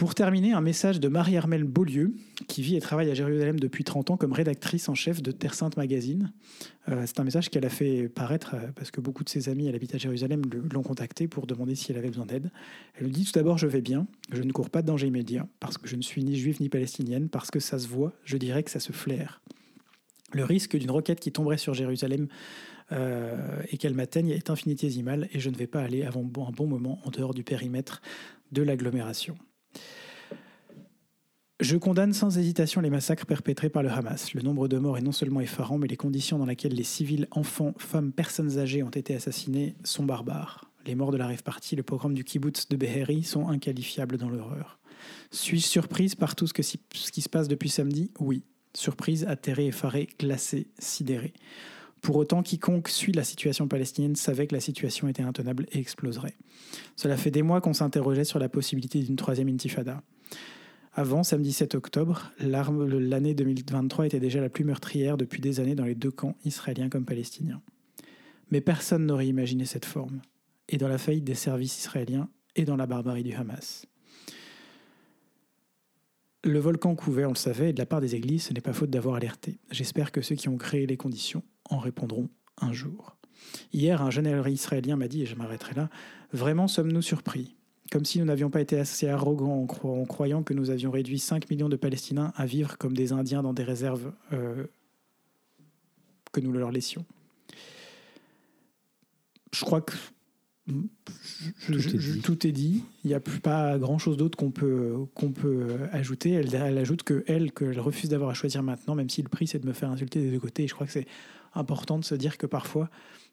Pour 0.00 0.14
terminer, 0.14 0.54
un 0.54 0.62
message 0.62 0.98
de 0.98 1.08
Marie-Armelle 1.08 1.64
Beaulieu, 1.64 2.14
qui 2.48 2.62
vit 2.62 2.74
et 2.74 2.80
travaille 2.80 3.10
à 3.10 3.14
Jérusalem 3.14 3.60
depuis 3.60 3.84
30 3.84 4.12
ans 4.12 4.16
comme 4.16 4.32
rédactrice 4.32 4.88
en 4.88 4.94
chef 4.94 5.20
de 5.20 5.30
Terre 5.30 5.52
Sainte 5.52 5.76
Magazine. 5.76 6.32
Euh, 6.88 7.02
c'est 7.04 7.20
un 7.20 7.24
message 7.24 7.50
qu'elle 7.50 7.66
a 7.66 7.68
fait 7.68 8.08
paraître 8.08 8.54
euh, 8.54 8.68
parce 8.74 8.90
que 8.90 9.02
beaucoup 9.02 9.24
de 9.24 9.28
ses 9.28 9.50
amis, 9.50 9.66
elle 9.66 9.74
habite 9.74 9.94
à 9.94 9.98
Jérusalem, 9.98 10.40
l'ont 10.72 10.82
contactée 10.82 11.28
pour 11.28 11.46
demander 11.46 11.74
si 11.74 11.92
elle 11.92 11.98
avait 11.98 12.08
besoin 12.08 12.24
d'aide. 12.24 12.50
Elle 12.94 13.04
lui 13.04 13.12
dit 13.12 13.26
tout 13.26 13.32
d'abord, 13.32 13.58
je 13.58 13.66
vais 13.66 13.82
bien, 13.82 14.06
je 14.32 14.42
ne 14.42 14.52
cours 14.52 14.70
pas 14.70 14.80
de 14.80 14.86
danger 14.86 15.06
immédiat, 15.06 15.46
parce 15.60 15.76
que 15.76 15.86
je 15.86 15.96
ne 15.96 16.02
suis 16.02 16.24
ni 16.24 16.34
juive 16.34 16.62
ni 16.62 16.70
palestinienne, 16.70 17.28
parce 17.28 17.50
que 17.50 17.60
ça 17.60 17.78
se 17.78 17.86
voit, 17.86 18.14
je 18.24 18.38
dirais 18.38 18.62
que 18.62 18.70
ça 18.70 18.80
se 18.80 18.92
flaire. 18.92 19.42
Le 20.32 20.44
risque 20.44 20.76
d'une 20.76 20.90
roquette 20.90 21.20
qui 21.20 21.32
tomberait 21.32 21.58
sur 21.58 21.74
Jérusalem 21.74 22.28
euh, 22.92 23.62
et 23.70 23.78
qu'elle 23.78 23.94
m'atteigne 23.94 24.30
est 24.30 24.50
infinitésimal 24.50 25.28
et 25.32 25.40
je 25.40 25.50
ne 25.50 25.56
vais 25.56 25.66
pas 25.66 25.80
aller 25.80 26.04
avant 26.04 26.22
un 26.22 26.52
bon 26.52 26.66
moment 26.66 27.00
en 27.04 27.10
dehors 27.10 27.34
du 27.34 27.44
périmètre 27.44 28.00
de 28.52 28.62
l'agglomération. 28.62 29.36
Je 31.60 31.76
condamne 31.76 32.14
sans 32.14 32.38
hésitation 32.38 32.80
les 32.80 32.88
massacres 32.88 33.26
perpétrés 33.26 33.68
par 33.68 33.82
le 33.82 33.90
Hamas. 33.90 34.32
Le 34.32 34.40
nombre 34.40 34.66
de 34.66 34.78
morts 34.78 34.96
est 34.96 35.02
non 35.02 35.12
seulement 35.12 35.42
effarant, 35.42 35.76
mais 35.76 35.88
les 35.88 35.96
conditions 35.96 36.38
dans 36.38 36.46
lesquelles 36.46 36.72
les 36.72 36.84
civils, 36.84 37.28
enfants, 37.32 37.74
femmes, 37.76 38.12
personnes 38.12 38.58
âgées 38.58 38.82
ont 38.82 38.88
été 38.88 39.14
assassinés 39.14 39.74
sont 39.84 40.04
barbares. 40.04 40.70
Les 40.86 40.94
morts 40.94 41.12
de 41.12 41.18
la 41.18 41.26
rêve 41.26 41.42
partie, 41.42 41.76
le 41.76 41.82
programme 41.82 42.14
du 42.14 42.24
kibbutz 42.24 42.66
de 42.70 42.76
Beheri 42.76 43.24
sont 43.24 43.48
inqualifiables 43.48 44.16
dans 44.16 44.30
l'horreur. 44.30 44.78
Suis-je 45.30 45.66
surprise 45.66 46.14
par 46.14 46.34
tout 46.34 46.46
ce, 46.46 46.54
qui 46.54 47.20
se 47.20 47.28
passe 47.28 47.46
depuis 47.46 47.68
samedi? 47.68 48.10
Oui. 48.18 48.42
Surprise, 48.74 49.24
atterrée, 49.24 49.66
effarée, 49.66 50.08
glacée, 50.18 50.68
sidérée. 50.78 51.32
Pour 52.00 52.16
autant, 52.16 52.42
quiconque 52.42 52.88
suit 52.88 53.12
la 53.12 53.24
situation 53.24 53.68
palestinienne 53.68 54.16
savait 54.16 54.46
que 54.46 54.54
la 54.54 54.60
situation 54.60 55.08
était 55.08 55.22
intenable 55.22 55.66
et 55.72 55.78
exploserait. 55.78 56.36
Cela 56.96 57.16
fait 57.16 57.30
des 57.30 57.42
mois 57.42 57.60
qu'on 57.60 57.74
s'interrogeait 57.74 58.24
sur 58.24 58.38
la 58.38 58.48
possibilité 58.48 59.02
d'une 59.02 59.16
troisième 59.16 59.48
intifada. 59.48 60.02
Avant, 60.92 61.22
samedi 61.22 61.52
7 61.52 61.74
octobre, 61.74 62.32
l'année 62.40 63.34
2023 63.34 64.06
était 64.06 64.18
déjà 64.18 64.40
la 64.40 64.48
plus 64.48 64.64
meurtrière 64.64 65.16
depuis 65.16 65.40
des 65.40 65.60
années 65.60 65.74
dans 65.74 65.84
les 65.84 65.94
deux 65.94 66.10
camps, 66.10 66.36
israéliens 66.44 66.88
comme 66.88 67.04
palestiniens. 67.04 67.62
Mais 68.50 68.60
personne 68.60 69.06
n'aurait 69.06 69.28
imaginé 69.28 69.66
cette 69.66 69.84
forme, 69.84 70.20
et 70.68 70.78
dans 70.78 70.88
la 70.88 70.98
faillite 70.98 71.24
des 71.24 71.34
services 71.34 71.78
israéliens 71.78 72.28
et 72.56 72.64
dans 72.64 72.76
la 72.76 72.86
barbarie 72.86 73.22
du 73.22 73.34
Hamas. 73.34 73.86
Le 76.42 76.58
volcan 76.58 76.94
couvait, 76.94 77.26
on 77.26 77.30
le 77.30 77.34
savait, 77.34 77.70
et 77.70 77.72
de 77.72 77.78
la 77.78 77.86
part 77.86 78.00
des 78.00 78.14
églises, 78.14 78.44
ce 78.44 78.54
n'est 78.54 78.62
pas 78.62 78.72
faute 78.72 78.90
d'avoir 78.90 79.16
alerté. 79.16 79.58
J'espère 79.70 80.10
que 80.10 80.22
ceux 80.22 80.34
qui 80.34 80.48
ont 80.48 80.56
créé 80.56 80.86
les 80.86 80.96
conditions 80.96 81.42
en 81.68 81.78
répondront 81.78 82.30
un 82.60 82.72
jour. 82.72 83.16
Hier, 83.72 84.00
un 84.02 84.10
jeune 84.10 84.26
israélien 84.48 84.96
m'a 84.96 85.08
dit, 85.08 85.22
et 85.22 85.26
je 85.26 85.34
m'arrêterai 85.34 85.74
là, 85.74 85.90
vraiment 86.32 86.68
sommes-nous 86.68 87.02
surpris 87.02 87.56
Comme 87.90 88.04
si 88.04 88.18
nous 88.18 88.24
n'avions 88.24 88.50
pas 88.50 88.60
été 88.60 88.78
assez 88.78 89.08
arrogants 89.08 89.66
en, 89.82 90.04
croyant 90.06 90.42
que 90.42 90.54
nous 90.54 90.70
avions 90.70 90.90
réduit 90.90 91.18
5 91.18 91.50
millions 91.50 91.68
de 91.68 91.76
Palestiniens 91.76 92.32
à 92.36 92.46
vivre 92.46 92.78
comme 92.78 92.96
des 92.96 93.12
Indiens 93.12 93.42
dans 93.42 93.52
des 93.52 93.64
réserves 93.64 94.12
euh, 94.32 94.66
que 96.32 96.40
nous 96.40 96.52
leur 96.52 96.70
laissions. 96.70 97.04
Je 99.52 99.64
crois 99.64 99.80
que 99.80 99.94
je, 100.66 100.72
tout, 101.66 101.78
je, 101.78 101.88
est 101.96 101.98
je, 101.98 102.20
tout, 102.20 102.46
est 102.46 102.52
dit. 102.52 102.84
Il 103.04 103.08
n'y 103.08 103.14
a 103.14 103.20
plus 103.20 103.40
pas 103.40 103.78
grand 103.78 103.98
chose 103.98 104.16
d'autre 104.16 104.36
qu'on 104.38 104.50
peut, 104.50 104.94
qu'on 105.14 105.32
peut 105.32 105.78
ajouter. 105.92 106.30
Elle, 106.30 106.54
elle 106.54 106.78
ajoute 106.78 107.02
que 107.02 107.24
elle, 107.26 107.52
qu'elle 107.52 107.80
refuse 107.80 108.10
d'avoir 108.10 108.30
à 108.30 108.34
choisir 108.34 108.62
maintenant, 108.62 108.94
même 108.94 109.10
si 109.10 109.22
le 109.22 109.28
prix 109.28 109.46
c'est 109.46 109.58
de 109.58 109.66
me 109.66 109.72
faire 109.72 109.90
insulter 109.90 110.20
des 110.20 110.30
deux 110.30 110.40
côtés. 110.40 110.64
Et 110.64 110.68
je 110.68 110.74
crois 110.74 110.86
que 110.86 110.92
c'est 110.92 111.06
important 111.54 111.98
de 111.98 112.04
se 112.04 112.14
dire 112.14 112.38
que 112.38 112.46
parfois 112.46 112.88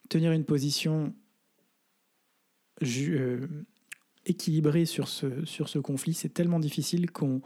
tenir 0.10 0.32
une 0.32 0.46
position 0.46 1.14
euh, 2.84 3.48
équilibré 4.26 4.86
sur 4.86 5.08
ce, 5.08 5.46
sur 5.46 5.70
ce 5.70 5.80
conflit. 5.80 6.14
C'est 6.14 6.30
tellement 6.34 6.60
difficile 6.60 7.12
qu'on 7.12 7.42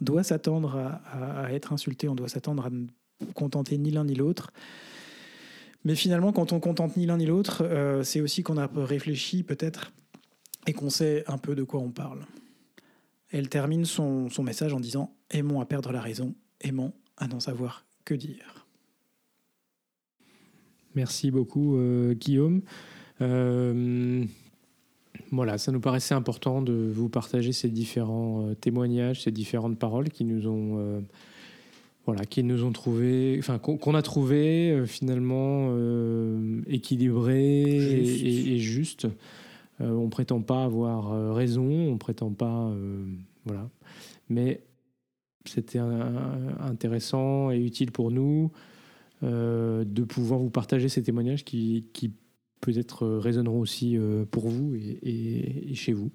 doit 0.00 0.22
s'attendre 0.22 0.76
à, 0.76 0.88
à- 1.06 1.46
à 1.46 1.52
être 1.52 1.72
insulté, 1.72 2.08
on 2.08 2.14
doit 2.14 2.28
s'attendre 2.28 2.66
à 2.66 2.70
ne 2.70 2.86
contenter 3.34 3.78
ni 3.78 3.90
l'un 3.90 4.04
ni 4.04 4.14
l'autre. 4.14 4.52
Mais 5.84 5.94
finalement, 5.94 6.32
quand 6.32 6.52
on 6.52 6.60
contente 6.60 6.96
ni 6.96 7.06
l'un 7.06 7.16
ni 7.16 7.26
l'autre, 7.26 7.64
euh, 7.64 8.02
c'est 8.02 8.20
aussi 8.20 8.42
qu'on 8.42 8.56
a 8.56 8.70
réfléchi 8.74 9.42
peut-être 9.42 9.92
et 10.66 10.72
qu'on 10.72 10.90
sait 10.90 11.24
un 11.26 11.38
peu 11.38 11.54
de 11.54 11.64
quoi 11.64 11.80
on 11.80 11.90
parle. 11.90 12.20
Elle 13.30 13.48
termine 13.48 13.84
son, 13.84 14.28
son 14.28 14.42
message 14.42 14.72
en 14.74 14.80
disant 14.80 15.14
Aimons 15.30 15.60
à 15.60 15.66
perdre 15.66 15.90
la 15.92 16.00
raison, 16.00 16.34
aimons 16.60 16.92
à 17.16 17.26
n'en 17.26 17.40
savoir 17.40 17.84
que 18.04 18.14
dire. 18.14 18.66
Merci 20.94 21.30
beaucoup, 21.30 21.76
euh, 21.78 22.14
Guillaume. 22.14 22.62
Euh, 23.20 24.24
voilà, 25.30 25.56
ça 25.56 25.72
nous 25.72 25.80
paraissait 25.80 26.14
important 26.14 26.62
de 26.62 26.92
vous 26.94 27.08
partager 27.08 27.52
ces 27.52 27.70
différents 27.70 28.54
témoignages, 28.60 29.22
ces 29.22 29.30
différentes 29.30 29.78
paroles 29.78 30.10
qui 30.10 30.24
nous 30.24 30.46
ont, 30.46 31.02
voilà, 32.06 32.24
qui 32.24 32.42
nous 32.42 32.64
ont 32.64 32.72
trouvé, 32.72 33.36
enfin 33.38 33.58
qu'on 33.58 33.94
a 33.94 34.02
trouvé 34.02 34.70
euh, 34.72 34.86
finalement 34.86 35.68
euh, 35.70 36.60
équilibrées 36.66 37.62
et- 37.62 38.04
Juste. 38.04 38.22
et, 38.24 38.52
et 38.54 38.58
justes. 38.58 39.06
Euh, 39.80 39.90
on 39.92 40.08
prétend 40.08 40.40
pas 40.42 40.64
avoir 40.64 41.12
euh, 41.12 41.32
raison, 41.32 41.64
on 41.68 41.98
prétend 41.98 42.30
pas, 42.30 42.72
voilà, 43.44 43.68
mais 44.28 44.60
c'était 45.44 45.78
intéressant 46.60 47.50
et 47.50 47.58
utile 47.58 47.90
pour 47.90 48.10
nous 48.10 48.50
de 49.22 50.02
pouvoir 50.04 50.40
vous 50.40 50.50
partager 50.50 50.88
ces 50.88 51.02
témoignages 51.02 51.44
qui, 51.44 51.86
qui 51.92 52.12
peut-être 52.60 53.06
résonneront 53.06 53.60
aussi 53.60 53.96
pour 54.30 54.48
vous 54.48 54.74
et, 54.74 54.98
et- 55.02 55.70
et 55.70 55.74
chez 55.74 55.92
vous. 55.92 56.10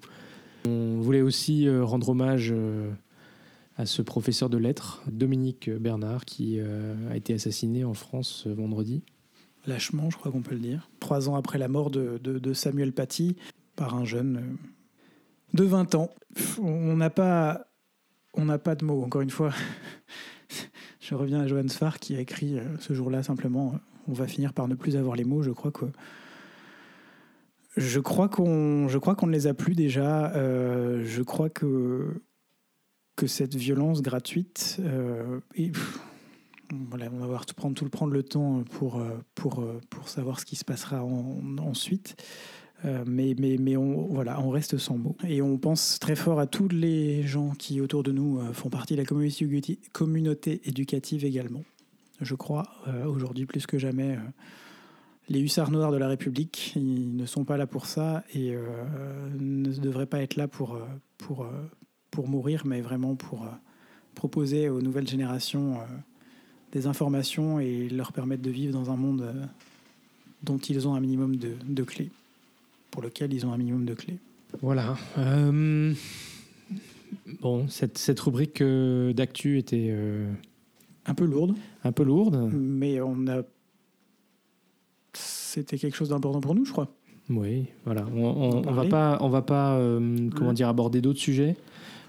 On 0.66 1.00
voulait 1.00 1.20
aussi 1.22 1.68
rendre 1.70 2.10
hommage 2.10 2.54
à 3.78 3.86
ce 3.86 4.02
professeur 4.02 4.50
de 4.50 4.58
lettres, 4.58 5.02
Dominique 5.06 5.70
Bernard, 5.70 6.24
qui 6.24 6.56
euh, 6.58 7.10
a 7.10 7.16
été 7.16 7.32
assassiné 7.32 7.84
en 7.84 7.94
France 7.94 8.44
euh, 8.48 8.52
vendredi. 8.52 9.04
Lâchement, 9.66 10.10
je 10.10 10.18
crois 10.18 10.32
qu'on 10.32 10.42
peut 10.42 10.56
le 10.56 10.60
dire. 10.60 10.90
Trois 10.98 11.28
ans 11.28 11.36
après 11.36 11.58
la 11.58 11.68
mort 11.68 11.90
de, 11.90 12.52
Samuel 12.52 12.92
Paty 12.92 13.36
par 13.76 13.94
un 13.94 14.04
jeune 14.04 14.36
euh, 14.36 15.56
de 15.56 15.62
20 15.62 15.94
ans. 15.94 16.10
On 16.60 16.96
n'a 16.96 17.08
pas, 17.08 17.68
pas 18.64 18.74
de 18.74 18.84
mots, 18.84 19.04
encore 19.04 19.20
une 19.20 19.30
fois. 19.30 19.52
Je 21.00 21.14
reviens 21.14 21.40
à 21.40 21.46
Johannes 21.46 21.70
Farr 21.70 22.00
qui 22.00 22.16
a 22.16 22.20
écrit 22.20 22.56
ce 22.80 22.92
jour-là 22.92 23.22
simplement 23.22 23.74
on 24.08 24.12
va 24.12 24.26
finir 24.26 24.52
par 24.52 24.68
ne 24.68 24.74
plus 24.74 24.94
avoir 24.96 25.16
les 25.16 25.24
mots. 25.24 25.42
Je 25.42 25.52
crois 25.52 25.70
que 25.70 25.86
je 27.78 27.98
crois 28.00 28.28
qu'on 28.28 28.88
je 28.88 28.98
ne 28.98 29.32
les 29.32 29.46
a 29.46 29.54
plus 29.54 29.74
déjà. 29.74 30.30
Je 30.34 31.22
crois 31.22 31.48
que 31.48 32.20
que 33.18 33.26
cette 33.26 33.56
violence 33.56 34.00
gratuite 34.00 34.76
euh, 34.78 35.40
et 35.56 35.72
voilà, 36.88 37.10
on 37.12 37.18
va 37.18 37.24
avoir 37.24 37.46
tout 37.46 37.54
prendre 37.56 37.74
tout 37.74 37.84
le 37.84 37.90
prendre 37.90 38.12
le 38.12 38.22
temps 38.22 38.62
pour 38.78 39.00
euh, 39.00 39.08
pour 39.34 39.58
euh, 39.60 39.80
pour 39.90 40.08
savoir 40.08 40.38
ce 40.38 40.44
qui 40.46 40.54
se 40.54 40.64
passera 40.64 41.04
en- 41.04 41.58
ensuite. 41.58 42.14
Mais 42.84 43.34
mais 43.36 43.56
mais 43.58 43.76
on 43.76 44.06
voilà, 44.06 44.40
on 44.40 44.50
reste 44.50 44.78
sans 44.78 44.96
mots 44.98 45.16
et 45.26 45.42
on 45.42 45.58
pense 45.58 45.98
très 45.98 46.14
fort 46.14 46.38
à 46.38 46.46
tous 46.46 46.68
les 46.68 47.24
gens 47.24 47.50
qui 47.58 47.80
autour 47.80 48.04
de 48.04 48.12
nous 48.12 48.40
font 48.52 48.70
partie 48.70 48.94
de 48.94 49.02
la 49.02 49.80
communauté, 49.92 50.60
éducative 50.64 51.24
également. 51.24 51.64
Je 52.20 52.36
crois 52.36 52.68
aujourd'hui 53.04 53.46
plus 53.46 53.66
que 53.66 53.78
jamais. 53.78 54.16
les 55.28 55.40
hussards 55.40 55.72
noirs 55.72 55.90
de 55.90 55.96
la 55.96 56.06
République, 56.06 56.72
ils 56.76 57.16
ne 57.16 57.26
sont 57.26 57.44
pas 57.44 57.56
là 57.56 57.66
pour 57.66 57.86
ça 57.86 58.22
et 58.32 58.54
ne 59.40 59.72
devraient 59.72 60.06
pas 60.06 60.22
être 60.22 60.36
là 60.36 60.46
pour, 60.46 60.78
pour, 61.16 61.48
pour 62.10 62.28
mourir, 62.28 62.62
mais 62.66 62.80
vraiment 62.80 63.14
pour 63.14 63.42
euh, 63.44 63.48
proposer 64.14 64.68
aux 64.68 64.80
nouvelles 64.82 65.08
générations 65.08 65.74
euh, 65.76 65.84
des 66.72 66.86
informations 66.86 67.60
et 67.60 67.88
leur 67.88 68.12
permettre 68.12 68.42
de 68.42 68.50
vivre 68.50 68.72
dans 68.72 68.90
un 68.90 68.96
monde 68.96 69.22
euh, 69.22 69.44
dont 70.42 70.58
ils 70.58 70.86
ont 70.88 70.94
un 70.94 71.00
minimum 71.00 71.36
de, 71.36 71.52
de 71.66 71.82
clés, 71.82 72.10
pour 72.90 73.02
lequel 73.02 73.32
ils 73.32 73.44
ont 73.46 73.52
un 73.52 73.58
minimum 73.58 73.84
de 73.84 73.94
clés. 73.94 74.18
Voilà. 74.62 74.96
Euh, 75.18 75.92
bon, 77.40 77.68
cette, 77.68 77.98
cette 77.98 78.20
rubrique 78.20 78.60
euh, 78.62 79.12
d'actu 79.12 79.58
était 79.58 79.88
euh, 79.90 80.32
Un 81.06 81.14
peu 81.14 81.24
lourde, 81.26 81.54
un 81.84 81.92
peu 81.92 82.02
lourde. 82.04 82.50
mais 82.52 83.00
on 83.00 83.26
a. 83.28 83.42
C'était 85.14 85.78
quelque 85.78 85.96
chose 85.96 86.10
d'important 86.10 86.40
pour 86.40 86.54
nous, 86.54 86.64
je 86.64 86.72
crois. 86.72 86.88
Oui, 87.30 87.66
voilà. 87.84 88.06
On, 88.14 88.24
on- 88.24 88.68
on 88.68 88.72
va 88.72 88.84
pas, 88.84 89.18
on 89.20 89.28
va 89.28 89.42
pas, 89.42 89.78
comment 90.34 90.52
dire, 90.52 90.68
aborder 90.68 91.00
d'autres 91.00 91.18
sujets. 91.18 91.56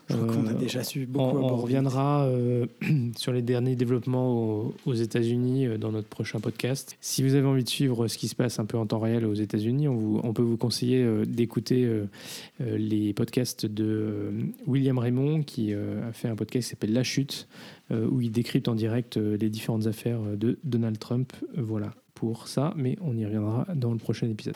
Je 0.09 0.15
crois 0.15 0.27
qu'on 0.27 0.47
a 0.47 0.51
Euh, 0.51 0.53
déjà 0.53 0.83
su 0.83 1.07
On, 1.09 1.11
beaucoup 1.11 1.37
on 1.37 1.55
reviendra 1.57 2.25
euh, 2.25 2.65
sur 3.15 3.31
les 3.31 3.41
derniers 3.41 3.75
développements 3.75 4.31
aux, 4.31 4.73
aux 4.85 4.93
États-Unis 4.93 5.67
euh, 5.67 5.77
dans 5.77 5.91
notre 5.91 6.07
prochain 6.07 6.39
podcast. 6.39 6.97
Si 7.01 7.21
vous 7.23 7.35
avez 7.35 7.47
envie 7.47 7.63
de 7.63 7.69
suivre 7.69 8.07
ce 8.07 8.17
qui 8.17 8.27
se 8.27 8.35
passe 8.35 8.59
un 8.59 8.65
peu 8.65 8.77
en 8.77 8.85
temps 8.85 8.99
réel 8.99 9.25
aux 9.25 9.33
États-Unis, 9.33 9.87
on, 9.87 10.25
on 10.25 10.33
peut 10.33 10.41
vous 10.41 10.57
conseiller 10.57 11.05
d'écouter 11.25 11.87
les 12.59 13.13
podcasts 13.13 13.65
de 13.65 14.31
William 14.67 14.97
Raymond, 14.97 15.43
qui 15.43 15.73
a 15.73 16.11
fait 16.13 16.27
un 16.27 16.35
podcast 16.35 16.67
qui 16.67 16.69
s'appelle 16.71 16.93
La 16.93 17.03
Chute, 17.03 17.47
où 17.91 18.21
il 18.21 18.31
décrypte 18.31 18.67
en 18.67 18.75
direct 18.75 19.17
les 19.17 19.49
différentes 19.49 19.87
affaires 19.87 20.19
de 20.35 20.59
Donald 20.63 20.97
Trump. 20.99 21.33
Voilà 21.55 21.93
pour 22.15 22.47
ça, 22.47 22.73
mais 22.75 22.97
on 23.01 23.17
y 23.17 23.25
reviendra 23.25 23.67
dans 23.75 23.91
le 23.91 23.97
prochain 23.97 24.29
épisode. 24.29 24.55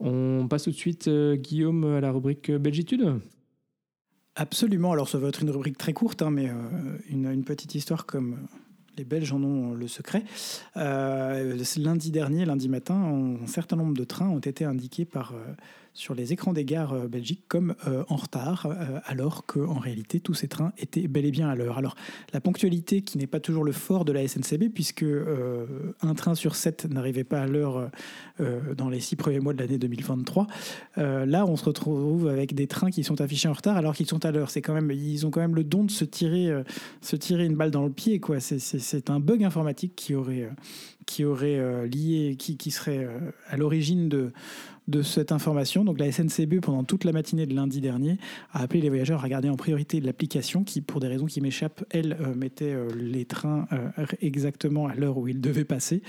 On 0.00 0.46
passe 0.48 0.64
tout 0.64 0.70
de 0.70 0.76
suite, 0.76 1.08
Guillaume, 1.08 1.84
à 1.84 2.00
la 2.00 2.12
rubrique 2.12 2.50
Belgitude. 2.50 3.20
Absolument. 4.36 4.92
Alors, 4.92 5.08
ça 5.08 5.18
va 5.18 5.28
être 5.28 5.42
une 5.42 5.50
rubrique 5.50 5.78
très 5.78 5.92
courte, 5.92 6.22
hein, 6.22 6.30
mais 6.30 6.48
euh, 6.48 6.98
une, 7.08 7.44
petite 7.44 7.74
histoire 7.74 8.04
comme 8.04 8.32
euh, 8.32 8.56
les 8.96 9.04
Belges 9.04 9.32
en 9.32 9.42
ont 9.42 9.74
le 9.74 9.86
secret. 9.86 10.24
Euh, 10.76 11.56
lundi 11.76 12.10
dernier, 12.10 12.44
lundi 12.44 12.68
matin, 12.68 12.94
un 12.94 13.46
certain 13.46 13.76
nombre 13.76 13.94
de 13.94 14.04
trains 14.04 14.28
ont 14.28 14.40
été 14.40 14.64
indiqués 14.64 15.04
par, 15.04 15.34
sur 15.94 16.16
les 16.16 16.32
écrans 16.32 16.52
des 16.52 16.64
gares 16.64 16.92
euh, 16.92 17.06
belgiques 17.06 17.44
comme 17.46 17.76
euh, 17.86 18.02
en 18.08 18.16
retard, 18.16 18.66
euh, 18.66 18.98
alors 19.06 19.46
qu'en 19.46 19.78
réalité, 19.78 20.18
tous 20.18 20.34
ces 20.34 20.48
trains 20.48 20.72
étaient 20.76 21.06
bel 21.06 21.24
et 21.24 21.30
bien 21.30 21.48
à 21.48 21.54
l'heure. 21.54 21.78
Alors, 21.78 21.94
la 22.32 22.40
ponctualité 22.40 23.02
qui 23.02 23.16
n'est 23.16 23.28
pas 23.28 23.38
toujours 23.38 23.62
le 23.62 23.70
fort 23.70 24.04
de 24.04 24.12
la 24.12 24.26
SNCB, 24.26 24.70
puisque 24.74 25.04
un 26.02 26.14
train 26.14 26.34
sur 26.34 26.56
sept 26.56 26.86
n'arrivait 26.86 27.24
pas 27.24 27.42
à 27.42 27.46
l'heure 27.46 27.90
dans 28.76 28.88
les 28.88 29.00
six 29.00 29.14
premiers 29.14 29.38
mois 29.38 29.52
de 29.52 29.58
l'année 29.58 29.78
2023. 29.78 30.46
Euh, 30.98 31.26
là, 31.26 31.46
on 31.46 31.56
se 31.56 31.64
retrouve 31.64 32.26
avec 32.28 32.54
des 32.54 32.66
trains 32.66 32.90
qui 32.90 33.04
sont 33.04 33.20
affichés 33.20 33.48
en 33.48 33.52
retard 33.52 33.76
alors 33.76 33.94
qu'ils 33.94 34.08
sont 34.08 34.24
à 34.24 34.32
l'heure. 34.32 34.50
Quand 34.56 34.74
même, 34.74 34.90
ils 34.90 35.26
ont 35.26 35.30
quand 35.30 35.40
même 35.40 35.54
le 35.54 35.64
don 35.64 35.84
de 35.84 35.90
se 35.90 36.04
tirer, 36.04 36.50
se 37.00 37.14
tirer 37.16 37.44
une 37.44 37.54
balle 37.54 37.70
dans 37.70 37.84
le 37.84 37.92
pied. 37.92 38.20
C'est, 38.40 39.10
un 39.10 39.20
bug 39.20 39.44
informatique 39.44 39.94
qui 39.94 40.14
aurait, 40.14 40.50
qui 41.06 41.24
aurait 41.24 41.86
lié, 41.86 42.36
qui, 42.38 42.56
qui 42.56 42.70
serait 42.70 43.06
à 43.48 43.56
l'origine 43.56 44.08
de, 44.08 44.32
de 44.88 45.02
cette 45.02 45.32
information. 45.32 45.84
Donc 45.84 45.98
la 45.98 46.10
SNCB, 46.10 46.60
pendant 46.60 46.84
toute 46.84 47.04
la 47.04 47.12
matinée 47.12 47.46
de 47.46 47.54
lundi 47.54 47.80
dernier, 47.80 48.18
a 48.52 48.62
appelé 48.62 48.80
les 48.80 48.88
voyageurs 48.88 49.20
à 49.20 49.22
regarder 49.22 49.48
en 49.48 49.56
priorité 49.56 50.00
l'application 50.00 50.64
qui, 50.64 50.80
pour 50.80 51.00
des 51.00 51.08
raisons 51.08 51.26
qui 51.26 51.40
m'échappent, 51.40 51.84
elle 51.90 52.16
euh, 52.20 52.34
mettait 52.34 52.72
euh, 52.72 52.88
les 52.94 53.24
trains 53.24 53.66
euh, 53.72 54.06
exactement 54.20 54.86
à 54.86 54.94
l'heure 54.94 55.18
où 55.18 55.28
ils 55.28 55.40
devaient 55.40 55.64
passer. 55.64 56.02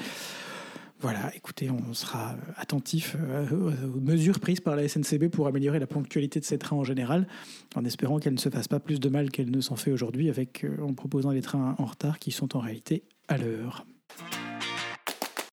Voilà, 1.01 1.35
écoutez, 1.35 1.69
on 1.69 1.93
sera 1.93 2.35
attentif 2.55 3.17
aux 3.51 3.99
mesures 3.99 4.39
prises 4.39 4.61
par 4.61 4.75
la 4.75 4.87
SNCB 4.87 5.27
pour 5.27 5.45
améliorer 5.45 5.77
la 5.77 5.87
ponctualité 5.87 6.39
de 6.39 6.45
ces 6.45 6.57
trains 6.57 6.77
en 6.77 6.85
général, 6.85 7.27
en 7.75 7.83
espérant 7.83 8.17
qu'elle 8.17 8.33
ne 8.33 8.39
se 8.39 8.49
fasse 8.49 8.69
pas 8.69 8.79
plus 8.79 8.99
de 8.99 9.09
mal 9.09 9.29
qu'elle 9.29 9.51
ne 9.51 9.59
s'en 9.59 9.75
fait 9.75 9.91
aujourd'hui 9.91 10.31
en 10.81 10.93
proposant 10.93 11.33
des 11.33 11.41
trains 11.41 11.75
en 11.77 11.85
retard 11.85 12.17
qui 12.17 12.31
sont 12.31 12.55
en 12.55 12.59
réalité 12.59 13.03
à 13.27 13.37
l'heure. 13.37 13.85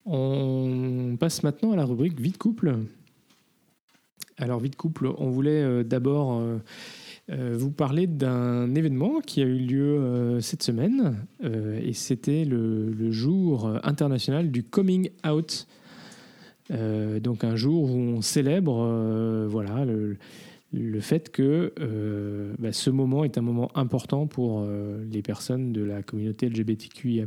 On 0.05 1.17
passe 1.19 1.43
maintenant 1.43 1.73
à 1.73 1.75
la 1.75 1.85
rubrique 1.85 2.19
vie 2.19 2.31
de 2.31 2.37
couple. 2.37 2.77
Alors, 4.43 4.59
vie 4.59 4.69
de 4.69 4.75
couple, 4.75 5.09
on 5.19 5.29
voulait 5.29 5.63
euh, 5.63 5.83
d'abord 5.85 6.33
euh, 6.33 6.57
euh, 7.31 7.55
vous 7.57 7.71
parler 7.71 8.07
d'un 8.07 8.75
événement 8.75 9.21
qui 9.21 9.41
a 9.41 9.45
eu 9.45 9.57
lieu 9.57 10.37
cette 10.41 10.63
semaine, 10.63 11.15
et 11.41 11.93
c'était 11.93 12.43
le, 12.43 13.09
jour 13.11 13.71
international 13.83 14.51
du 14.51 14.63
coming 14.63 15.11
out. 15.25 15.65
Donc, 16.69 17.45
un 17.45 17.55
jour 17.55 17.89
où 17.89 17.97
on 17.97 18.21
célèbre 18.21 19.47
voilà, 19.47 19.85
le, 19.85 20.17
le 20.73 20.99
fait 21.01 21.29
que 21.31 21.71
euh, 21.79 22.53
bah, 22.57 22.71
ce 22.71 22.89
moment 22.89 23.23
est 23.23 23.37
un 23.37 23.41
moment 23.41 23.69
important 23.75 24.25
pour 24.25 24.61
euh, 24.61 25.03
les 25.11 25.21
personnes 25.21 25.71
de 25.71 25.83
la 25.83 26.01
communauté 26.01 26.49
LGBTQIA. 26.49 27.25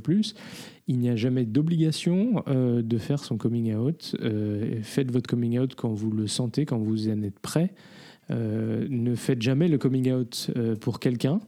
Il 0.89 0.99
n'y 0.99 1.09
a 1.09 1.17
jamais 1.17 1.45
d'obligation 1.45 2.43
euh, 2.49 2.83
de 2.83 2.99
faire 2.99 3.21
son 3.23 3.37
coming 3.37 3.75
out. 3.75 4.17
Faites 4.83 5.11
votre 5.13 5.29
coming 5.29 5.59
out 5.59 5.75
quand 5.77 5.91
vous 5.93 6.11
le 6.11 6.27
sentez, 6.27 6.67
quand 6.67 6.79
vous 6.79 7.09
en 7.09 7.23
êtes 7.23 7.39
prêt. 7.39 7.73
Ne 8.31 9.15
faites 9.15 9.41
jamais 9.41 9.69
le 9.69 9.79
coming 9.79 10.13
out 10.13 10.51
pour 10.81 10.99
quelqu'un. 10.99 11.41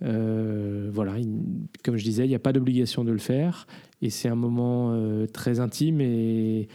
Voilà, 0.00 1.18
il- 1.18 1.42
comme 1.84 1.96
je 1.96 2.04
disais, 2.04 2.24
il 2.24 2.28
n'y 2.28 2.34
a 2.34 2.38
pas 2.38 2.52
d'obligation 2.54 3.04
de 3.04 3.12
le 3.12 3.18
faire. 3.18 3.66
Et 4.00 4.08
c'est 4.10 4.28
un 4.28 4.34
moment 4.34 4.98
très 5.32 5.60
intime 5.60 6.00
et 6.00 6.68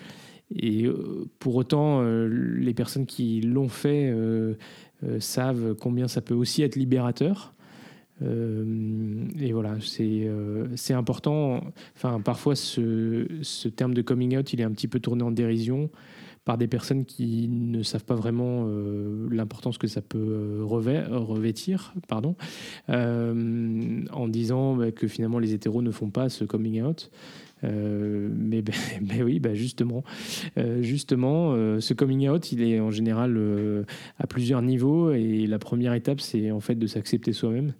euh, 0.61 1.25
pour 1.39 1.55
autant, 1.55 2.01
euh, 2.01 2.27
les 2.27 2.73
personnes 2.73 3.05
qui 3.05 3.41
l'ont 3.41 3.69
fait 3.69 4.09
euh, 4.09 4.55
savent 5.19 5.75
combien 5.75 6.07
ça 6.07 6.21
peut 6.21 6.35
aussi 6.35 6.61
être 6.61 6.75
libérateur. 6.75 7.53
Et 8.21 9.51
voilà, 9.51 9.75
c'est 9.81 10.23
euh, 10.27 10.67
important. 10.91 11.61
Enfin, 11.95 12.21
parfois, 12.21 12.55
ce, 12.55 13.27
ce 13.41 13.67
terme 13.67 13.93
de 13.93 14.01
coming 14.01 14.37
out, 14.37 14.53
il 14.53 14.61
est 14.61 14.63
un 14.63 14.71
petit 14.71 14.87
peu 14.87 14.99
tourné 14.99 15.23
en 15.23 15.31
dérision 15.31 15.89
par 16.45 16.57
des 16.57 16.67
personnes 16.67 17.05
qui 17.05 17.47
ne 17.47 17.83
savent 17.83 18.03
pas 18.03 18.15
vraiment 18.15 18.65
euh, 18.67 19.27
l'importance 19.31 19.77
que 19.77 19.87
ça 19.87 20.01
peut 20.01 20.17
euh, 20.19 20.63
revêt- 20.63 21.07
revêtir, 21.09 21.93
pardon, 22.07 22.35
euh, 22.89 24.03
en 24.11 24.27
disant 24.27 24.75
bah, 24.75 24.91
que 24.91 25.07
finalement 25.07 25.39
les 25.39 25.53
hétéros 25.53 25.81
ne 25.81 25.91
font 25.91 26.09
pas 26.09 26.29
ce 26.29 26.43
coming 26.43 26.81
out. 26.81 27.11
Euh, 27.63 28.29
mais, 28.35 28.61
ben, 28.61 28.75
ben 29.01 29.23
oui, 29.23 29.39
ben 29.39 29.53
justement, 29.53 30.03
justement, 30.81 31.53
ce 31.79 31.93
coming 31.93 32.27
out, 32.27 32.51
il 32.51 32.61
est 32.61 32.79
en 32.79 32.91
général 32.91 33.39
à 34.19 34.27
plusieurs 34.27 34.61
niveaux 34.61 35.11
et 35.11 35.47
la 35.47 35.59
première 35.59 35.93
étape, 35.93 36.19
c'est 36.19 36.51
en 36.51 36.59
fait 36.59 36.75
de 36.75 36.87
s'accepter 36.87 37.31
soi-même. 37.31 37.73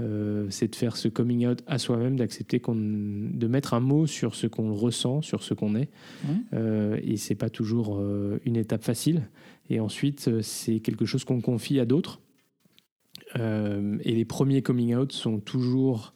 Euh, 0.00 0.46
c'est 0.50 0.68
de 0.68 0.76
faire 0.76 0.96
ce 0.96 1.08
coming 1.08 1.46
out 1.46 1.62
à 1.66 1.78
soi-même, 1.78 2.16
d'accepter 2.16 2.60
qu'on, 2.60 2.76
de 2.76 3.46
mettre 3.46 3.74
un 3.74 3.80
mot 3.80 4.06
sur 4.06 4.34
ce 4.34 4.46
qu'on 4.46 4.72
ressent, 4.72 5.22
sur 5.22 5.42
ce 5.42 5.54
qu'on 5.54 5.74
est. 5.74 5.88
Mhm. 6.24 6.44
Euh, 6.54 7.00
et 7.02 7.16
c'est 7.16 7.34
pas 7.34 7.50
toujours 7.50 7.98
euh, 7.98 8.40
une 8.44 8.56
étape 8.56 8.84
facile. 8.84 9.28
Et 9.70 9.80
ensuite, 9.80 10.28
euh, 10.28 10.40
c'est 10.42 10.80
quelque 10.80 11.04
chose 11.04 11.24
qu'on 11.24 11.40
confie 11.40 11.80
à 11.80 11.84
d'autres. 11.84 12.20
Et 13.34 14.14
les 14.14 14.24
premiers 14.24 14.62
coming 14.62 14.94
out 14.94 15.12
sont 15.12 15.38
toujours 15.38 16.14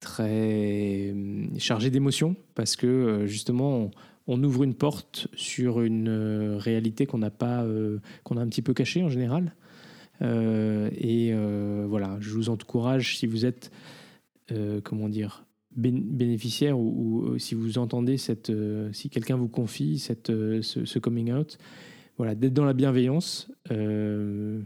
très 0.00 1.14
chargés 1.56 1.88
d'émotions 1.88 2.34
parce 2.56 2.74
que 2.74 3.26
justement, 3.26 3.76
on, 3.76 3.90
on 4.26 4.42
ouvre 4.42 4.64
une 4.64 4.74
porte 4.74 5.28
sur 5.34 5.82
une 5.82 6.56
réalité 6.58 7.06
qu'on 7.06 7.18
n'a 7.18 7.30
pas, 7.30 7.64
qu'on 8.24 8.38
a 8.38 8.40
un 8.40 8.48
petit 8.48 8.60
peu 8.60 8.74
cachée 8.74 9.04
en 9.04 9.08
général. 9.08 9.54
Euh, 10.22 10.88
et 10.96 11.30
euh, 11.32 11.84
voilà, 11.88 12.16
je 12.20 12.30
vous 12.30 12.48
encourage 12.48 13.16
si 13.18 13.26
vous 13.26 13.44
êtes, 13.44 13.70
euh, 14.52 14.80
comment 14.82 15.08
dire, 15.08 15.44
bén- 15.76 16.02
bénéficiaire 16.02 16.78
ou, 16.78 17.24
ou, 17.32 17.38
si 17.38 17.54
vous 17.54 17.78
entendez 17.78 18.18
cette, 18.18 18.50
euh, 18.50 18.92
si 18.92 19.10
quelqu'un 19.10 19.36
vous 19.36 19.48
confie 19.48 19.98
cette, 19.98 20.30
euh, 20.30 20.62
ce, 20.62 20.84
ce 20.84 20.98
coming 20.98 21.32
out, 21.32 21.58
voilà, 22.18 22.34
d'être 22.34 22.54
dans 22.54 22.64
la 22.64 22.74
bienveillance. 22.74 23.50
euh, 23.70 24.60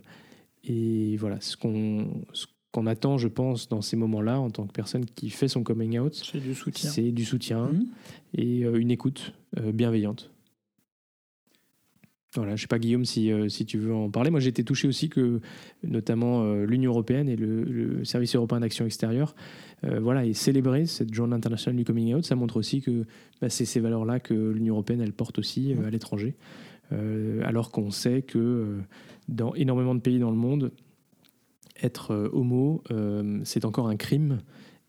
et 0.65 1.17
voilà, 1.17 1.41
ce 1.41 1.57
qu'on 1.57 2.25
qu'on 2.73 2.87
attend, 2.87 3.17
je 3.17 3.29
pense, 3.29 3.69
dans 3.71 3.81
ces 3.81 3.97
moments-là, 3.97 4.39
en 4.39 4.51
tant 4.51 4.67
que 4.67 4.73
personne 4.73 5.07
qui 5.07 5.31
fait 5.31 5.49
son 5.49 5.63
coming 5.63 5.99
out, 5.99 6.13
C'est 6.15 6.41
du 6.41 6.55
soutien. 6.55 6.91
c'est 6.91 7.11
du 7.11 7.25
soutien 7.25 7.69
Mhm. 7.73 7.87
et 8.35 8.59
une 8.61 8.91
écoute 8.91 9.33
bienveillante. 9.73 10.31
Voilà, 12.37 12.57
je 12.57 12.63
sais 12.63 12.67
pas 12.67 12.79
Guillaume 12.79 13.05
si, 13.05 13.33
euh, 13.33 13.49
si 13.49 13.65
tu 13.65 13.79
veux 13.79 13.95
en 13.95 14.11
parler. 14.11 14.31
Moi 14.31 14.41
j'ai 14.41 14.49
été 14.49 14.65
touché 14.65 14.89
aussi 14.89 15.09
que 15.09 15.41
notamment 15.83 16.43
euh, 16.43 16.65
l'Union 16.65 16.93
européenne 16.93 17.29
et 17.29 17.37
le, 17.37 17.65
le 17.65 18.05
Service 18.05 18.35
européen 18.35 18.61
d'action 18.61 18.85
extérieure 18.85 19.35
euh, 19.85 20.01
voilà, 20.01 20.25
aient 20.27 20.33
célébré 20.33 20.87
cette 20.87 21.13
journée 21.13 21.35
internationale 21.35 21.77
du 21.77 21.85
coming 21.85 22.15
out. 22.15 22.25
Ça 22.25 22.35
montre 22.35 22.57
aussi 22.57 22.81
que 22.81 23.05
bah, 23.41 23.49
c'est 23.49 23.65
ces 23.65 23.81
valeurs-là 23.81 24.21
que 24.21 24.35
l'Union 24.35 24.75
européenne 24.75 25.01
elle 25.01 25.13
porte 25.13 25.39
aussi 25.39 25.75
euh, 25.75 25.87
à 25.87 25.91
l'étranger. 25.91 26.35
Alors 27.43 27.73
qu'on 27.73 27.91
sait 27.91 28.23
que 28.23 28.79
dans 29.27 29.53
énormément 29.57 29.97
de 29.97 30.01
pays 30.01 30.21
dans 30.21 30.31
le 30.31 30.37
monde, 30.37 30.71
être 31.83 32.31
homo, 32.33 32.85
c'est 33.43 33.65
encore 33.65 33.89
un 33.89 33.97
crime. 33.97 34.39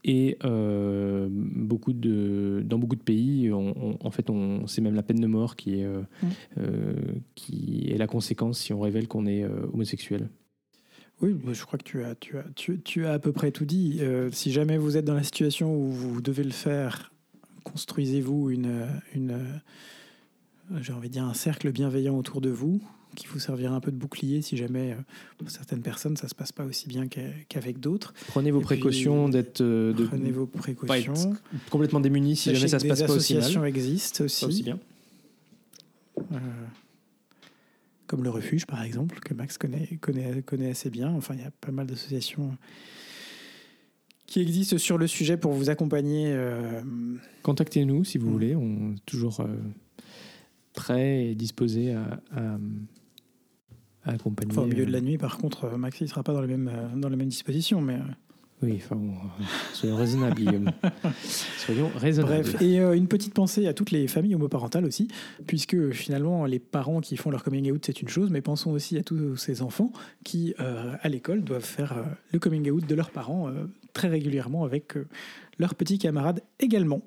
Et 0.09 0.37
euh, 0.45 1.27
beaucoup 1.29 1.91
de, 1.91 2.63
dans 2.65 2.79
beaucoup 2.79 2.95
de 2.95 3.01
pays, 3.03 3.51
on- 3.51 3.75
on- 3.77 3.97
en 3.99 4.09
fait, 4.11 4.29
on, 4.29 4.65
c'est 4.65 4.79
même 4.81 4.95
la 4.95 5.03
peine 5.03 5.19
de 5.19 5.27
mort 5.27 5.57
qui 5.57 5.81
est, 5.81 5.83
euh, 5.85 6.01
Mm. 6.23 6.27
euh, 6.59 6.93
qui 7.35 7.87
est 7.91 7.97
la 7.97 8.07
conséquence 8.07 8.57
si 8.59 8.71
on 8.71 8.79
révèle 8.79 9.07
qu'on 9.09 9.25
est 9.25 9.43
euh, 9.43 9.67
homosexuel. 9.73 10.29
Oui, 11.21 11.35
je 11.51 11.65
crois 11.65 11.77
que 11.77 11.83
tu 11.83 12.03
as, 12.03 12.15
tu 12.15 12.37
as, 12.37 12.43
tu, 12.55 12.79
tu 12.81 13.05
as 13.05 13.11
à 13.13 13.19
peu 13.19 13.31
près 13.33 13.51
tout 13.51 13.65
dit. 13.65 13.97
Euh, 14.01 14.29
si 14.31 14.51
jamais 14.51 14.77
vous 14.77 14.95
êtes 14.97 15.03
dans 15.05 15.13
la 15.15 15.23
situation 15.23 15.75
où 15.75 15.89
vous 15.91 16.21
devez 16.21 16.43
le 16.43 16.51
faire, 16.51 17.11
construisez-vous 17.65 18.49
une, 18.51 18.87
une, 19.13 19.37
j'ai 20.79 20.93
envie 20.93 21.09
de 21.09 21.13
dire 21.13 21.25
un 21.25 21.33
cercle 21.33 21.71
bienveillant 21.71 22.15
autour 22.17 22.39
de 22.39 22.49
vous 22.49 22.81
qui 23.17 23.25
vous 23.27 23.39
servira 23.39 23.73
un 23.75 23.79
peu 23.79 23.91
de 23.91 23.97
bouclier 23.97 24.41
si 24.43 24.55
jamais 24.57 24.91
euh, 24.91 24.95
pour 25.39 25.49
certaines 25.49 25.81
personnes 25.81 26.15
ça 26.15 26.27
se 26.27 26.35
passe 26.35 26.51
pas 26.51 26.63
aussi 26.65 26.87
bien 26.87 27.07
qu'a- 27.07 27.33
qu'avec 27.49 27.79
d'autres. 27.79 28.13
Prenez 28.27 28.51
vos 28.51 28.59
Et 28.61 28.63
précautions 28.63 29.27
d'être 29.27 29.61
euh, 29.61 29.91
de, 29.91 30.05
Prenez 30.05 30.31
vos 30.31 30.45
précautions. 30.45 31.35
complètement 31.71 31.99
démunis 31.99 32.35
si 32.35 32.49
Sachez 32.49 32.55
jamais 32.59 32.69
ça 32.69 32.79
se 32.79 32.87
passe 32.87 32.99
pas 33.03 33.05
aussi 33.13 33.33
associations 33.35 33.61
mal. 33.61 33.69
existent 33.69 34.23
aussi, 34.23 34.41
Pas 34.45 34.47
aussi 34.47 34.63
bien. 34.63 34.79
euh, 36.31 36.37
comme 38.05 38.23
le 38.23 38.29
refuge 38.29 38.65
par 38.67 38.83
exemple, 38.83 39.19
que 39.19 39.33
Max 39.33 39.57
connaît, 39.57 39.97
connaît, 39.99 40.41
connaît 40.43 40.69
assez 40.69 40.89
bien. 40.89 41.09
Enfin, 41.11 41.33
il 41.33 41.41
y 41.41 41.45
a 41.45 41.51
pas 41.51 41.71
mal 41.71 41.87
d'associations 41.87 42.55
qui 44.27 44.41
existent 44.41 44.77
sur 44.77 44.97
le 44.97 45.07
sujet 45.07 45.37
pour 45.37 45.53
vous 45.53 45.69
accompagner. 45.69 46.27
euh, 46.31 46.81
Contactez-nous 47.43 48.03
si 48.03 48.17
vous 48.17 48.27
Mm. 48.29 48.31
voulez. 48.31 48.55
On 48.55 48.93
est 48.93 49.05
toujours 49.05 49.39
euh, 49.41 49.47
prêts 50.73 51.31
et 51.31 51.35
à- 51.93 52.19
à 52.35 52.57
accompagner. 54.11 54.51
enfin, 54.51 54.63
au 54.63 54.67
milieu 54.67 54.85
de 54.85 54.91
la 54.91 54.99
euh, 54.99 55.01
nuit, 55.01 55.17
par 55.17 55.37
contre, 55.37 55.65
euh, 55.65 55.77
Max 55.77 55.99
il 56.01 56.07
sera 56.07 56.23
pas 56.23 56.33
dans 56.33 56.41
les 56.41 56.47
mêmes 56.47 56.71
euh, 56.73 56.95
dans 56.95 57.09
les 57.09 57.15
mêmes 57.15 57.29
dispositions, 57.29 57.81
mais 57.81 57.99
Oui, 58.63 58.81
enfin, 58.83 58.95
bon, 58.95 59.13
soyons 59.73 59.95
raisonnables, 59.95 60.35
Guillaume. 60.35 60.71
Soyons 61.23 61.91
raisonnables. 61.95 62.41
Bref, 62.41 62.61
et 62.61 62.79
euh, 62.79 62.93
une 62.93 63.07
petite 63.07 63.35
pensée 63.35 63.67
à 63.67 63.73
toutes 63.73 63.91
les 63.91 64.07
familles 64.07 64.33
homoparentales 64.33 64.85
aussi, 64.85 65.09
puisque 65.45 65.91
finalement 65.91 66.45
les 66.45 66.57
parents 66.57 66.99
qui 66.99 67.17
font 67.17 67.29
leur 67.29 67.43
coming 67.43 67.71
out 67.71 67.83
c'est 67.85 68.01
une 68.01 68.07
chose, 68.07 68.31
mais 68.31 68.41
pensons 68.41 68.71
aussi 68.71 68.97
à 68.97 69.03
tous 69.03 69.35
ces 69.35 69.61
enfants 69.61 69.91
qui 70.23 70.55
euh, 70.59 70.95
à 70.99 71.07
l'école 71.07 71.43
doivent 71.43 71.63
faire 71.63 71.93
euh, 71.93 72.03
le 72.31 72.39
coming 72.39 72.71
out 72.71 72.87
de 72.87 72.95
leurs 72.95 73.11
parents 73.11 73.51
très 73.93 74.07
régulièrement 74.07 74.63
avec 74.63 74.93
leurs 75.59 75.75
petits 75.75 75.99
camarades 75.99 76.41
également. 76.59 77.01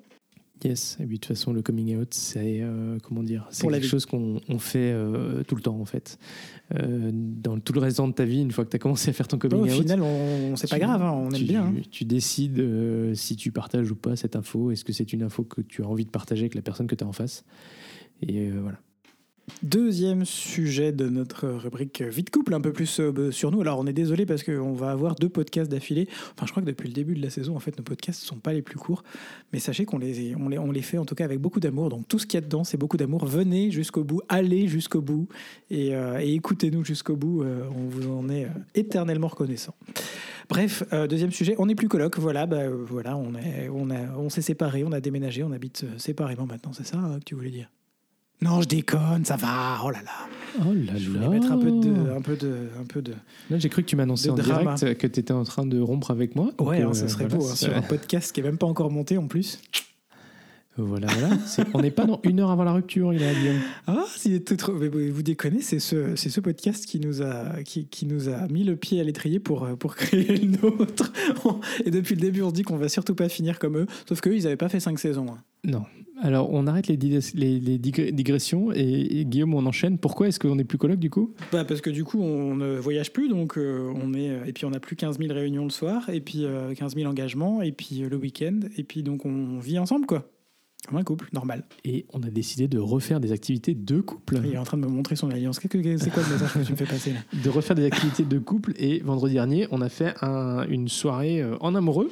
Yes, 0.63 0.95
et 0.99 1.05
puis 1.07 1.15
de 1.17 1.21
toute 1.21 1.35
façon, 1.35 1.53
le 1.53 1.63
coming 1.63 1.95
out, 1.97 2.13
c'est 2.13 2.59
euh, 2.61 2.99
comment 3.01 3.23
dire, 3.23 3.47
c'est 3.49 3.65
quelque 3.67 3.81
vie. 3.81 3.87
chose 3.89 4.05
qu'on 4.05 4.39
on 4.47 4.59
fait 4.59 4.91
euh, 4.93 5.41
tout 5.43 5.55
le 5.55 5.61
temps 5.61 5.79
en 5.79 5.85
fait. 5.85 6.19
Euh, 6.75 7.09
dans 7.13 7.59
tout 7.59 7.73
le 7.73 7.79
restant 7.79 8.07
de 8.07 8.13
ta 8.13 8.25
vie, 8.25 8.41
une 8.41 8.51
fois 8.51 8.63
que 8.65 8.69
tu 8.69 8.75
as 8.75 8.79
commencé 8.79 9.09
à 9.09 9.13
faire 9.13 9.27
ton 9.27 9.39
coming 9.39 9.59
Au 9.61 9.63
out, 9.65 9.71
final, 9.71 10.01
c'est 10.55 10.69
pas 10.69 10.77
grave, 10.77 11.01
hein, 11.01 11.13
on 11.13 11.31
aime 11.31 11.37
tu, 11.39 11.43
bien. 11.45 11.65
hein. 11.65 11.73
Tu 11.89 12.05
décides 12.05 12.63
si 13.15 13.35
tu 13.35 13.51
partages 13.51 13.89
ou 13.89 13.95
pas 13.95 14.15
cette 14.15 14.35
info. 14.35 14.69
Est-ce 14.69 14.85
que 14.85 14.93
c'est 14.93 15.11
une 15.13 15.23
info 15.23 15.43
que 15.43 15.61
tu 15.61 15.81
as 15.83 15.87
envie 15.87 16.05
de 16.05 16.11
partager 16.11 16.41
avec 16.43 16.53
la 16.55 16.61
personne 16.61 16.85
que 16.85 16.95
tu 16.95 17.03
as 17.03 17.07
en 17.07 17.11
face? 17.11 17.43
Et 18.21 18.51
voilà. 18.51 18.79
Deuxième 19.63 20.25
sujet 20.25 20.91
de 20.91 21.07
notre 21.07 21.47
rubrique 21.47 22.01
Vite 22.01 22.31
couple, 22.31 22.53
un 22.53 22.61
peu 22.61 22.73
plus 22.73 22.99
euh, 22.99 23.31
sur 23.31 23.51
nous. 23.51 23.61
Alors 23.61 23.79
on 23.79 23.85
est 23.85 23.93
désolé 23.93 24.25
parce 24.25 24.43
qu'on 24.43 24.73
va 24.73 24.91
avoir 24.91 25.15
deux 25.15 25.29
podcasts 25.29 25.69
d'affilée. 25.69 26.07
Enfin 26.33 26.45
je 26.45 26.51
crois 26.51 26.63
que 26.63 26.67
depuis 26.67 26.87
le 26.87 26.93
début 26.93 27.13
de 27.15 27.21
la 27.21 27.29
saison, 27.29 27.55
en 27.55 27.59
fait, 27.59 27.77
nos 27.77 27.83
podcasts 27.83 28.23
ne 28.23 28.27
sont 28.27 28.37
pas 28.37 28.53
les 28.53 28.61
plus 28.61 28.77
courts. 28.77 29.03
Mais 29.53 29.59
sachez 29.59 29.85
qu'on 29.85 29.99
les, 29.99 30.35
on 30.35 30.49
les, 30.49 30.57
on 30.57 30.71
les 30.71 30.81
fait 30.81 30.97
en 30.97 31.05
tout 31.05 31.15
cas 31.15 31.25
avec 31.25 31.39
beaucoup 31.39 31.59
d'amour. 31.59 31.89
Donc 31.89 32.07
tout 32.07 32.17
ce 32.17 32.25
qu'il 32.25 32.37
y 32.37 32.39
a 32.39 32.41
dedans, 32.41 32.63
c'est 32.63 32.77
beaucoup 32.77 32.97
d'amour. 32.97 33.25
Venez 33.25 33.71
jusqu'au 33.71 34.03
bout, 34.03 34.21
allez 34.29 34.67
jusqu'au 34.67 35.01
bout 35.01 35.27
et, 35.69 35.95
euh, 35.95 36.17
écoutez-nous 36.19 36.83
jusqu'au 36.83 37.15
bout. 37.15 37.43
Euh, 37.43 37.63
on 37.75 37.87
vous 37.87 38.09
en 38.11 38.29
est 38.29 38.47
éternellement 38.73 39.27
reconnaissant. 39.27 39.75
Bref, 40.49 40.83
deuxième 41.07 41.31
sujet, 41.31 41.55
on 41.59 41.67
n'est 41.67 41.75
plus 41.75 41.87
coloc. 41.87 42.17
Voilà, 42.17 42.45
bah, 42.45 42.69
voilà, 42.69 43.15
on 43.15 43.31
on 43.73 43.89
a, 43.89 44.17
on 44.17 44.29
s'est 44.29 44.41
séparés, 44.41 44.83
on 44.83 44.91
a 44.91 44.99
déménagé, 44.99 45.43
on 45.43 45.51
habite 45.51 45.85
séparément 45.97 46.45
maintenant. 46.45 46.73
C'est 46.73 46.85
ça 46.85 46.97
euh, 46.97 47.19
que 47.19 47.23
tu 47.23 47.35
voulais 47.35 47.51
dire? 47.51 47.69
Non, 48.41 48.61
je 48.61 48.67
déconne, 48.67 49.23
ça 49.25 49.35
va. 49.35 49.79
Oh 49.85 49.91
là 49.91 49.99
là. 50.03 50.11
Oh 50.67 50.73
là 50.73 50.93
Je 50.97 51.09
voulais 51.09 51.27
mettre 51.29 51.51
un 51.51 51.57
peu 51.57 51.71
de, 51.71 52.11
un 52.11 52.21
peu 52.21 52.35
de, 52.35 52.69
un 52.79 52.85
peu 52.85 53.01
de. 53.01 53.13
Là, 53.49 53.57
j'ai 53.59 53.69
cru 53.69 53.83
que 53.83 53.87
tu 53.87 53.95
m'annonçais 53.95 54.29
en 54.29 54.35
direct 54.35 54.97
que 54.97 55.07
tu 55.07 55.19
étais 55.19 55.31
en 55.31 55.43
train 55.43 55.65
de 55.65 55.79
rompre 55.79 56.11
avec 56.11 56.35
moi. 56.35 56.49
Ouais, 56.59 56.81
hein, 56.81 56.89
euh, 56.89 56.93
ça 56.93 57.07
serait 57.07 57.25
voilà, 57.27 57.37
beau 57.43 57.49
hein, 57.49 57.55
sur 57.55 57.75
un 57.75 57.81
podcast 57.81 58.31
qui 58.33 58.39
est 58.41 58.43
même 58.43 58.57
pas 58.57 58.67
encore 58.67 58.89
monté 58.91 59.17
en 59.17 59.27
plus. 59.27 59.59
Voilà, 60.77 61.07
voilà. 61.07 61.37
C'est- 61.45 61.65
on 61.73 61.81
n'est 61.81 61.91
pas 61.91 62.05
dans 62.05 62.19
une 62.23 62.39
heure 62.39 62.49
avant 62.49 62.63
la 62.63 62.71
rupture, 62.73 63.13
il 63.13 63.21
a 63.23 63.33
Guillaume. 63.33 63.59
Ah, 63.87 64.05
c'est 64.15 64.39
tout 64.43 64.55
trop- 64.55 64.71
mais 64.73 64.87
vous 64.87 65.21
déconnez, 65.21 65.61
c'est 65.61 65.79
ce, 65.79 66.15
c'est 66.15 66.29
ce 66.29 66.39
podcast 66.39 66.85
qui 66.85 66.99
nous 67.01 67.21
a, 67.21 67.61
qui, 67.63 67.85
qui 67.87 68.05
nous 68.05 68.29
a 68.29 68.47
mis 68.47 68.63
le 68.63 68.77
pied 68.77 68.99
à 69.01 69.03
l'étrier 69.03 69.39
pour, 69.39 69.63
euh, 69.65 69.75
pour 69.75 69.95
créer 69.97 70.35
le 70.37 70.47
nôtre. 70.61 71.11
Et 71.85 71.91
depuis 71.91 72.15
le 72.15 72.21
début, 72.21 72.41
on 72.41 72.49
se 72.49 72.53
dit 72.55 72.63
qu'on 72.63 72.77
va 72.77 72.87
surtout 72.89 73.15
pas 73.15 73.27
finir 73.29 73.59
comme 73.59 73.77
eux. 73.77 73.85
Sauf 74.07 74.21
qu'eux, 74.21 74.33
ils 74.35 74.47
avaient 74.47 74.55
pas 74.57 74.69
fait 74.69 74.79
cinq 74.79 74.97
saisons. 74.97 75.27
hein. 75.29 75.39
Non. 75.65 75.83
Alors, 76.21 76.51
on 76.53 76.67
arrête 76.67 76.87
les, 76.87 76.97
digres- 76.97 77.31
les, 77.35 77.59
les 77.59 77.77
digre- 77.79 78.11
digressions 78.11 78.71
et, 78.73 78.79
et 79.19 79.25
Guillaume, 79.25 79.53
on 79.55 79.65
enchaîne. 79.65 79.97
Pourquoi 79.97 80.27
est-ce 80.27 80.39
qu'on 80.39 80.55
n'est 80.55 80.63
plus 80.63 80.77
coloc 80.77 80.99
du 80.99 81.09
coup? 81.09 81.33
Bah, 81.51 81.65
parce 81.65 81.81
que 81.81 81.89
du 81.89 82.03
coup, 82.03 82.21
on 82.21 82.55
ne 82.55 82.77
voyage 82.77 83.11
plus, 83.11 83.27
donc 83.27 83.57
euh, 83.57 83.91
on 84.03 84.13
est, 84.13 84.47
et 84.47 84.53
puis 84.53 84.65
on 84.65 84.73
a 84.73 84.79
plus 84.79 84.95
15 84.95 85.17
000 85.19 85.33
réunions 85.33 85.63
le 85.63 85.69
soir, 85.71 86.09
et 86.09 86.21
puis 86.21 86.45
euh, 86.45 86.73
15 86.75 86.95
000 86.95 87.09
engagements, 87.09 87.61
et 87.61 87.71
puis 87.71 88.03
euh, 88.03 88.09
le 88.09 88.17
week-end, 88.17 88.59
et 88.77 88.83
puis 88.83 89.01
donc 89.03 89.25
on 89.25 89.57
vit 89.59 89.79
ensemble, 89.79 90.05
quoi. 90.05 90.29
Comme 90.87 90.97
un 90.97 91.03
couple, 91.03 91.29
normal. 91.31 91.63
Et 91.85 92.05
on 92.11 92.23
a 92.23 92.29
décidé 92.31 92.67
de 92.67 92.79
refaire 92.79 93.19
des 93.19 93.31
activités 93.31 93.75
de 93.75 94.01
couple. 94.01 94.39
Il 94.43 94.53
est 94.53 94.57
en 94.57 94.63
train 94.63 94.77
de 94.77 94.83
me 94.83 94.89
montrer 94.89 95.15
son 95.15 95.29
alliance. 95.29 95.59
Qu'est-ce 95.59 95.73
que- 95.77 95.97
C'est 95.97 96.09
quoi 96.11 96.23
le 96.23 96.33
message 96.33 96.53
que 96.53 96.59
tu 96.65 96.71
me 96.71 96.77
fais 96.77 96.85
passer 96.85 97.11
là? 97.13 97.19
De 97.43 97.49
refaire 97.49 97.75
des 97.75 97.85
activités 97.85 98.23
de 98.23 98.39
couple. 98.39 98.73
Et 98.77 98.97
vendredi 98.99 99.35
dernier, 99.35 99.67
on 99.69 99.79
a 99.81 99.89
fait 99.89 100.15
un- 100.23 100.65
une 100.67 100.87
soirée 100.87 101.39
euh, 101.41 101.55
en 101.59 101.75
amoureux. 101.75 102.11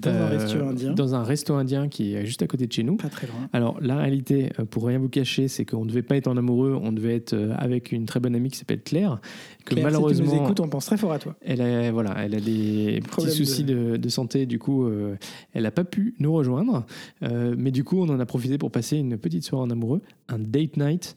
Dans 0.00 0.10
un 0.10 0.14
euh, 0.14 0.38
resto 0.38 0.64
indien. 0.64 0.92
Dans 0.92 1.14
un 1.14 1.22
resto 1.22 1.54
indien 1.54 1.88
qui 1.88 2.14
est 2.14 2.26
juste 2.26 2.42
à 2.42 2.46
côté 2.46 2.66
de 2.66 2.72
chez 2.72 2.82
nous. 2.82 2.96
Pas 2.96 3.08
très 3.08 3.26
loin. 3.26 3.48
Alors, 3.52 3.78
la 3.80 3.96
réalité, 3.96 4.50
euh, 4.58 4.64
pour 4.64 4.86
rien 4.86 4.98
vous 4.98 5.08
cacher, 5.08 5.48
c'est 5.48 5.64
qu'on 5.64 5.84
ne 5.84 5.88
devait 5.88 6.02
pas 6.02 6.16
être 6.16 6.28
en 6.28 6.36
amoureux, 6.36 6.78
on 6.80 6.92
devait 6.92 7.16
être 7.16 7.32
euh, 7.32 7.54
avec 7.56 7.92
une 7.92 8.06
très 8.06 8.20
bonne 8.20 8.34
amie 8.34 8.50
qui 8.50 8.58
s'appelle 8.58 8.82
Claire, 8.82 9.20
que 9.64 9.74
Claire, 9.74 9.76
si 9.76 9.80
tu 9.80 9.82
malheureusement. 9.84 10.34
nous 10.34 10.44
écoutes, 10.44 10.60
on 10.60 10.68
pense 10.68 10.86
très 10.86 10.96
fort 10.96 11.12
à 11.12 11.18
toi. 11.18 11.34
Elle 11.40 11.60
a, 11.60 11.90
voilà, 11.92 12.14
elle 12.18 12.34
a 12.34 12.40
des 12.40 13.00
petits 13.00 13.08
Problème 13.08 13.34
soucis 13.34 13.64
de... 13.64 13.96
de 13.96 14.08
santé, 14.08 14.46
du 14.46 14.58
coup, 14.58 14.84
euh, 14.84 15.16
elle 15.54 15.64
n'a 15.64 15.70
pas 15.70 15.84
pu 15.84 16.14
nous 16.18 16.32
rejoindre. 16.32 16.84
Euh, 17.22 17.54
mais 17.56 17.70
du 17.70 17.84
coup, 17.84 18.00
on 18.00 18.08
en 18.08 18.20
a 18.20 18.26
profité 18.26 18.58
pour 18.58 18.70
passer 18.70 18.96
une 18.96 19.18
petite 19.18 19.44
soirée 19.44 19.64
en 19.64 19.70
amoureux, 19.70 20.02
un 20.28 20.38
date 20.38 20.76
night. 20.76 21.16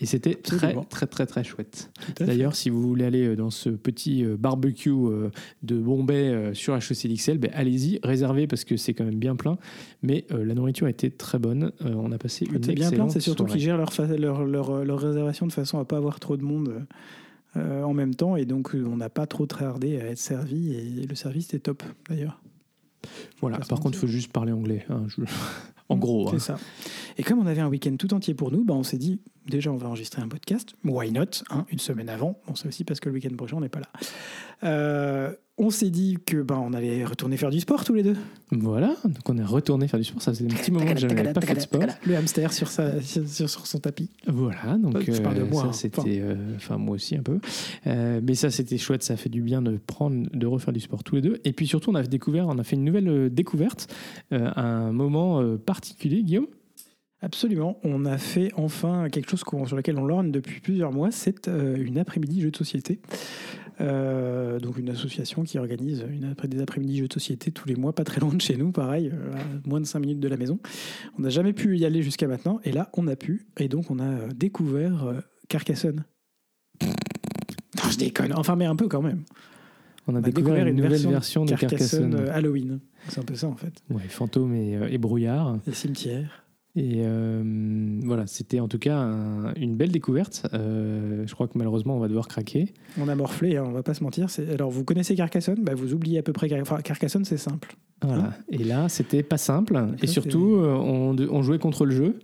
Et 0.00 0.06
c'était 0.06 0.34
très, 0.34 0.74
très, 0.88 1.06
très, 1.06 1.26
très 1.26 1.44
chouette. 1.44 1.90
D'ailleurs, 2.20 2.54
si 2.54 2.70
vous 2.70 2.80
voulez 2.80 3.04
aller 3.04 3.26
euh, 3.26 3.36
dans 3.36 3.50
ce 3.50 3.68
petit 3.70 4.24
euh, 4.24 4.36
barbecue 4.38 4.90
euh, 4.90 5.30
de 5.62 5.76
Bombay 5.78 6.52
sur 6.54 6.74
HEC 6.76 7.06
d'XL, 7.08 7.38
ben, 7.38 7.50
allez-y, 7.54 7.98
réservez 8.02 8.46
parce 8.46 8.64
que 8.64 8.76
c'est 8.76 8.94
quand 8.94 9.04
même 9.04 9.18
bien 9.18 9.36
plein. 9.36 9.58
Mais 10.02 10.24
euh, 10.32 10.44
la 10.44 10.54
nourriture 10.54 10.86
a 10.86 10.90
été 10.90 11.10
très 11.10 11.38
bonne. 11.38 11.72
Euh, 11.82 11.92
on 11.94 12.12
a 12.12 12.18
passé 12.18 12.44
une 12.46 12.58
bien 12.58 12.90
plein, 12.90 13.08
c'est 13.08 13.20
surtout 13.20 13.44
qu'ils 13.52 13.60
gèrent 13.60 13.76
leur, 13.76 13.90
leur, 14.18 14.44
leur, 14.44 14.84
leur 14.84 14.98
réservation 15.00 15.46
de 15.46 15.52
façon 15.52 15.78
à 15.78 15.84
pas 15.84 15.96
avoir 15.96 16.20
trop 16.20 16.36
de 16.36 16.42
monde 16.44 16.84
euh, 17.56 17.82
en 17.82 17.94
même 17.94 18.14
temps. 18.14 18.36
Et 18.36 18.44
donc, 18.44 18.72
on 18.74 18.96
n'a 18.96 19.08
pas 19.08 19.26
trop 19.26 19.46
tardé 19.46 19.98
à 20.00 20.04
être 20.06 20.18
servi. 20.18 20.74
Et 20.74 21.06
le 21.06 21.14
service 21.14 21.46
était 21.46 21.58
top, 21.58 21.82
d'ailleurs. 22.08 22.40
Voilà. 23.40 23.58
Par 23.58 23.80
contre, 23.80 23.96
il 23.96 24.00
faut 24.00 24.06
juste 24.06 24.32
parler 24.32 24.52
anglais. 24.52 24.84
hein, 24.90 25.04
je- 25.08 25.22
en 25.88 25.96
gros. 25.96 26.28
C'est 26.30 26.36
hein. 26.36 26.58
ça. 26.58 26.58
Et 27.16 27.22
comme 27.22 27.38
on 27.38 27.46
avait 27.46 27.60
un 27.60 27.68
week-end 27.68 27.96
tout 27.96 28.12
entier 28.14 28.34
pour 28.34 28.50
nous, 28.50 28.64
bah, 28.64 28.74
on 28.74 28.82
s'est 28.82 28.98
dit, 28.98 29.20
déjà, 29.46 29.72
on 29.72 29.76
va 29.76 29.88
enregistrer 29.88 30.22
un 30.22 30.28
podcast. 30.28 30.74
Why 30.84 31.10
not 31.10 31.42
hein, 31.50 31.66
Une 31.70 31.78
semaine 31.78 32.08
avant. 32.08 32.40
Bon, 32.46 32.54
c'est 32.54 32.68
aussi 32.68 32.84
parce 32.84 33.00
que 33.00 33.08
le 33.08 33.14
week-end 33.14 33.34
prochain, 33.36 33.56
on 33.56 33.60
n'est 33.60 33.68
pas 33.68 33.80
là. 33.80 33.88
Euh, 34.64 35.34
on 35.58 35.70
s'est 35.70 35.90
dit 35.90 36.18
que 36.24 36.40
bah, 36.42 36.58
on 36.60 36.72
allait 36.72 37.04
retourner 37.04 37.36
faire 37.36 37.50
du 37.50 37.60
sport 37.60 37.84
tous 37.84 37.94
les 37.94 38.02
deux. 38.02 38.16
Voilà. 38.50 38.94
Donc, 39.04 39.28
on 39.28 39.36
est 39.36 39.44
retourné 39.44 39.88
faire 39.88 39.98
du 39.98 40.04
sport. 40.04 40.22
Ça 40.22 40.32
faisait 40.32 40.44
un 40.44 40.48
petit 40.54 40.70
moment 40.70 40.92
que 40.94 41.00
je 41.00 41.06
n'avais 41.06 41.32
pas 41.32 41.40
fait 41.40 41.54
de 41.54 41.60
sport. 41.60 41.82
Le 42.06 42.16
hamster 42.16 42.52
sur, 42.52 42.68
sa, 42.68 43.00
sur, 43.02 43.26
sur 43.28 43.66
son 43.66 43.78
tapis. 43.78 44.10
Voilà, 44.26 44.78
donc 44.78 44.98
Je 45.00 45.20
parle 45.20 45.36
de 45.36 45.42
euh, 45.42 45.46
moi, 45.46 45.62
ça 45.62 45.68
hein. 45.68 45.72
c'était, 45.72 46.20
euh, 46.20 46.36
enfin 46.56 46.78
moi 46.78 46.94
aussi 46.94 47.16
un 47.16 47.22
peu, 47.22 47.38
Euh, 47.86 48.20
mais 48.22 48.34
ça 48.34 48.50
c'était 48.50 48.78
chouette, 48.78 49.02
ça 49.02 49.16
fait 49.16 49.28
du 49.28 49.42
bien 49.42 49.62
de 49.62 49.78
prendre, 49.86 50.26
de 50.32 50.46
refaire 50.46 50.72
du 50.72 50.80
sport 50.80 51.02
tous 51.04 51.16
les 51.16 51.22
deux. 51.22 51.40
Et 51.44 51.52
puis 51.52 51.66
surtout 51.66 51.90
on 51.90 51.94
a 51.94 52.02
découvert, 52.02 52.46
on 52.48 52.58
a 52.58 52.64
fait 52.64 52.76
une 52.76 52.84
nouvelle 52.84 53.08
euh, 53.08 53.28
découverte, 53.28 53.92
euh, 54.32 54.50
un 54.56 54.92
moment 54.92 55.40
euh, 55.40 55.56
particulier, 55.56 56.22
Guillaume. 56.22 56.46
Absolument. 57.20 57.80
On 57.82 58.04
a 58.04 58.16
fait 58.16 58.52
enfin 58.56 59.08
quelque 59.10 59.28
chose 59.30 59.42
sur 59.66 59.76
lequel 59.76 59.98
on 59.98 60.04
lorne 60.04 60.30
depuis 60.30 60.60
plusieurs 60.60 60.92
mois. 60.92 61.10
C'est 61.10 61.48
euh, 61.48 61.76
une 61.76 61.98
après-midi 61.98 62.40
jeu 62.40 62.52
de 62.52 62.56
société. 62.56 63.00
Euh, 63.80 64.58
donc 64.58 64.76
une 64.78 64.90
association 64.90 65.44
qui 65.44 65.58
organise 65.58 66.04
une 66.10 66.24
après 66.24 66.48
des 66.48 66.60
après-midi 66.60 66.98
jeux 66.98 67.08
de 67.08 67.12
société 67.12 67.52
tous 67.52 67.68
les 67.68 67.76
mois, 67.76 67.92
pas 67.92 68.04
très 68.04 68.20
loin 68.20 68.34
de 68.34 68.40
chez 68.40 68.56
nous, 68.56 68.72
pareil, 68.72 69.10
euh, 69.12 69.34
à 69.34 69.68
moins 69.68 69.80
de 69.80 69.86
5 69.86 70.00
minutes 70.00 70.20
de 70.20 70.28
la 70.28 70.36
maison. 70.36 70.58
On 71.18 71.22
n'a 71.22 71.28
jamais 71.28 71.52
pu 71.52 71.78
y 71.78 71.84
aller 71.84 72.02
jusqu'à 72.02 72.26
maintenant, 72.26 72.60
et 72.64 72.72
là 72.72 72.90
on 72.96 73.06
a 73.06 73.16
pu, 73.16 73.46
et 73.58 73.68
donc 73.68 73.90
on 73.90 73.98
a 73.98 74.04
euh, 74.04 74.28
découvert 74.34 75.22
Carcassonne. 75.48 76.04
Non, 76.82 77.90
je 77.90 77.98
déconne, 77.98 78.32
enfin 78.34 78.56
mais 78.56 78.66
un 78.66 78.76
peu 78.76 78.88
quand 78.88 79.02
même. 79.02 79.22
On 80.08 80.14
a 80.14 80.20
On 80.20 80.22
a 80.22 80.22
découvert 80.22 80.66
une, 80.66 80.76
nouvelle 80.76 81.06
version, 81.06 81.44
de 81.44 81.50
Carcassonne, 81.50 82.14
Halloween. 82.30 82.80
C'est 83.08 83.20
un 83.20 83.24
peu 83.24 83.34
ça 83.34 83.46
en 83.46 83.56
fait. 83.56 83.74
ouais, 83.90 84.02
fantôme 84.08 84.54
et, 84.54 84.76
euh, 84.76 84.88
et 84.88 84.98
brouillard. 84.98 85.58
Les 85.66 85.74
cimetières. 85.74 86.47
Et 86.80 87.02
euh, 87.04 87.42
voilà, 88.04 88.28
c'était 88.28 88.60
en 88.60 88.68
tout 88.68 88.78
cas 88.78 88.96
un- 88.96 89.52
une 89.54 89.74
belle 89.74 89.90
découverte. 89.90 90.46
Euh, 90.54 91.24
je 91.26 91.34
crois 91.34 91.48
que 91.48 91.58
malheureusement 91.58 91.96
on 91.96 91.98
va 91.98 92.06
devoir 92.06 92.28
craquer. 92.28 92.72
On 93.00 93.08
a 93.08 93.16
morflé, 93.16 93.56
hein, 93.56 93.64
on 93.66 93.72
va 93.72 93.82
pas 93.82 93.94
se 93.94 94.04
mentir. 94.04 94.28
Alors, 94.52 94.70
vous 94.70 94.84
connaissez 94.84 95.16
Carcassonne? 95.16 95.64
Bah, 95.64 95.74
Vous 95.74 95.92
oubliez 95.92 96.18
à 96.18 96.22
peu 96.22 96.32
près. 96.32 96.48
Car- 96.48 96.60
Enfin, 96.60 96.76
Carcassonne, 96.78 97.24
c'est 97.24 97.36
simple. 97.36 97.74
Voilà. 98.02 98.32
Et 98.48 98.62
là, 98.62 98.88
c'était 98.88 99.24
pas 99.24 99.38
simple. 99.38 99.76
Et 100.02 100.06
surtout, 100.06 100.54
euh, 100.54 100.72
on, 100.76 101.14
de- 101.14 101.28
on 101.28 101.42
jouait 101.42 101.58
contre 101.58 101.84
le 101.84 101.90
jeu. 101.96 102.18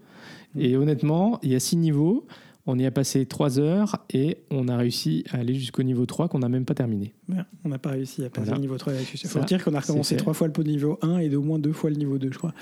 Mm. 0.54 0.60
Et 0.60 0.76
honnêtement, 0.76 1.40
il 1.42 1.50
y 1.50 1.56
a 1.56 1.60
six 1.60 1.76
niveaux. 1.76 2.24
On 2.66 2.78
y 2.78 2.86
a 2.86 2.90
passé 2.90 3.26
trois 3.26 3.58
heures 3.58 3.98
et 4.10 4.38
on 4.50 4.68
a 4.68 4.76
réussi 4.78 5.24
à 5.32 5.38
aller 5.38 5.52
jusqu'au 5.54 5.82
niveau 5.82 6.06
3 6.06 6.28
qu'on 6.28 6.38
n'a 6.38 6.48
même 6.48 6.64
pas 6.64 6.72
terminé. 6.74 7.12
Ouais, 7.28 7.36
on 7.64 7.68
n'a 7.68 7.76
pas 7.78 7.90
réussi 7.90 8.24
à 8.24 8.30
passer 8.30 8.46
Voilà. 8.46 8.54
le 8.54 8.60
niveau 8.62 8.78
3 8.78 8.92
là-dessus. 8.94 9.18
Il 9.22 9.28
faut 9.28 9.40
dire 9.40 9.62
qu'on 9.62 9.74
a 9.74 9.80
recommencé 9.80 10.14
fait. 10.14 10.20
trois 10.20 10.32
fois 10.32 10.48
le 10.48 10.62
niveau 10.64 10.98
1 11.02 11.18
et 11.18 11.28
d'au 11.28 11.42
moins 11.42 11.58
deux 11.58 11.72
fois 11.74 11.90
le 11.90 11.96
niveau 11.96 12.16
2, 12.16 12.30
je 12.32 12.38
crois. 12.38 12.54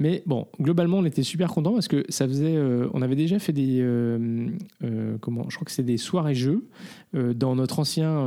Mais 0.00 0.22
bon, 0.24 0.46
globalement, 0.58 0.96
on 0.98 1.04
était 1.04 1.22
super 1.22 1.50
contents 1.50 1.74
parce 1.74 1.86
que 1.86 2.06
ça 2.08 2.26
faisait. 2.26 2.56
euh, 2.56 2.88
on 2.94 3.02
avait 3.02 3.16
déjà 3.16 3.38
fait 3.38 3.52
des. 3.52 3.80
euh, 3.82 4.48
euh, 4.82 5.18
comment 5.20 5.44
Je 5.50 5.56
crois 5.56 5.66
que 5.66 5.70
c'est 5.70 5.82
des 5.82 5.98
soirées 5.98 6.34
jeux 6.34 6.64
dans 7.12 7.54
notre 7.54 7.80
ancien 7.80 8.24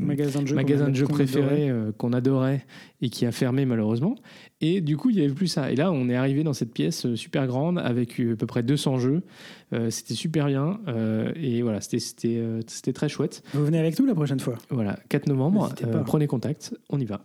Magasin 0.00 0.42
de 0.42 0.46
jeux. 0.48 0.56
magasin 0.56 0.88
de 0.88 0.94
jeux 0.94 1.06
préféré 1.06 1.70
qu'on 1.96 2.12
adorait 2.12 2.64
et 3.02 3.08
qui 3.08 3.24
a 3.24 3.30
fermé 3.30 3.66
malheureusement. 3.66 4.16
Et 4.60 4.80
du 4.80 4.96
coup, 4.96 5.10
il 5.10 5.16
n'y 5.16 5.24
avait 5.24 5.34
plus 5.34 5.46
ça. 5.46 5.70
Et 5.70 5.76
là, 5.76 5.92
on 5.92 6.08
est 6.08 6.16
arrivé 6.16 6.42
dans 6.42 6.54
cette 6.54 6.72
pièce 6.72 7.14
super 7.14 7.46
grande 7.46 7.78
avec 7.78 8.18
à 8.18 8.36
peu 8.36 8.46
près 8.46 8.62
200 8.64 8.98
jeux. 8.98 9.22
C'était 9.90 10.14
super 10.14 10.46
bien. 10.46 10.80
et 11.36 11.62
voilà, 11.62 11.80
c'était 11.80 12.92
très 12.92 13.08
chouette. 13.08 13.44
Vous 13.52 13.64
venez 13.64 13.78
avec 13.78 13.96
nous 14.00 14.06
la 14.06 14.14
prochaine 14.14 14.40
fois. 14.40 14.56
Voilà, 14.70 14.98
4 15.08 15.28
novembre, 15.28 15.72
prenez 16.04 16.26
contact, 16.26 16.74
on 16.90 16.98
y 16.98 17.04
va. 17.04 17.24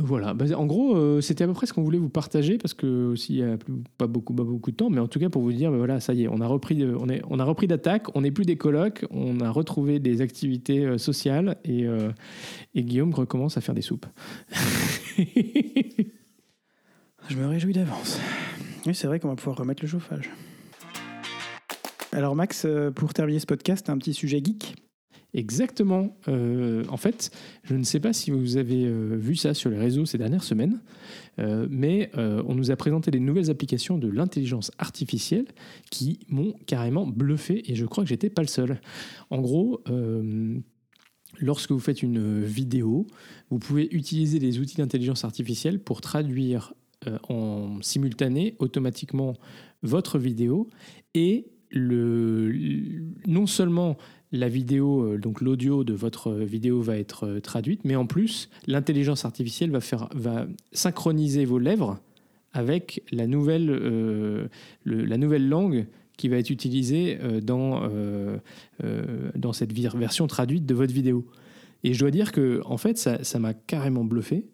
Voilà, 0.00 0.34
bah, 0.34 0.44
en 0.56 0.66
gros, 0.66 0.96
euh, 0.96 1.20
c'était 1.20 1.44
à 1.44 1.46
peu 1.46 1.52
près 1.52 1.66
ce 1.66 1.72
qu'on 1.72 1.84
voulait 1.84 1.98
vous 1.98 2.08
partager 2.08 2.58
parce 2.58 2.74
que 2.74 3.06
aussi 3.06 3.34
il 3.34 3.38
y 3.38 3.44
a 3.44 3.56
pas 3.96 4.08
beaucoup, 4.08 4.34
pas 4.34 4.42
beaucoup 4.42 4.72
de 4.72 4.76
temps, 4.76 4.90
mais 4.90 4.98
en 4.98 5.06
tout 5.06 5.20
cas 5.20 5.28
pour 5.28 5.40
vous 5.42 5.52
dire, 5.52 5.70
bah, 5.70 5.76
voilà, 5.76 6.00
ça 6.00 6.14
y 6.14 6.24
est, 6.24 6.28
on 6.28 6.40
a 6.40 6.48
repris, 6.48 6.74
de- 6.74 6.96
on 6.96 7.36
d'attaque, 7.68 8.08
on 8.16 8.22
n'est 8.22 8.32
plus 8.32 8.44
des 8.44 8.56
colocs, 8.56 9.04
on 9.10 9.38
a 9.38 9.50
retrouvé 9.50 10.00
des 10.00 10.20
activités 10.20 10.84
euh, 10.84 10.98
sociales 10.98 11.58
et, 11.64 11.86
euh, 11.86 12.10
et 12.74 12.82
Guillaume 12.82 13.14
recommence 13.14 13.56
à 13.56 13.60
faire 13.60 13.74
des 13.74 13.82
soupes. 13.82 14.06
Je 17.28 17.36
me 17.36 17.46
réjouis 17.46 17.72
d'avance. 17.72 18.18
Oui, 18.86 18.96
c'est 18.96 19.06
vrai 19.06 19.20
qu'on 19.20 19.28
va 19.28 19.36
pouvoir 19.36 19.56
remettre 19.58 19.82
le 19.82 19.88
chauffage. 19.88 20.28
Alors, 22.12 22.34
Max, 22.34 22.64
euh, 22.64 22.90
pour 22.90 23.14
terminer 23.14 23.38
ce 23.38 23.46
podcast, 23.46 23.88
un 23.88 23.98
petit 23.98 24.12
sujet 24.12 24.42
geek. 24.44 24.74
Exactement. 25.34 26.16
Euh, 26.28 26.84
en 26.88 26.96
fait, 26.96 27.32
je 27.64 27.74
ne 27.74 27.82
sais 27.82 27.98
pas 27.98 28.12
si 28.12 28.30
vous 28.30 28.56
avez 28.56 28.86
euh, 28.86 29.16
vu 29.16 29.34
ça 29.34 29.52
sur 29.52 29.68
les 29.68 29.76
réseaux 29.76 30.06
ces 30.06 30.16
dernières 30.16 30.44
semaines, 30.44 30.80
euh, 31.40 31.66
mais 31.68 32.10
on 32.14 32.54
nous 32.54 32.70
a 32.70 32.76
présenté 32.76 33.10
des 33.10 33.18
nouvelles 33.18 33.50
applications 33.50 33.98
de 33.98 34.08
l'intelligence 34.08 34.70
artificielle 34.78 35.46
qui 35.90 36.20
m'ont 36.28 36.54
carrément 36.66 37.06
bluffé 37.06 37.70
et 37.70 37.74
je 37.74 37.84
crois 37.84 38.04
que 38.04 38.08
j'étais 38.08 38.30
pas 38.30 38.42
le 38.42 38.48
seul. 38.48 38.80
En 39.30 39.40
gros, 39.40 39.82
lorsque 41.38 41.72
vous 41.72 41.80
faites 41.80 42.02
une 42.02 42.42
vidéo, 42.44 43.06
vous 43.50 43.58
pouvez 43.58 43.88
utiliser 43.92 44.38
les 44.38 44.60
outils 44.60 44.76
d'intelligence 44.76 45.24
artificielle 45.24 45.80
pour 45.80 46.00
traduire 46.00 46.74
en 47.28 47.82
simultané 47.82 48.54
automatiquement 48.60 49.34
votre 49.82 50.18
vidéo 50.18 50.68
et 51.14 51.46
le, 51.70 52.52
non 53.26 53.46
seulement 53.46 53.96
la 54.34 54.48
vidéo, 54.48 55.02
euh, 55.04 55.18
donc 55.18 55.40
l'audio 55.40 55.84
de 55.84 55.94
votre 55.94 56.32
vidéo 56.32 56.82
va 56.82 56.98
être 56.98 57.24
euh, 57.26 57.40
traduite, 57.40 57.80
mais 57.84 57.96
en 57.96 58.06
plus, 58.06 58.50
l'intelligence 58.66 59.24
artificielle 59.24 59.70
va, 59.70 59.80
faire, 59.80 60.08
va 60.14 60.46
synchroniser 60.72 61.44
vos 61.44 61.58
lèvres 61.58 61.98
avec 62.52 63.02
la 63.12 63.26
nouvelle, 63.26 63.70
euh, 63.70 64.48
le- 64.84 65.04
la 65.04 65.16
nouvelle 65.18 65.48
langue 65.48 65.86
qui 66.16 66.28
va 66.28 66.36
être 66.36 66.50
utilisée 66.50 67.18
euh, 67.22 67.40
dans, 67.40 67.82
euh, 67.84 68.36
euh, 68.84 69.30
dans 69.36 69.52
cette 69.52 69.72
version 69.72 70.26
traduite 70.26 70.66
de 70.66 70.74
votre 70.74 70.92
vidéo. 70.92 71.26
Et 71.82 71.92
je 71.94 71.98
dois 72.00 72.10
dire 72.10 72.30
que, 72.32 72.60
en 72.64 72.76
fait, 72.76 72.96
ça 72.98 73.38
m'a 73.38 73.52
carrément 73.54 74.04
bluffé. 74.04 74.46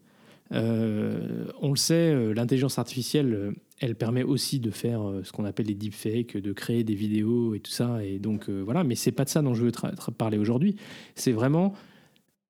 Euh, 0.53 1.45
on 1.61 1.71
le 1.71 1.77
sait, 1.77 2.13
euh, 2.13 2.33
l'intelligence 2.35 2.79
artificielle, 2.79 3.35
euh, 3.35 3.53
elle 3.81 3.95
permet 3.97 4.23
aussi 4.23 4.61
de 4.61 4.71
faire 4.71 5.03
euh, 5.03 5.25
ce 5.25 5.33
qu'on 5.33 5.45
appelle 5.45 5.67
les 5.67 5.75
deepfakes, 5.75 6.37
de 6.37 6.53
créer 6.53 6.85
des 6.85 6.95
vidéos 6.95 7.55
et 7.55 7.61
tout 7.61 7.71
ça. 7.71 8.05
Et 8.05 8.19
donc 8.19 8.49
euh, 8.49 8.61
voilà, 8.63 8.85
mais 8.85 8.95
c'est 8.95 9.13
pas 9.13 9.25
de 9.25 9.31
ça 9.31 9.43
dont 9.43 9.55
je 9.55 9.65
veux 9.65 9.73
parler 10.17 10.39
aujourd'hui. 10.39 10.77
C'est 11.15 11.33
vraiment, 11.33 11.73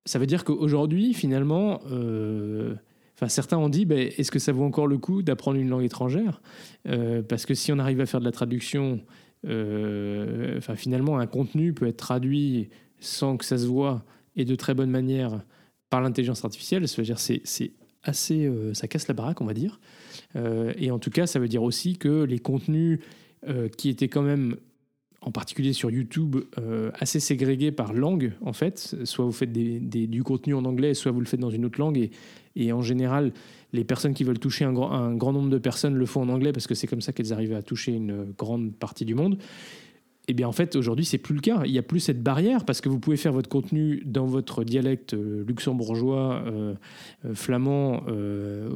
ça 0.05 0.19
veut 0.19 0.27
dire 0.27 0.45
qu'aujourd'hui, 0.45 1.15
finalement, 1.15 1.81
euh, 1.91 2.75
certains 3.29 3.59
ont 3.59 3.69
dit, 3.69 3.85
ben, 3.85 4.11
est-ce 4.19 4.33
que 4.33 4.41
ça 4.41 4.51
vaut 4.51 4.65
encore 4.65 4.89
le 4.89 4.99
coup 4.99 5.23
d'apprendre 5.23 5.59
une 5.59 5.69
langue 5.69 5.85
étrangère? 5.85 6.43
Euh, 6.89 7.23
Parce 7.23 7.47
que 7.47 7.55
si 7.55 7.73
on 7.73 7.79
arrive 7.79 8.01
à 8.01 8.07
faire 8.07 8.21
de 8.21 8.25
la 8.25 8.33
traduction, 8.33 9.01
finalement, 9.43 11.19
un 11.19 11.27
contenu 11.27 11.73
peut 11.73 11.87
être 11.87 11.97
traduit 11.97 12.69
sans 12.99 13.39
que 13.39 13.45
ça 13.45 13.57
se 13.57 13.67
voit 13.67 14.05
et 14.37 14.45
de 14.45 14.55
très 14.55 14.75
bonne 14.75 14.91
manière 14.91 15.43
par 15.89 16.03
l'intelligence 16.03 16.45
artificielle. 16.45 16.87
Ça 16.89 17.01
veut 17.01 17.07
dire 17.07 17.19
c'est 17.19 17.43
assez, 18.03 18.51
ça 18.75 18.87
casse 18.87 19.09
la 19.09 19.15
baraque, 19.15 19.41
on 19.41 19.47
va 19.47 19.55
dire. 19.55 19.81
Euh, 20.37 20.73
et 20.79 20.91
en 20.91 20.99
tout 20.99 21.11
cas, 21.11 21.27
ça 21.27 21.39
veut 21.39 21.49
dire 21.49 21.63
aussi 21.63 21.97
que 21.97 22.23
les 22.25 22.39
contenus 22.39 23.01
euh, 23.49 23.69
qui 23.69 23.89
étaient 23.89 24.09
quand 24.09 24.23
même, 24.23 24.57
en 25.21 25.31
particulier 25.31 25.73
sur 25.73 25.91
YouTube, 25.91 26.37
euh, 26.59 26.91
assez 26.95 27.21
ségrégés 27.21 27.73
par 27.73 27.93
langue, 27.93 28.33
en 28.41 28.53
fait, 28.53 28.97
soit 29.05 29.25
vous 29.25 29.33
faites 29.33 29.53
du 29.53 30.23
contenu 30.23 30.55
en 30.55 30.65
anglais, 30.65 30.95
soit 30.95 31.13
vous 31.13 31.21
le 31.21 31.27
faites 31.27 31.41
dans 31.41 31.51
une 31.51 31.65
autre 31.65 31.81
langue, 31.81 32.11
et, 32.57 32.73
en 32.73 32.83
général, 32.83 33.33
les 33.73 33.85
personnes 33.85 34.15
qui 34.15 34.25
veulent 34.25 34.39
toucher 34.39 34.65
un 34.65 34.73
grand, 34.73 35.33
nombre 35.33 35.51
de 35.51 35.59
personnes 35.59 35.95
le 35.95 36.07
font 36.07 36.23
en 36.23 36.29
anglais 36.29 36.53
parce 36.53 36.67
que 36.67 36.75
c'est 36.75 36.89
comme 36.89 37.01
ça 37.01 37.13
qu'elles 37.13 37.33
arrivent 37.33 37.55
à 37.55 37.63
toucher 37.63 37.93
une 37.93 38.33
grande 38.37 38.75
partie 38.75 39.05
du 39.05 39.15
monde. 39.15 39.39
Et 40.27 40.33
bien 40.33 40.49
en 40.49 40.53
fait, 40.53 40.75
aujourd'hui, 40.75 41.05
c'est 41.05 41.19
plus 41.19 41.35
le 41.35 41.41
cas. 41.41 41.63
Il 41.65 41.71
n'y 41.71 41.79
a 41.79 41.83
plus 41.83 42.01
cette 42.01 42.21
barrière 42.21 42.65
parce 42.65 42.81
que 42.81 42.89
vous 42.89 42.99
pouvez 42.99 43.17
faire 43.17 43.33
votre 43.33 43.49
contenu 43.49 44.03
dans 44.05 44.27
votre 44.27 44.65
dialecte 44.65 45.15
luxembourgeois, 45.15 46.45
flamand 47.33 48.03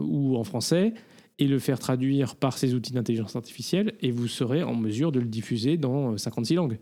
ou 0.00 0.36
en 0.36 0.44
français 0.44 0.94
et 1.39 1.47
le 1.47 1.59
faire 1.59 1.78
traduire 1.78 2.37
par 2.37 2.59
ces 2.59 2.74
outils 2.74 2.93
d'intelligence 2.93 3.37
artificielle 3.37 3.95
et 4.01 4.11
vous 4.11 4.28
serez 4.28 4.62
en 4.62 4.74
mesure 4.74 5.12
de 5.12 5.20
le 5.20 5.26
diffuser 5.26 5.76
dans 5.76 6.12
euh, 6.12 6.16
56 6.16 6.55
langues. 6.55 6.78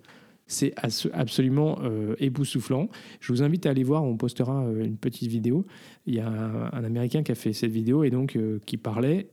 C'est 0.46 0.74
absolument 1.12 1.78
euh, 1.82 2.14
époustouflant. 2.18 2.88
Je 3.20 3.32
vous 3.32 3.42
invite 3.42 3.64
à 3.64 3.70
aller 3.70 3.84
voir, 3.84 4.05
on 4.05 4.16
postera 4.16 4.64
euh, 4.64 4.84
une 4.84 4.98
petite 4.98 5.30
vidéo. 5.30 5.64
Il 6.05 6.14
y 6.14 6.20
a 6.20 6.28
un, 6.28 6.84
Américain 6.84 7.22
qui 7.22 7.32
a 7.32 7.34
fait 7.34 7.53
cette 7.53 7.70
vidéo 7.70 8.05
et 8.05 8.11
donc 8.11 8.36
euh, 8.36 8.59
qui 8.66 8.76
parlait. 8.76 9.28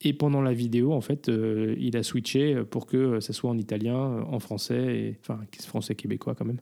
Et 0.00 0.12
pendant 0.12 0.42
la 0.42 0.52
vidéo, 0.52 0.92
en 0.92 1.00
fait, 1.00 1.28
euh, 1.28 1.74
il 1.78 1.96
a 1.96 2.02
switché 2.02 2.62
pour 2.70 2.86
que 2.86 3.20
ça 3.20 3.32
soit 3.32 3.50
en 3.50 3.56
italien, 3.56 3.96
euh, 3.96 4.22
en 4.22 4.38
français, 4.38 5.18
enfin 5.20 5.40
français 5.60 5.94
québécois 5.94 6.34
quand 6.34 6.44
même, 6.44 6.60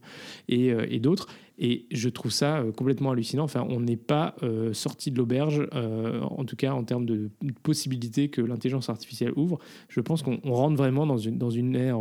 euh, 0.53 0.86
et 0.88 1.01
d'autres. 1.01 1.26
Et 1.64 1.86
je 1.92 2.08
trouve 2.08 2.32
ça 2.32 2.58
euh, 2.58 2.72
complètement 2.72 3.12
hallucinant. 3.12 3.44
Enfin, 3.44 3.64
on 3.68 3.78
n'est 3.78 3.96
pas 3.96 4.34
euh, 4.42 4.72
sorti 4.72 5.12
de 5.12 5.18
l'auberge, 5.18 5.64
euh, 5.74 6.20
en 6.22 6.44
tout 6.44 6.56
cas 6.56 6.72
en 6.72 6.82
termes 6.82 7.06
de 7.06 7.30
possibilités 7.62 8.30
que 8.30 8.40
l'intelligence 8.40 8.88
artificielle 8.88 9.32
ouvre. 9.36 9.60
Je 9.88 10.00
pense 10.00 10.22
qu'on 10.22 10.40
on 10.42 10.54
rentre 10.54 10.76
vraiment 10.76 11.06
dans 11.06 11.18
une, 11.18 11.38
dans 11.38 11.50
une 11.50 11.76
ère 11.76 12.00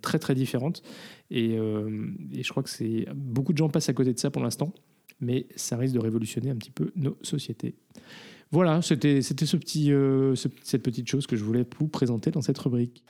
très 0.00 0.20
très 0.20 0.36
différente. 0.36 0.82
Et, 1.30 1.56
je 1.56 2.48
crois 2.48 2.62
que 2.62 2.70
c'est 2.70 3.06
beaucoup 3.16 3.52
de 3.52 3.58
gens 3.58 3.68
passent 3.68 3.88
à 3.88 3.94
côté 3.94 4.12
de 4.12 4.18
ça 4.18 4.30
pour 4.30 4.42
l'instant, 4.42 4.72
mais 5.20 5.48
ça 5.56 5.76
risque 5.76 5.94
de 5.94 5.98
révolutionner 5.98 6.50
un 6.50 6.56
petit 6.56 6.70
peu 6.70 6.92
nos 6.94 7.16
sociétés. 7.22 7.74
Voilà, 8.52 8.80
c'était 8.80 9.22
ce 9.22 9.56
petit, 9.56 9.86
ce- 9.86 10.48
cette 10.62 10.84
petite 10.84 11.08
chose 11.08 11.26
que 11.26 11.34
je 11.34 11.42
voulais 11.42 11.66
vous 11.80 11.88
présenter 11.88 12.30
dans 12.30 12.42
cette 12.42 12.58
rubrique. 12.58 13.02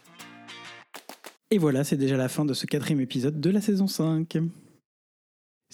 Et 1.51 1.59
voilà, 1.59 1.85
c'est 1.85 1.99
déjà 1.99 2.17
la 2.17 2.31
fin 2.31 2.47
de 2.47 2.55
ce 2.55 2.65
quatrième 2.65 3.01
épisode 3.03 3.39
de 3.39 3.51
la 3.51 3.61
saison 3.61 3.87
5. 3.87 4.39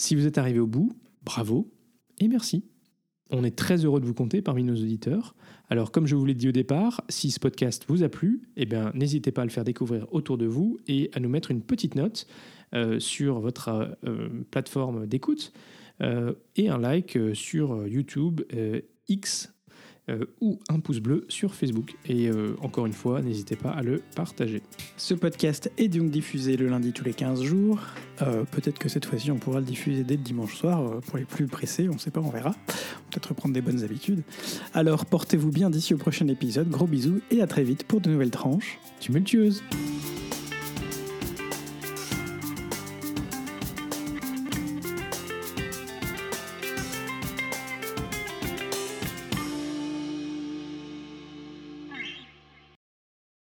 Si 0.00 0.14
vous 0.14 0.26
êtes 0.26 0.38
arrivé 0.38 0.58
au 0.58 0.66
bout, 0.66 0.96
bravo 1.24 1.70
et 2.20 2.26
merci. 2.26 2.64
On 3.28 3.44
est 3.44 3.54
très 3.54 3.84
heureux 3.84 4.00
de 4.00 4.06
vous 4.06 4.14
compter 4.14 4.40
parmi 4.40 4.64
nos 4.64 4.72
auditeurs. 4.72 5.34
Alors, 5.68 5.92
comme 5.92 6.06
je 6.06 6.16
vous 6.16 6.24
l'ai 6.24 6.34
dit 6.34 6.48
au 6.48 6.52
départ, 6.52 7.02
si 7.10 7.30
ce 7.30 7.38
podcast 7.38 7.84
vous 7.86 8.02
a 8.02 8.08
plu, 8.08 8.40
eh 8.56 8.66
n'hésitez 8.94 9.30
pas 9.30 9.42
à 9.42 9.44
le 9.44 9.50
faire 9.50 9.62
découvrir 9.62 10.06
autour 10.10 10.38
de 10.38 10.46
vous 10.46 10.78
et 10.88 11.10
à 11.12 11.20
nous 11.20 11.28
mettre 11.28 11.50
une 11.50 11.60
petite 11.60 11.96
note 11.96 12.26
euh, 12.72 12.98
sur 12.98 13.40
votre 13.40 13.68
euh, 13.68 13.88
euh, 14.06 14.28
plateforme 14.50 15.06
d'écoute 15.06 15.52
et 16.56 16.70
un 16.70 16.78
like 16.78 17.18
sur 17.34 17.86
YouTube, 17.86 18.40
X 19.08 19.52
euh, 20.10 20.26
ou 20.40 20.58
un 20.68 20.80
pouce 20.80 20.98
bleu 20.98 21.24
sur 21.28 21.54
Facebook. 21.54 21.94
Et 22.06 22.28
euh, 22.28 22.56
encore 22.60 22.86
une 22.86 22.92
fois, 22.92 23.22
n'hésitez 23.22 23.56
pas 23.56 23.70
à 23.70 23.82
le 23.82 24.02
partager. 24.16 24.62
Ce 24.96 25.14
podcast 25.14 25.70
est 25.78 25.88
donc 25.88 26.10
diffusé 26.10 26.56
le 26.56 26.68
lundi 26.68 26.92
tous 26.92 27.04
les 27.04 27.14
15 27.14 27.42
jours. 27.42 27.80
Euh, 28.22 28.44
Peut-être 28.50 28.78
que 28.78 28.88
cette 28.88 29.06
fois-ci, 29.06 29.30
on 29.30 29.38
pourra 29.38 29.60
le 29.60 29.66
diffuser 29.66 30.04
dès 30.04 30.16
le 30.16 30.22
dimanche 30.22 30.56
soir 30.56 31.00
pour 31.06 31.16
les 31.18 31.24
plus 31.24 31.46
pressés. 31.46 31.88
On 31.88 31.94
ne 31.94 31.98
sait 31.98 32.10
pas, 32.10 32.20
on 32.20 32.30
verra. 32.30 32.54
Peut-être 33.10 33.30
reprendre 33.30 33.54
des 33.54 33.62
bonnes 33.62 33.84
habitudes. 33.84 34.22
Alors, 34.74 35.06
portez-vous 35.06 35.50
bien 35.50 35.70
d'ici 35.70 35.94
au 35.94 35.98
prochain 35.98 36.26
épisode. 36.28 36.68
Gros 36.68 36.86
bisous 36.86 37.20
et 37.30 37.40
à 37.40 37.46
très 37.46 37.62
vite 37.62 37.84
pour 37.84 38.00
de 38.00 38.10
nouvelles 38.10 38.30
tranches. 38.30 38.78
Tumultueuse! 39.00 39.62
Thank 39.70 40.29